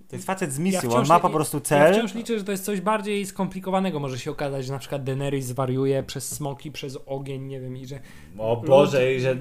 [0.10, 1.94] To jest facet z ja misją, wciąż, on ma po prostu Ja cel.
[1.94, 4.00] wciąż liczę, że to jest coś bardziej skomplikowanego.
[4.00, 7.86] Może się okazać, że na przykład Daenerys zwariuje przez smoki, przez ogień, nie wiem, i
[7.86, 8.00] że
[8.38, 9.36] O Boże, i że e,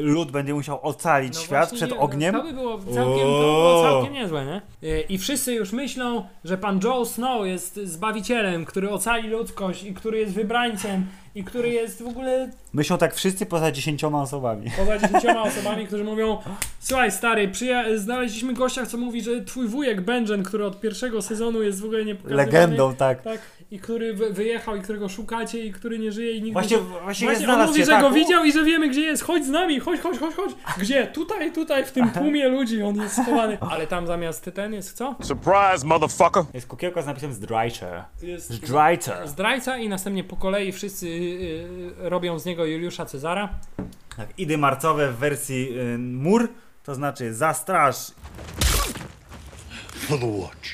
[0.00, 2.34] lud będzie musiał ocalić No świat przed nie, ogniem.
[2.34, 4.88] To by było całkiem, to by było całkiem niezłe, nie?
[4.88, 9.94] Y, I wszyscy już myślą, że pan Joe Snow jest zbawicielem, który ocali ludzkość i
[9.94, 11.06] który jest wybrańcem
[11.38, 14.70] i który jest w ogóle Myślą tak wszyscy poza dziesięcioma osobami.
[14.78, 16.38] poza dziesięcioma osobami, którzy mówią
[16.80, 21.62] słuchaj stary, przyja- znaleźliśmy gościa, co mówi, że twój wujek Benjen, który od pierwszego sezonu
[21.62, 23.22] jest w ogóle nie pokazywany, Legendą, tak.
[23.22, 23.40] Tak,
[23.70, 26.82] i który wy- wyjechał i którego szukacie i który nie żyje i nigdy Właśnie, się...
[26.82, 29.22] właśnie, Właśnie on mówi, się, że tak, go widział i że wiemy gdzie jest.
[29.22, 30.52] Chodź z nami, chodź, chodź, chodź, chodź.
[30.78, 31.06] Gdzie?
[31.06, 33.58] Tutaj, tutaj, w tym tłumie ludzi on jest schowany.
[33.60, 35.16] Ale tam zamiast ten jest co?
[35.22, 36.42] Surprise, motherfucker!
[36.54, 38.02] Jest kukiełka z napisem Zdrajcer.
[38.22, 39.28] Jest Zdrajcer.
[39.28, 41.66] zdrajca i następnie po kolei wszyscy y,
[41.98, 43.48] robią z niego Juliusza Cezara.
[44.16, 46.48] Tak, idy marcowe w wersji y, mur,
[46.84, 47.96] to znaczy zastraż.
[50.08, 50.68] For the watch.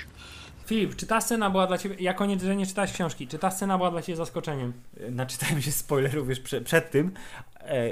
[0.67, 3.51] Filip, czy ta scena była dla ciebie, jako nie, że nie czytałeś książki, czy ta
[3.51, 4.73] scena była dla ciebie zaskoczeniem?
[5.11, 7.13] Naczytałem się spoilerów już prze, przed tym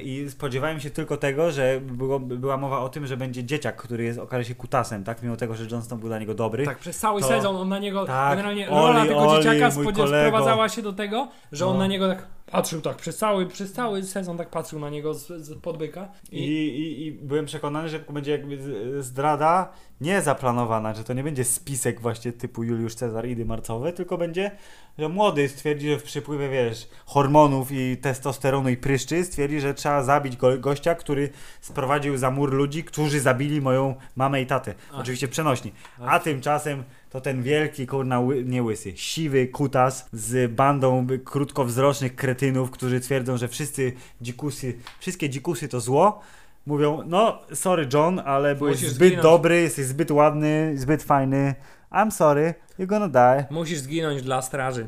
[0.03, 4.05] i spodziewałem się tylko tego, że było, była mowa o tym, że będzie dzieciak, który
[4.05, 5.23] jest, okaże się kutasem, tak?
[5.23, 6.65] Mimo tego, że Johnston był dla niego dobry.
[6.65, 9.71] Tak, przez cały To- sezon on na niego, tak, generalnie Oli, rola tego Oli, dzieciaka
[9.71, 11.79] sprowadzała się do tego, że on No.
[11.79, 15.27] na niego tak patrzył tak, przez cały, przez cały sezon tak patrzył na niego z,
[15.27, 16.09] z podbyka.
[16.33, 18.59] I, i, I byłem przekonany, że będzie jakby
[19.03, 24.19] zdrada nie zaplanowana, że to nie będzie spisek właśnie typu Juliusz Cezar Idy marcowe, tylko
[24.19, 24.51] będzie,
[24.99, 30.03] że młody stwierdzi, że w przypływie, wiesz, hormonów i testosteronu i pryszczy stwierdzi, że trzeba
[30.03, 31.31] zabić go, gościa, który
[31.61, 34.75] sprowadził za mur ludzi, którzy zabili moją mamę i tatę.
[34.93, 34.99] Ach.
[35.01, 35.73] Oczywiście przenośni.
[36.07, 42.71] A tymczasem to ten wielki, kurna, ły, nie łysy, siwy kutas z bandą krótkowzrocznych kretynów,
[42.71, 46.21] którzy twierdzą, że wszyscy dzikusy, wszystkie dzikusy to zło.
[46.67, 49.23] Mówią, no sorry John, ale byłeś Musisz zbyt zginąć.
[49.23, 51.55] dobry, jesteś zbyt ładny, zbyt fajny.
[51.93, 53.47] I'm sorry, you're gonna die.
[53.51, 54.87] Musisz zginąć dla straży.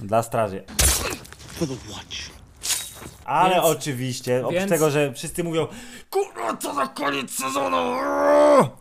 [0.00, 0.64] Dla straży.
[1.56, 2.30] For the watch.
[3.24, 5.66] Ale Więc- oczywiście, oprócz więc- tego, że wszyscy mówią
[6.10, 7.96] Kurwa, co na koniec sezonu!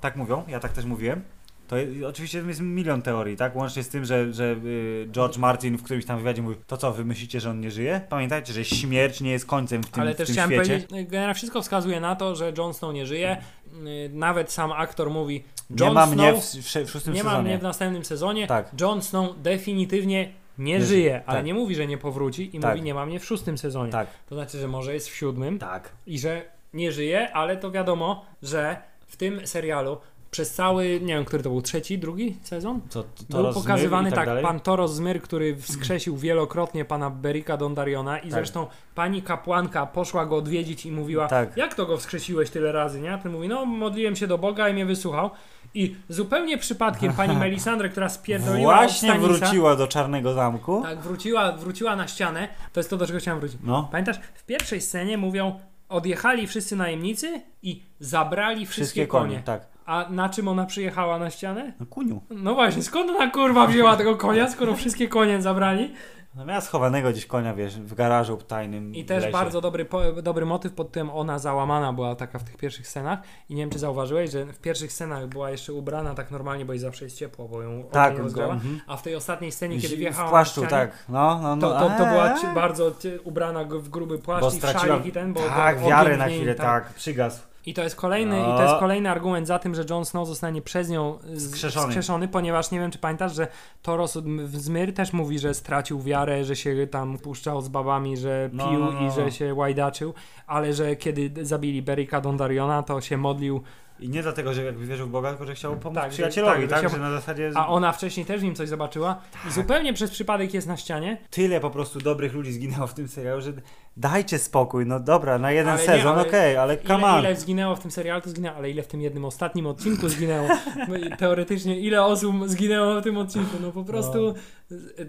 [0.01, 1.21] Tak mówią, ja tak też mówiłem.
[1.67, 3.55] To je- oczywiście jest milion teorii, tak?
[3.55, 6.91] Łącznie z tym, że, że y, George Martin w którymś tam wywiadzie mówił, to co,
[6.93, 8.01] wy myślicie, że on nie żyje?
[8.09, 10.79] Pamiętajcie, że śmierć nie jest końcem w tym, Ale w też tym chciałem świecie.
[10.87, 13.37] powiedzieć, generalnie wszystko wskazuje na to, że Jon Snow nie żyje.
[13.83, 15.43] Yy, Nawet sam aktor mówi,
[15.79, 17.49] Jon nie ma Snow mnie w, w, w szóstym nie ma sezonie.
[17.49, 18.47] mnie w następnym sezonie.
[18.47, 18.71] Tak.
[18.81, 21.45] Jon Snow definitywnie nie, Nie żyje, ale tak.
[21.45, 22.71] nie mówi, że nie powróci i Tak.
[22.75, 23.91] mówi, nie ma mnie w szóstym sezonie.
[23.91, 25.89] Tak, To znaczy, że może jest w siódmym tak.
[26.07, 26.41] i że
[26.73, 28.77] nie żyje, ale to wiadomo, że
[29.07, 29.97] w tym serialu
[30.31, 32.81] przez cały, nie wiem, który to był, trzeci, drugi sezon?
[32.89, 37.57] Co, to, to Był pokazywany tak, tak, pan Toros Zmyr, który wskrzesił wielokrotnie pana Berika
[37.57, 38.31] Dondariona i Tak.
[38.31, 41.57] zresztą pani kapłanka poszła go odwiedzić i mówiła, Tak.
[41.57, 43.13] jak to go wskrzesiłeś tyle razy, nie?
[43.13, 45.29] A ten mówi, no modliłem się do Boga i mnie wysłuchał.
[45.75, 50.81] I zupełnie przypadkiem pani Melisandre, która spierdoliła Właśnie od Stanisa, wróciła do Czarnego Zamku.
[50.83, 53.57] tak, wróciła, wróciła na ścianę, to jest to, do czego chciałem wrócić.
[53.63, 53.87] No.
[53.91, 59.29] Pamiętasz, w pierwszej scenie mówią, odjechali wszyscy najemnicy i zabrali wszystkie, Wszystkie konie.
[59.29, 59.67] konie, tak.
[59.85, 61.73] A na czym ona przyjechała na ścianę?
[61.79, 62.21] No kuniu.
[62.29, 65.93] No właśnie, skąd ona kurwa wzięła tego konia, skoro wszystkie konie zabrali?
[66.35, 69.33] No miała schowanego gdzieś konia, wiesz, w garażu tajnym I też lesie.
[69.33, 73.19] bardzo dobry, po, dobry motyw pod tym ona załamana była taka w tych pierwszych scenach
[73.49, 76.73] i nie wiem czy zauważyłeś, że w pierwszych scenach była jeszcze ubrana tak normalnie, bo
[76.73, 78.81] jej zawsze jest ciepło, bo ją Tak, rozgrzewa, mhm.
[78.87, 81.05] a w tej ostatniej scenie, kiedy wjechała W płaszczu, na ścianie, tak.
[81.09, 81.69] No, no, no.
[81.69, 82.41] to, to, to była eee.
[82.41, 85.77] ci- bardzo ci- ubrana w gruby płaszcz Bo i w szalik i ten, bo tak,
[85.77, 87.54] ogień na chwilę, tak, przygasł.
[87.65, 88.53] I to jest kolejny, No.
[88.53, 91.85] i to jest kolejny argument za tym, że Jon Snow zostanie przez nią z- Skrzeszony.
[91.93, 93.47] skrzeszony, ponieważ nie wiem, czy pamiętasz, że
[93.81, 94.17] Toros
[94.47, 98.79] Zmyr też mówi, że stracił wiarę, że się tam puszczał z babami, że No, pił
[98.79, 99.07] no, no.
[99.07, 100.13] i że się łajdaczył,
[100.47, 103.61] ale że kiedy zabili Berika Dondariona, to się modlił
[103.99, 106.81] I nie dlatego, że jakby wierzył w Boga, tylko że chciał pomóc Tak, przyjacielowi, tak,
[106.81, 106.89] tak?
[106.89, 110.53] chciał- na zasadzie A ona wcześniej też w nim coś zobaczyła i zupełnie przez przypadek
[110.53, 111.17] jest na ścianie.
[111.29, 113.53] tyle po prostu dobrych ludzi zginęło w tym serialu, że
[113.97, 117.19] dajcie spokój, no dobra, na jeden Ale sezon, okej, ale come Ile, on.
[117.19, 120.47] ile zginęło w tym serialu, to zginęło, ale ile w tym jednym ostatnim odcinku zginęło.
[120.87, 124.33] No Teoretycznie ile osób zginęło w tym odcinku, no po prostu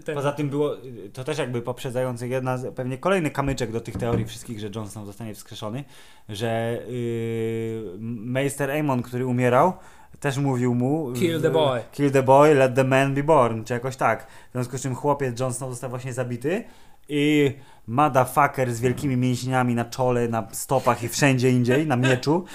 [0.05, 0.75] ten, Poza tym było,
[1.13, 5.05] to też jakby poprzedzający jedna, pewnie kolejny kamyczek do tych teorii wszystkich, że Jon Snow
[5.05, 5.83] zostanie wskrzeszony,
[6.29, 9.73] że yy, Meister Aemon, który umierał,
[10.19, 11.81] też mówił mu Kill the boy.
[11.91, 14.27] Kill the boy, let the man be born, czy jakoś tak.
[14.49, 16.63] W związku z czym chłopiec Jon Snow został właśnie zabity
[17.09, 17.51] i
[17.87, 22.45] motherfucker z wielkimi mięśniami na czole, na stopach i wszędzie indziej, na mieczu,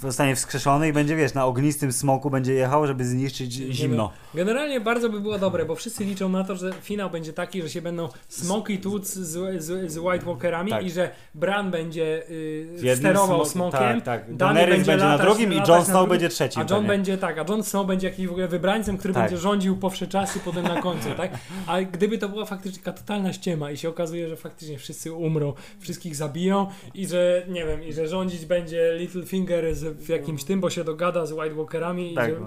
[0.00, 4.10] zostanie wskrzeszony i będzie, wiesz, na ognistym smoku będzie jechał, żeby zniszczyć zimno.
[4.34, 7.70] Generalnie bardzo by było dobre, bo wszyscy liczą na to, że finał będzie taki, że
[7.70, 10.84] się będą smoki tłuc z, z, z White Walkerami Tak.
[10.86, 14.36] i że Bran będzie y, sterował smok- smokiem, tak, tak.
[14.36, 16.88] Daenerys będzie na latać- drugim i Jon na Snow będzie trzecim A John pewnie.
[16.88, 19.22] będzie tak, a Jon Snow będzie jakimś w ogóle wybrańcem, który Tak.
[19.22, 21.30] będzie rządził po wsze czasy potem na końcu, tak?
[21.66, 25.52] A gdyby to była faktycznie taka totalna ściema i się okazuje, że faktycznie wszyscy umrą,
[25.80, 30.60] wszystkich zabiją i że, nie wiem, i że rządzić będzie Littlefinger z, w jakimś tym,
[30.60, 32.40] bo się dogada z White Walkerami Tak, i że,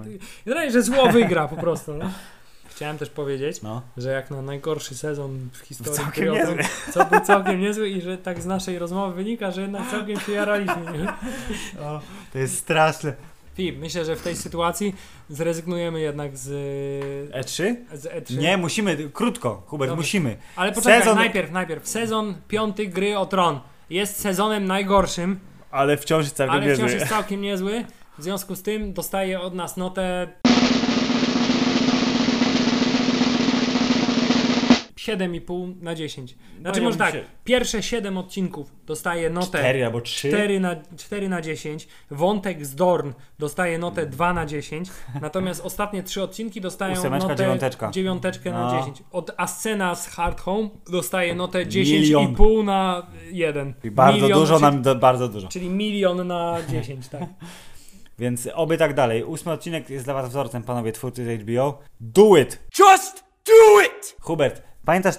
[0.54, 0.70] no.
[0.70, 2.10] że zło wygra po prostu, no.
[2.68, 3.82] Chciałem też powiedzieć, No.
[3.96, 6.56] że jak na najgorszy sezon w historii Całkiem gry o niezły.
[6.86, 10.20] to, co był całkiem niezły i że tak z naszej rozmowy wynika, że jednak całkiem
[10.20, 10.82] się jaraliśmy.
[10.98, 11.06] Nie?
[12.32, 13.14] To jest straszne.
[13.54, 14.94] Filip, myślę, że w tej sytuacji
[15.30, 16.48] zrezygnujemy jednak z,
[17.32, 17.74] E3?
[17.94, 18.38] z E3.
[18.38, 20.36] Nie, musimy, krótko, Hubert, musimy.
[20.56, 21.88] Ale poczekaj, Sezon- najpierw, najpierw.
[21.88, 23.60] Sezon piąty gry o Tron
[23.90, 26.98] jest sezonem najgorszym, Ale wciąż jest całkiem ale wciąż niezły.
[26.98, 27.84] jest całkiem niezły.
[28.18, 30.28] W związku z tym dostaje od nas notę
[35.16, 36.36] 7,5 na 10.
[36.60, 40.28] Znaczy ja może tak, się- pierwsze 7 odcinków dostaje notę 4 albo 3.
[40.28, 41.88] 4 na, 4 na 10.
[42.10, 44.88] Wątek z Dorn dostaje notę 2 na 10.
[45.20, 47.90] Natomiast ostatnie 3 odcinki dostają Ósemeczka, notę dziewiąteczka.
[47.90, 48.78] dziewiąteczkę na No.
[48.80, 49.02] 10.
[49.12, 52.34] Od Ascena z Hard Home dostaje notę Milion.
[52.34, 53.74] 10,5 na 1.
[53.84, 55.48] I bardzo Milion, dużo czyli, nam, do, bardzo dużo.
[55.48, 57.22] Czyli milion na 10, tak.
[58.18, 59.24] Więc oby tak dalej.
[59.24, 61.78] Ósmy odcinek jest dla was wzorcem, panowie twórcy z HBO.
[62.00, 62.58] Do it!
[62.78, 64.16] Just do it!
[64.20, 65.14] Hubert, pamiętasz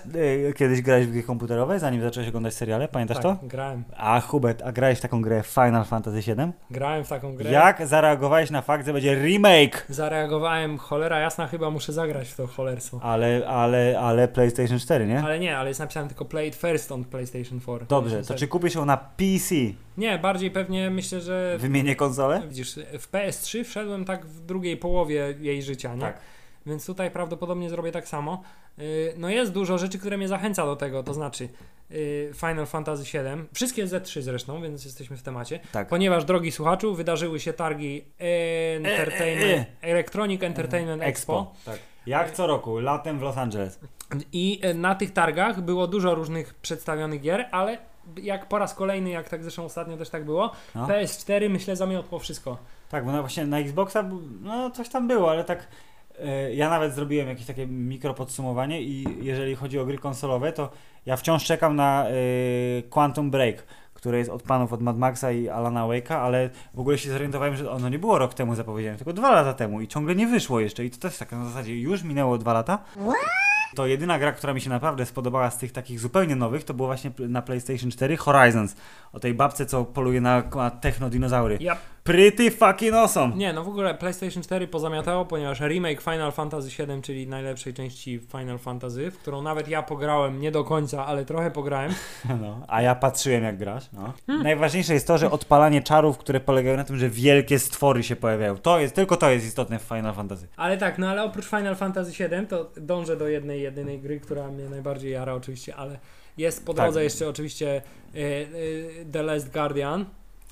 [0.49, 2.87] e, kiedyś grałeś w gry komputerowe, zanim zacząłeś oglądać seriale?
[2.87, 3.47] Pamiętasz tak to?
[3.47, 3.83] grałem.
[3.97, 6.51] A Hubert, a grałeś w taką grę Final Fantasy VII?
[6.71, 7.51] Grałem w taką grę.
[7.51, 9.85] Jak zareagowałeś na fakt, że będzie remake?
[9.89, 12.99] Zareagowałem, cholera jasna, chyba muszę zagrać w to cholerstwo.
[13.03, 15.23] Ale, ale, ale PlayStation 4, nie?
[15.23, 17.85] Ale nie, ale jest napisane tylko play it first on PlayStation 4.
[17.89, 19.55] Dobrze, to czy kupisz ją na PC?
[19.97, 22.41] Nie, bardziej pewnie myślę, że Wymienię konsolę?
[22.49, 26.01] Widzisz, w PS3 wszedłem tak w drugiej połowie jej życia, nie?
[26.01, 26.17] Tak.
[26.65, 28.41] Więc tutaj prawdopodobnie zrobię tak samo.
[28.77, 31.49] Yy, No jest dużo rzeczy, które mnie zachęca do tego, to znaczy
[31.89, 35.59] yy, Final Fantasy VII, wszystkie Z3 zresztą, więc jesteśmy w temacie.
[35.71, 35.87] Tak.
[35.87, 38.05] Ponieważ, drogi słuchaczu, wydarzyły się targi
[38.77, 41.53] Entertainment, Electronic Entertainment Expo.
[41.65, 41.79] Tak.
[42.05, 43.79] Jak co roku, latem w Los Angeles.
[44.33, 47.77] I e, na tych targach było dużo różnych przedstawionych gier, ale
[48.17, 50.87] jak po raz kolejny, jak tak zresztą ostatnio też tak było, No.
[50.87, 52.57] PS4 myślę zamiotło wszystko.
[52.89, 54.09] Tak, bo no właśnie na Xboxa
[54.41, 55.63] no coś tam było, ale tak e,
[56.53, 60.69] ja nawet zrobiłem jakieś takie mikro podsumowanie i jeżeli chodzi o gry konsolowe, to
[61.05, 62.13] ja wciąż czekam na e,
[62.89, 66.97] Quantum Break, które jest od panów od Mad Maxa i Alana Wake'a, ale w ogóle
[66.97, 70.15] się zorientowałem, że ono nie było rok temu zapowiedziane, tylko dwa lata temu i ciągle
[70.15, 72.79] nie wyszło jeszcze i to też tak na zasadzie już minęło dwa lata.
[73.75, 76.87] To jedyna gra, która mi się naprawdę spodobała z tych takich zupełnie nowych, to było
[76.87, 78.75] właśnie na PlayStation 4 Horizons.
[79.13, 81.57] O tej babce, co poluje na, na technodinozaury.
[81.61, 83.35] Ja Pretty fucking awesome!
[83.35, 88.19] Nie, no w ogóle PlayStation 4 pozamiatało, ponieważ remake Final Fantasy VII, czyli najlepszej części
[88.19, 91.91] Final Fantasy, w którą nawet ja pograłem, nie do końca, ale trochę pograłem.
[92.41, 93.83] No, a ja patrzyłem jak grasz.
[93.93, 94.13] No.
[94.43, 98.57] Najważniejsze jest to, że odpalanie czarów, które polegają na tym, że wielkie stwory się pojawiają.
[98.57, 100.47] To jest, tylko to jest istotne w Final Fantasy.
[100.57, 104.47] Ale tak, no ale oprócz Final Fantasy VII, to dążę do jednej, jedynej gry, która
[104.47, 105.99] mnie najbardziej jara oczywiście, ale
[106.37, 106.85] jest po Tak.
[106.85, 107.81] drodze jeszcze oczywiście
[108.15, 108.45] e, e,
[109.11, 110.05] The Last Guardian.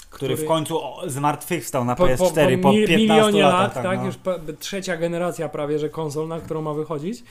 [0.09, 3.75] Który, w końcu zmartwychwstał na po, po, PS4 po, po, mi- 15 milionie latach.
[3.75, 4.05] lat, tak, no.
[4.05, 7.23] już po, trzecia generacja prawie, że konsol, na którą ma wychodzić.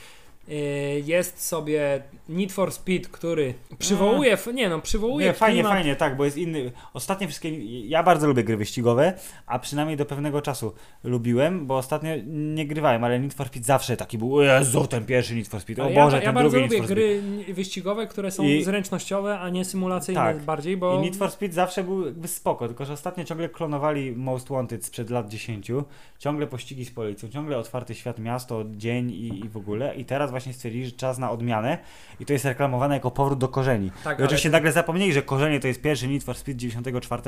[0.50, 0.54] E,
[1.00, 5.96] Jest sobie Need for Speed, który przywołuje, f- nie no, przywołuje Nie, fajnie, klimat fajnie,
[5.96, 6.72] tak, bo jest inny.
[6.94, 7.64] Ostatnie wszystkie.
[7.88, 9.12] Ja bardzo lubię gry wyścigowe,
[9.46, 10.72] a przynajmniej do pewnego czasu
[11.04, 14.42] lubiłem, bo ostatnio nie grywałem, ale Need for Speed zawsze taki był.
[14.42, 15.82] Jezu, ten pierwszy Need for Speed.
[15.82, 17.44] O Ale Boże, ja, ja ten bardzo drugi lubię Need for Speed.
[17.44, 20.42] gry wyścigowe, które są I- zręcznościowe, a nie symulacyjne Tak.
[20.42, 24.12] bardziej, bo I Need for Speed zawsze był jakby spoko, tylko że ostatnio ciągle klonowali
[24.12, 25.70] Most Wanted sprzed lat 10,
[26.18, 29.94] ciągle pościgi z policją, ciągle otwarty świat, miasto, dzień i, i w ogóle.
[29.94, 31.78] I teraz właśnie stwierdzili, że czas na odmianę
[32.20, 33.90] i to jest reklamowane jako powrót do korzeni.
[34.04, 37.22] Tak, I oczywiście ale- nagle zapomnieli, że korzenie to jest pierwszy Need for Speed 94,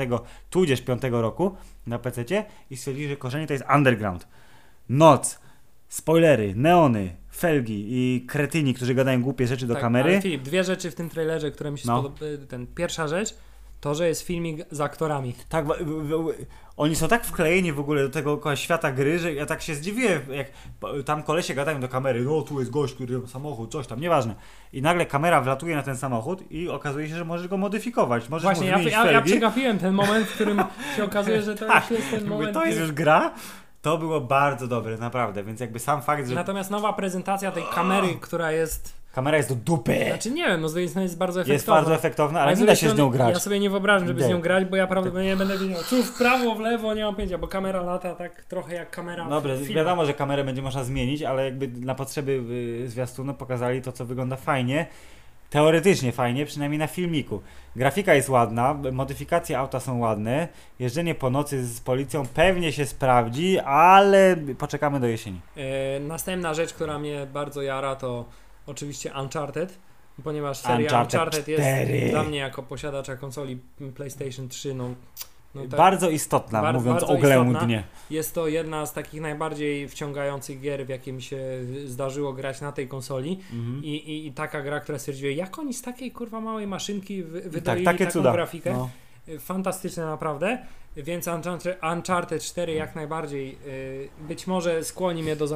[0.49, 1.55] tudzież 5 roku
[1.87, 2.23] na PC
[2.69, 4.27] i stwierdzili, że korzenie to jest underground.
[4.89, 5.39] Noc,
[5.87, 10.21] spoilery, neony, felgi i kretyni, którzy gadają głupie rzeczy do Tak, kamery.
[10.21, 11.99] Filip, dwie rzeczy w tym trailerze, które mi się No.
[11.99, 12.37] spodobały.
[12.37, 13.35] Ten, pierwsza rzecz,
[13.81, 15.33] to, że jest filmik z aktorami.
[15.49, 15.65] Tak,
[16.77, 20.21] oni są tak wklejeni w ogóle do tego świata gry, że ja tak się zdziwiłem,
[20.33, 20.47] jak
[21.05, 24.35] tam kolesie gadają do kamery, no tu jest gość, który ma samochód, coś tam, nieważne.
[24.73, 28.43] I nagle kamera wlatuje na ten samochód i okazuje się, że możesz go modyfikować, możesz
[28.43, 30.63] Właśnie, ja, ja, ja przegapiłem ten moment, w którym
[30.97, 32.53] się okazuje, że to Tak, już jest ten moment.
[32.53, 33.33] to jest już gra,
[33.81, 38.07] to było bardzo dobre, naprawdę, więc jakby sam fakt, że Natomiast nowa prezentacja tej kamery,
[38.21, 39.00] która jest.
[39.11, 41.53] Kamera jest do dupy, Znaczy nie wiem, no z jednej strony jest bardzo efektowna.
[41.53, 43.33] jest bardzo efektowna, ale z nie da się z nią grać.
[43.33, 46.17] Ja sobie nie wyobrażam, żeby z nią grać, bo ja prawdopodobnie będę wiedział, tu w
[46.17, 50.05] prawo, w lewo, nie mam pojęcia, bo kamera lata tak trochę jak kamera Dobra, wiadomo,
[50.05, 52.43] że kamerę będzie można zmienić, ale jakby na potrzeby
[52.85, 54.85] y, zwiastunu pokazali to, co wygląda fajnie.
[55.49, 57.41] Teoretycznie fajnie, przynajmniej na filmiku.
[57.75, 60.47] Grafika jest ładna, modyfikacje auta są ładne,
[60.79, 65.41] jeżdżenie po nocy z policją pewnie się sprawdzi, ale poczekamy do jesieni.
[65.57, 68.25] E, następna rzecz, która mnie bardzo jara, to
[68.67, 69.77] oczywiście Uncharted,
[70.23, 71.97] ponieważ seria Uncharted Uncharted, 4.
[71.97, 73.59] jest dla mnie jako posiadacza konsoli
[73.95, 74.89] PlayStation 3, no,
[75.55, 77.67] no tak, bardzo istotna, Bar- mówiąc bardzo o Glemu istotna.
[77.67, 77.83] dnie.
[78.09, 81.37] jest to jedna z takich najbardziej wciągających gier, w jakie mi się
[81.85, 83.83] zdarzyło grać na tej konsoli Mhm.
[83.83, 87.41] I, i, i taka gra, która stwierdziła, jak oni z takiej kurwa małej maszynki wy,
[87.41, 88.31] Tak, wydali takie taką cuda.
[88.31, 88.73] grafikę.
[88.73, 88.89] No.
[89.39, 90.57] Fantastyczne naprawdę,
[90.97, 95.47] więc Uncharted, Uncharted 4 jak najbardziej y, być może skłoni mnie do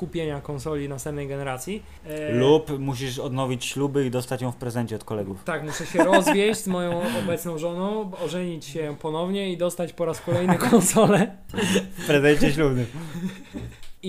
[0.00, 1.82] zakupienia konsoli następnej generacji.
[2.06, 5.44] E, Lub musisz odnowić śluby i dostać ją w prezencie od kolegów.
[5.44, 10.20] Tak, muszę się rozwieść z moją obecną żoną, ożenić się ponownie i dostać po raz
[10.20, 11.36] kolejny konsolę.
[11.98, 12.86] W prezencie ślubnym.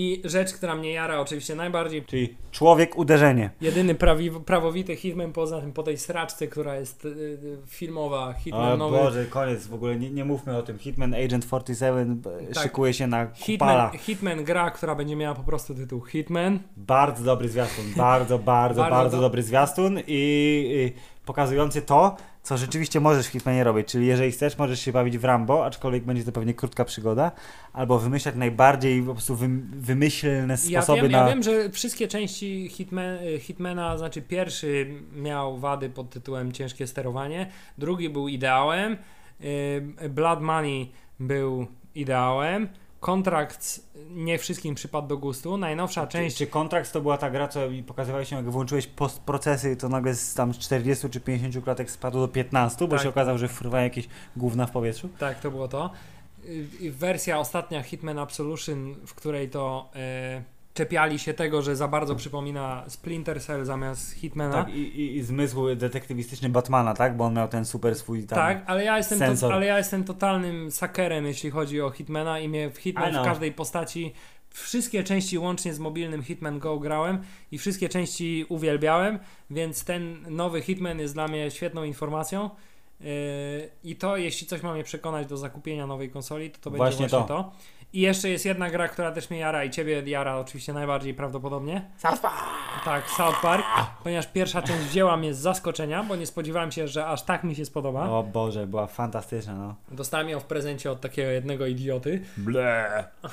[0.00, 3.50] I rzecz, która mnie jara oczywiście najbardziej, Czyli człowiek uderzenie.
[3.60, 8.32] jedyny prawi, prawowity Hitman poza tym po tej sraczce, która jest y, y, filmowa, O
[8.32, 8.96] Hitman nowy.
[8.98, 10.78] Boże, koniec, w ogóle nie, nie mówmy o tym.
[10.78, 12.22] Hitman Agent 47
[12.54, 12.62] Tak.
[12.62, 13.44] szykuje się na kupala.
[13.46, 16.58] Hitman, Hitman gra, która będzie miała po prostu tytuł Hitman.
[16.76, 20.92] Bardzo dobry zwiastun, bardzo, bardzo, Bardzo bardzo, do- dobry zwiastun i, i
[21.26, 22.16] pokazujący to,
[22.48, 26.04] co rzeczywiście możesz w Hitmanie robić, czyli jeżeli chcesz, możesz się bawić w Rambo, aczkolwiek
[26.04, 27.32] będzie to pewnie krótka przygoda,
[27.72, 31.18] albo wymyślać najbardziej po prostu wym, wymyślne Ja sposoby wiem, na...
[31.18, 37.50] ja wiem, że wszystkie części Hitman, Hitmana, znaczy pierwszy miał wady pod tytułem ciężkie sterowanie,
[37.78, 38.96] drugi był ideałem,
[40.02, 42.68] y, Blood Money był ideałem,
[43.00, 43.80] kontrakt
[44.10, 47.70] nie wszystkim przypadł do gustu, najnowsza Czy, część czy kontrakt to była ta gra, co
[47.70, 52.28] mi pokazywałeś, jak włączyłeś postprocesy, to nagle z tam 40 czy 50 klatek spadło do
[52.28, 53.02] 15, bo Tak.
[53.02, 55.08] się okazało, że fruwają jakieś gówna w powietrzu?
[55.18, 55.90] Tak, to było to.
[56.90, 60.42] Wersja ostatnia Hitman Absolution, w której to e,
[60.78, 64.64] czepiali się tego, że za bardzo przypomina Splinter Cell zamiast Hitmana.
[64.64, 67.16] Tak, i, i, i zmysł detektywistyczny Batmana, tak?
[67.16, 68.38] Bo on miał ten super swój tam...
[68.38, 69.50] Tak, ale ja, jestem sensor.
[69.50, 73.24] to, ale ja jestem totalnym sakerem, jeśli chodzi o Hitmana i mnie w Hitman w
[73.24, 74.12] każdej postaci,
[74.50, 77.22] wszystkie części łącznie z mobilnym Hitman Go grałem
[77.52, 79.18] i wszystkie części uwielbiałem,
[79.50, 82.50] więc ten nowy Hitman jest dla mnie świetną informacją.
[83.00, 83.06] Yy,
[83.84, 87.08] I to, jeśli coś ma mnie przekonać do zakupienia nowej konsoli, to to będzie Właśnie
[87.08, 87.42] właśnie, to.
[87.42, 87.52] to.
[87.92, 91.90] I jeszcze jest jedna gra, która też mnie jara i ciebie jara oczywiście najbardziej prawdopodobnie.
[91.98, 92.34] South Park!
[92.84, 93.64] Tak, South Park,
[94.04, 97.54] ponieważ pierwsza część wzięła mnie z zaskoczenia, bo nie spodziewałem się, że aż tak mi
[97.54, 98.10] się spodoba.
[98.10, 99.74] O Boże, była fantastyczna, no.
[99.90, 102.22] Dostałem ją w prezencie od takiego jednego idioty.
[102.36, 103.04] Ble.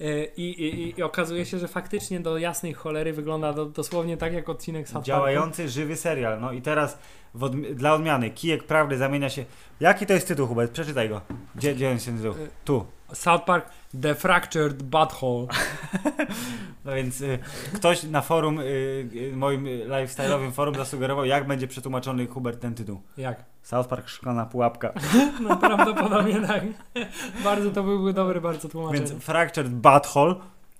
[0.00, 4.32] E, I, i, I okazuje się, że faktycznie do jasnej cholery wygląda do, dosłownie tak
[4.32, 5.06] jak odcinek South Parku.
[5.06, 6.40] Działający, żywy serial.
[6.40, 6.98] No i teraz
[7.38, 9.44] odmi- dla odmiany kijek prawdy zamienia się...
[9.80, 10.72] Jaki to jest tytuł, Hubert?
[10.72, 11.20] Przeczytaj go.
[11.54, 12.32] Gdzie, gdzie on się nazywał?
[12.38, 12.86] Y- Tu.
[13.12, 13.70] South Park
[14.02, 15.46] The Fractured Butthole.
[16.84, 17.38] No więc y,
[17.72, 18.62] ktoś na forum, y,
[19.14, 23.00] y, moim lifestyle'owym forum zasugerował, jak będzie przetłumaczony Hubert ten tytuł.
[23.16, 23.44] Jak?
[23.62, 24.92] South Park szklana pułapka.
[25.40, 26.62] No prawdopodobnie tak.
[27.44, 29.06] bardzo to byłby dobry, bardzo tłumaczenie.
[29.06, 30.34] Więc Fractured Butthole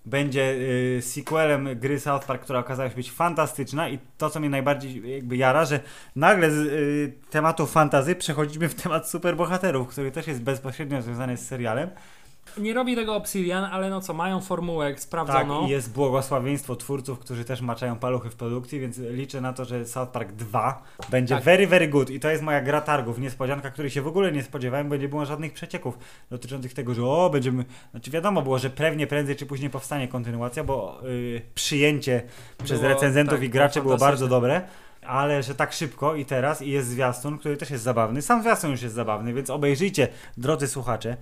[0.06, 0.54] będzie
[0.98, 5.14] y, sequelem gry South Park, która okazała się być fantastyczna i to, co mnie najbardziej
[5.14, 5.80] jakby jara, że
[6.16, 11.46] nagle z y, tematu fantazy przechodzimy w temat superbohaterów, który też jest bezpośrednio związany z
[11.46, 11.90] serialem.
[12.58, 15.66] Nie robi tego Obsidian, ale no co, mają formułę Tak, sprawdzoną.
[15.66, 19.86] i jest błogosławieństwo twórców, którzy też maczają paluchy w produkcji, więc liczę na to, że
[19.86, 21.44] South Park 2 będzie Tak.
[21.44, 24.42] very, very good i to jest moja gra targów, niespodzianka, której się w ogóle nie
[24.42, 25.98] spodziewałem, bo nie było żadnych przecieków
[26.30, 30.64] dotyczących tego, że o, będziemy, znaczy wiadomo było, że pewnie prędzej czy później powstanie kontynuacja,
[30.64, 32.22] bo y, przyjęcie
[32.64, 34.60] przez Było- recenzentów tak, i graczy było bardzo dobre.
[35.06, 38.22] Ale że tak szybko i teraz i jest zwiastun, który też jest zabawny.
[38.22, 41.16] Sam zwiastun już jest zabawny, więc obejrzyjcie, drodzy słuchacze,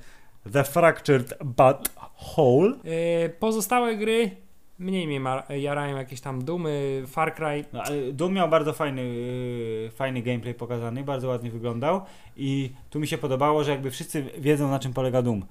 [0.52, 1.90] The Fractured But
[2.36, 2.74] Whole.
[2.84, 4.44] E, pozostałe gry
[4.78, 5.20] Mniej mnie
[5.60, 7.64] jarają jakieś tam Dumy, Far Cry.
[7.72, 12.00] No, Doom miał bardzo fajny, yy, fajny gameplay pokazany, bardzo ładnie wyglądał
[12.36, 15.44] i tu mi się podobało, że jakby wszyscy wiedzą na czym polega Doom.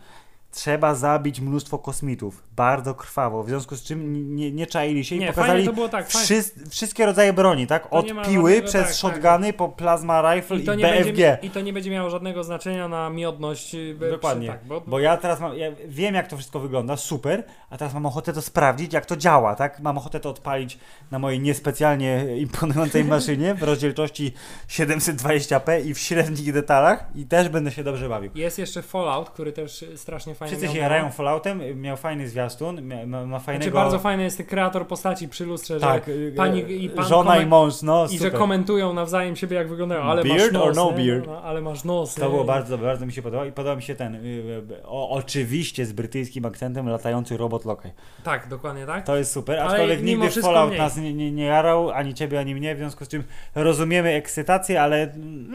[0.54, 5.20] Trzeba zabić mnóstwo kosmitów, bardzo krwawo, w związku z czym nie, nie czaili się i
[5.20, 7.88] Nie, pokazali tak, wszys- wszystkie rodzaje broni, tak?
[7.92, 11.04] Od piły żadnego- przez tak, shotguny po plasma rifle i, I BFG.
[11.06, 13.76] będzie, I to nie będzie miało żadnego znaczenia na miodność.
[13.76, 14.48] y, Dokładnie.
[14.48, 17.94] Tak, bo, Bo ja teraz mam, ja wiem jak to wszystko wygląda, super, a teraz
[17.94, 19.80] mam ochotę to sprawdzić, jak to działa, tak?
[19.80, 20.80] Mam ochotę to odpalić
[21.12, 24.34] na mojej niespecjalnie imponującej maszynie w rozdzielczości
[24.68, 28.32] 720p i w średnich detalach i też będę się dobrze bawił.
[28.36, 33.26] Jest jeszcze Fallout, który też strasznie fajnie Wszyscy się jarają Falloutem, miał fajny zwiastun, ma,
[33.26, 33.64] ma fajnego...
[33.64, 36.90] Znaczy bardzo fajny jest ten kreator postaci przy lustrze, tak, że y, pani y, i
[36.90, 38.34] pan żona komen- i mąż, no i że super.
[38.34, 41.06] komentują nawzajem siebie jak wyglądają, ale masz Beard nos, or no nie?
[41.06, 41.28] beard?
[41.28, 42.16] No, ale masz nos.
[42.16, 44.84] To było bardzo dobre, bardzo mi się podobało i podoba mi się ten, y, y,
[44.86, 47.92] o, oczywiście z brytyjskim akcentem latający robot Lokaj.
[48.24, 49.06] Tak, dokładnie tak.
[49.06, 50.80] To jest super, Ale aczkolwiek mimo nigdy Fallout mniej.
[50.80, 53.24] nas nie, nie, nie jarał, ani ciebie, ani mnie, w związku z czym
[53.56, 55.02] rozumiemy ekscytację, ale...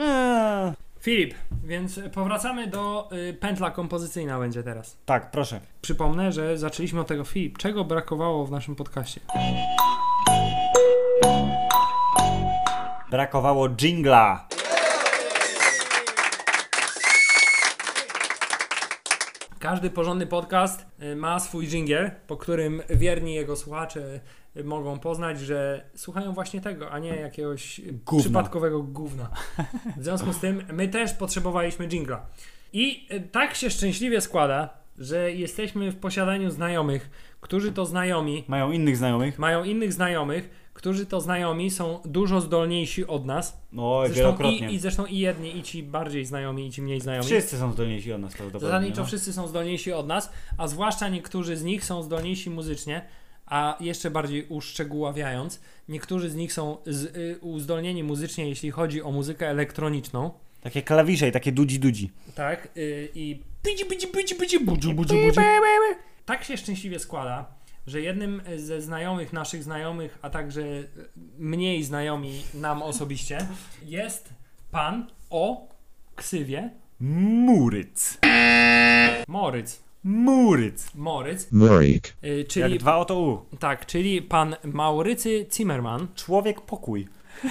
[0.00, 1.34] Eee, Filip,
[1.64, 4.96] więc powracamy do y, pętla kompozycyjna będzie teraz.
[5.04, 5.60] tak, proszę.
[5.82, 9.20] Przypomnę, że zaczęliśmy od tego Filip, czego brakowało w naszym podcaście?
[13.10, 14.48] Brakowało jingla.
[19.58, 24.20] Każdy porządny podcast y, ma swój dżingiel, po którym wierni jego słuchacze
[24.64, 28.22] mogą poznać, że słuchają właśnie tego, a nie jakiegoś Gówna.
[28.24, 29.30] przypadkowego gówna.
[29.96, 32.26] W związku z tym my też potrzebowaliśmy dżingla.
[32.72, 34.68] I y, tak się szczęśliwie składa,
[34.98, 37.10] że jesteśmy w posiadaniu znajomych,
[37.40, 39.38] którzy to znajomi Mają innych znajomych?
[39.38, 43.60] mają innych znajomych, którzy to znajomi są dużo zdolniejsi od nas.
[43.78, 44.70] Oj, Zresztą wielokrotnie.
[44.70, 47.26] i, I zresztą i jedni, i ci bardziej znajomi, i ci mniej znajomi.
[47.26, 48.68] Wszyscy są zdolniejsi od nas prawdopodobnie.
[48.68, 49.06] Zasadniczo no.
[49.06, 53.02] wszyscy są zdolniejsi od nas, a zwłaszcza niektórzy z nich są zdolniejsi muzycznie,
[53.50, 59.10] a jeszcze bardziej uszczegóławiając, niektórzy z nich są z, y, uzdolnieni muzycznie, jeśli chodzi o
[59.10, 60.30] muzykę elektroniczną.
[60.60, 62.10] Takie klawisze i takie dudzi dudzi.
[62.34, 65.40] Tak, y, i bici, bici, bici, bici, budzi, budzi, budzi.
[66.24, 67.46] Tak się szczęśliwie składa,
[67.86, 70.62] że jednym ze znajomych naszych znajomych, a także
[71.38, 73.38] mniej znajomi nam osobiście,
[73.84, 74.28] jest
[74.70, 75.68] pan o
[76.16, 76.70] ksywie
[77.00, 78.18] Muryc.
[79.28, 79.87] Moryc.
[80.04, 80.94] Muryc.
[80.94, 82.16] Moryc, Murik.
[82.24, 83.56] y, Jak czyli dwa oto U.
[83.58, 87.08] tak, czyli pan Maurycy Zimmerman, Człowiek pokój.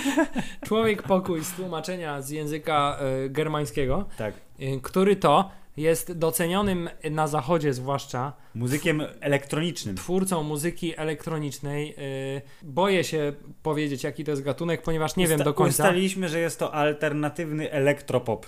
[0.67, 4.33] człowiek pokój z tłumaczenia z języka y, germańskiego, Tak.
[4.59, 9.95] y, który to jest docenionym na zachodzie zwłaszcza Muzykiem elektronicznym.
[9.95, 11.95] twórcą muzyki elektronicznej.
[12.37, 13.33] y, boję się
[13.63, 16.73] powiedzieć, jaki to jest gatunek, ponieważ nie wiem Usta- do końca, Ustaliliśmy, że jest to
[16.73, 18.45] alternatywny elektropop.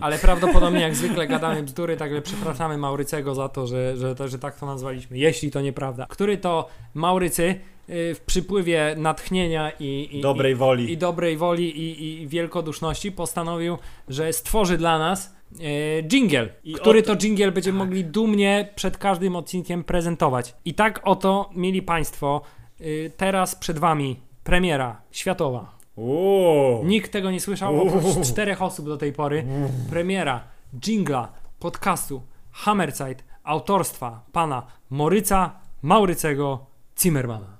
[0.00, 4.58] ale prawdopodobnie jak zwykle gadamy bzdury, także przepraszamy Maurycego za to, że, że, że tak
[4.60, 6.06] to nazwaliśmy, jeśli to nieprawda.
[6.08, 7.42] Który to Maurycy
[7.90, 10.92] y, w przypływie natchnienia i, i, Dobrej i, woli.
[10.92, 13.78] i dobrej woli i, i wielkoduszności postanowił,
[14.08, 19.36] że stworzy dla nas e, jingle, I który to jingle będziemy mogli dumnie przed każdym
[19.36, 20.54] odcinkiem prezentować.
[20.64, 22.42] I tak oto, mieli Państwo,
[22.80, 25.78] y, teraz przed Wami premiera światowa.
[25.96, 26.84] Uuu.
[26.84, 29.44] Nikt tego nie słyszał, oprócz czterech osób do tej pory.
[29.90, 30.44] Premiera
[30.80, 32.22] jingla, podcastu,
[32.52, 36.66] Hammerzeit, autorstwa pana Moryca Maurycego
[37.02, 37.58] Zimmermana.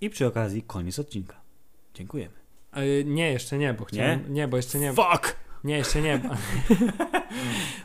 [0.00, 1.36] I przy okazji koniec odcinka.
[1.94, 2.34] Dziękujemy.
[2.76, 4.34] Y, nie, jeszcze nie, bo chciałem.
[4.34, 4.92] Nie, bo jeszcze nie.
[4.92, 5.36] Fuck!
[5.64, 6.18] Nie, jeszcze nie.
[6.18, 6.28] Bo,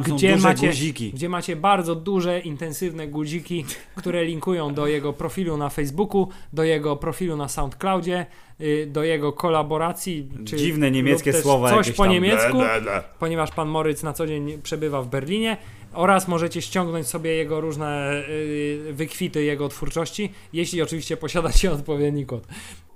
[0.03, 1.11] gdzie duże macie, guziki.
[1.11, 3.65] gdzie macie bardzo duże, intensywne guziki,
[3.95, 8.25] które linkują do jego profilu na Facebooku, do jego profilu na SoundCloudzie,
[8.61, 10.29] y, do jego kolaboracji.
[10.45, 12.11] Czy, Dziwne niemieckie słowa Coś po tam.
[12.11, 13.03] niemiecku, Ble, ble, ble.
[13.19, 15.57] ponieważ pan Moryc na co dzień przebywa w Berlinie.
[15.93, 22.47] Oraz możecie ściągnąć sobie jego różne y, wykwity jego twórczości, jeśli oczywiście posiadacie odpowiedni kod.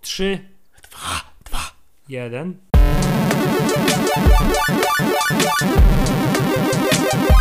[0.02, 0.40] 3,
[0.92, 1.00] 2,
[1.50, 1.60] 2,
[2.10, 2.54] 1.
[7.06, 7.36] Yeah.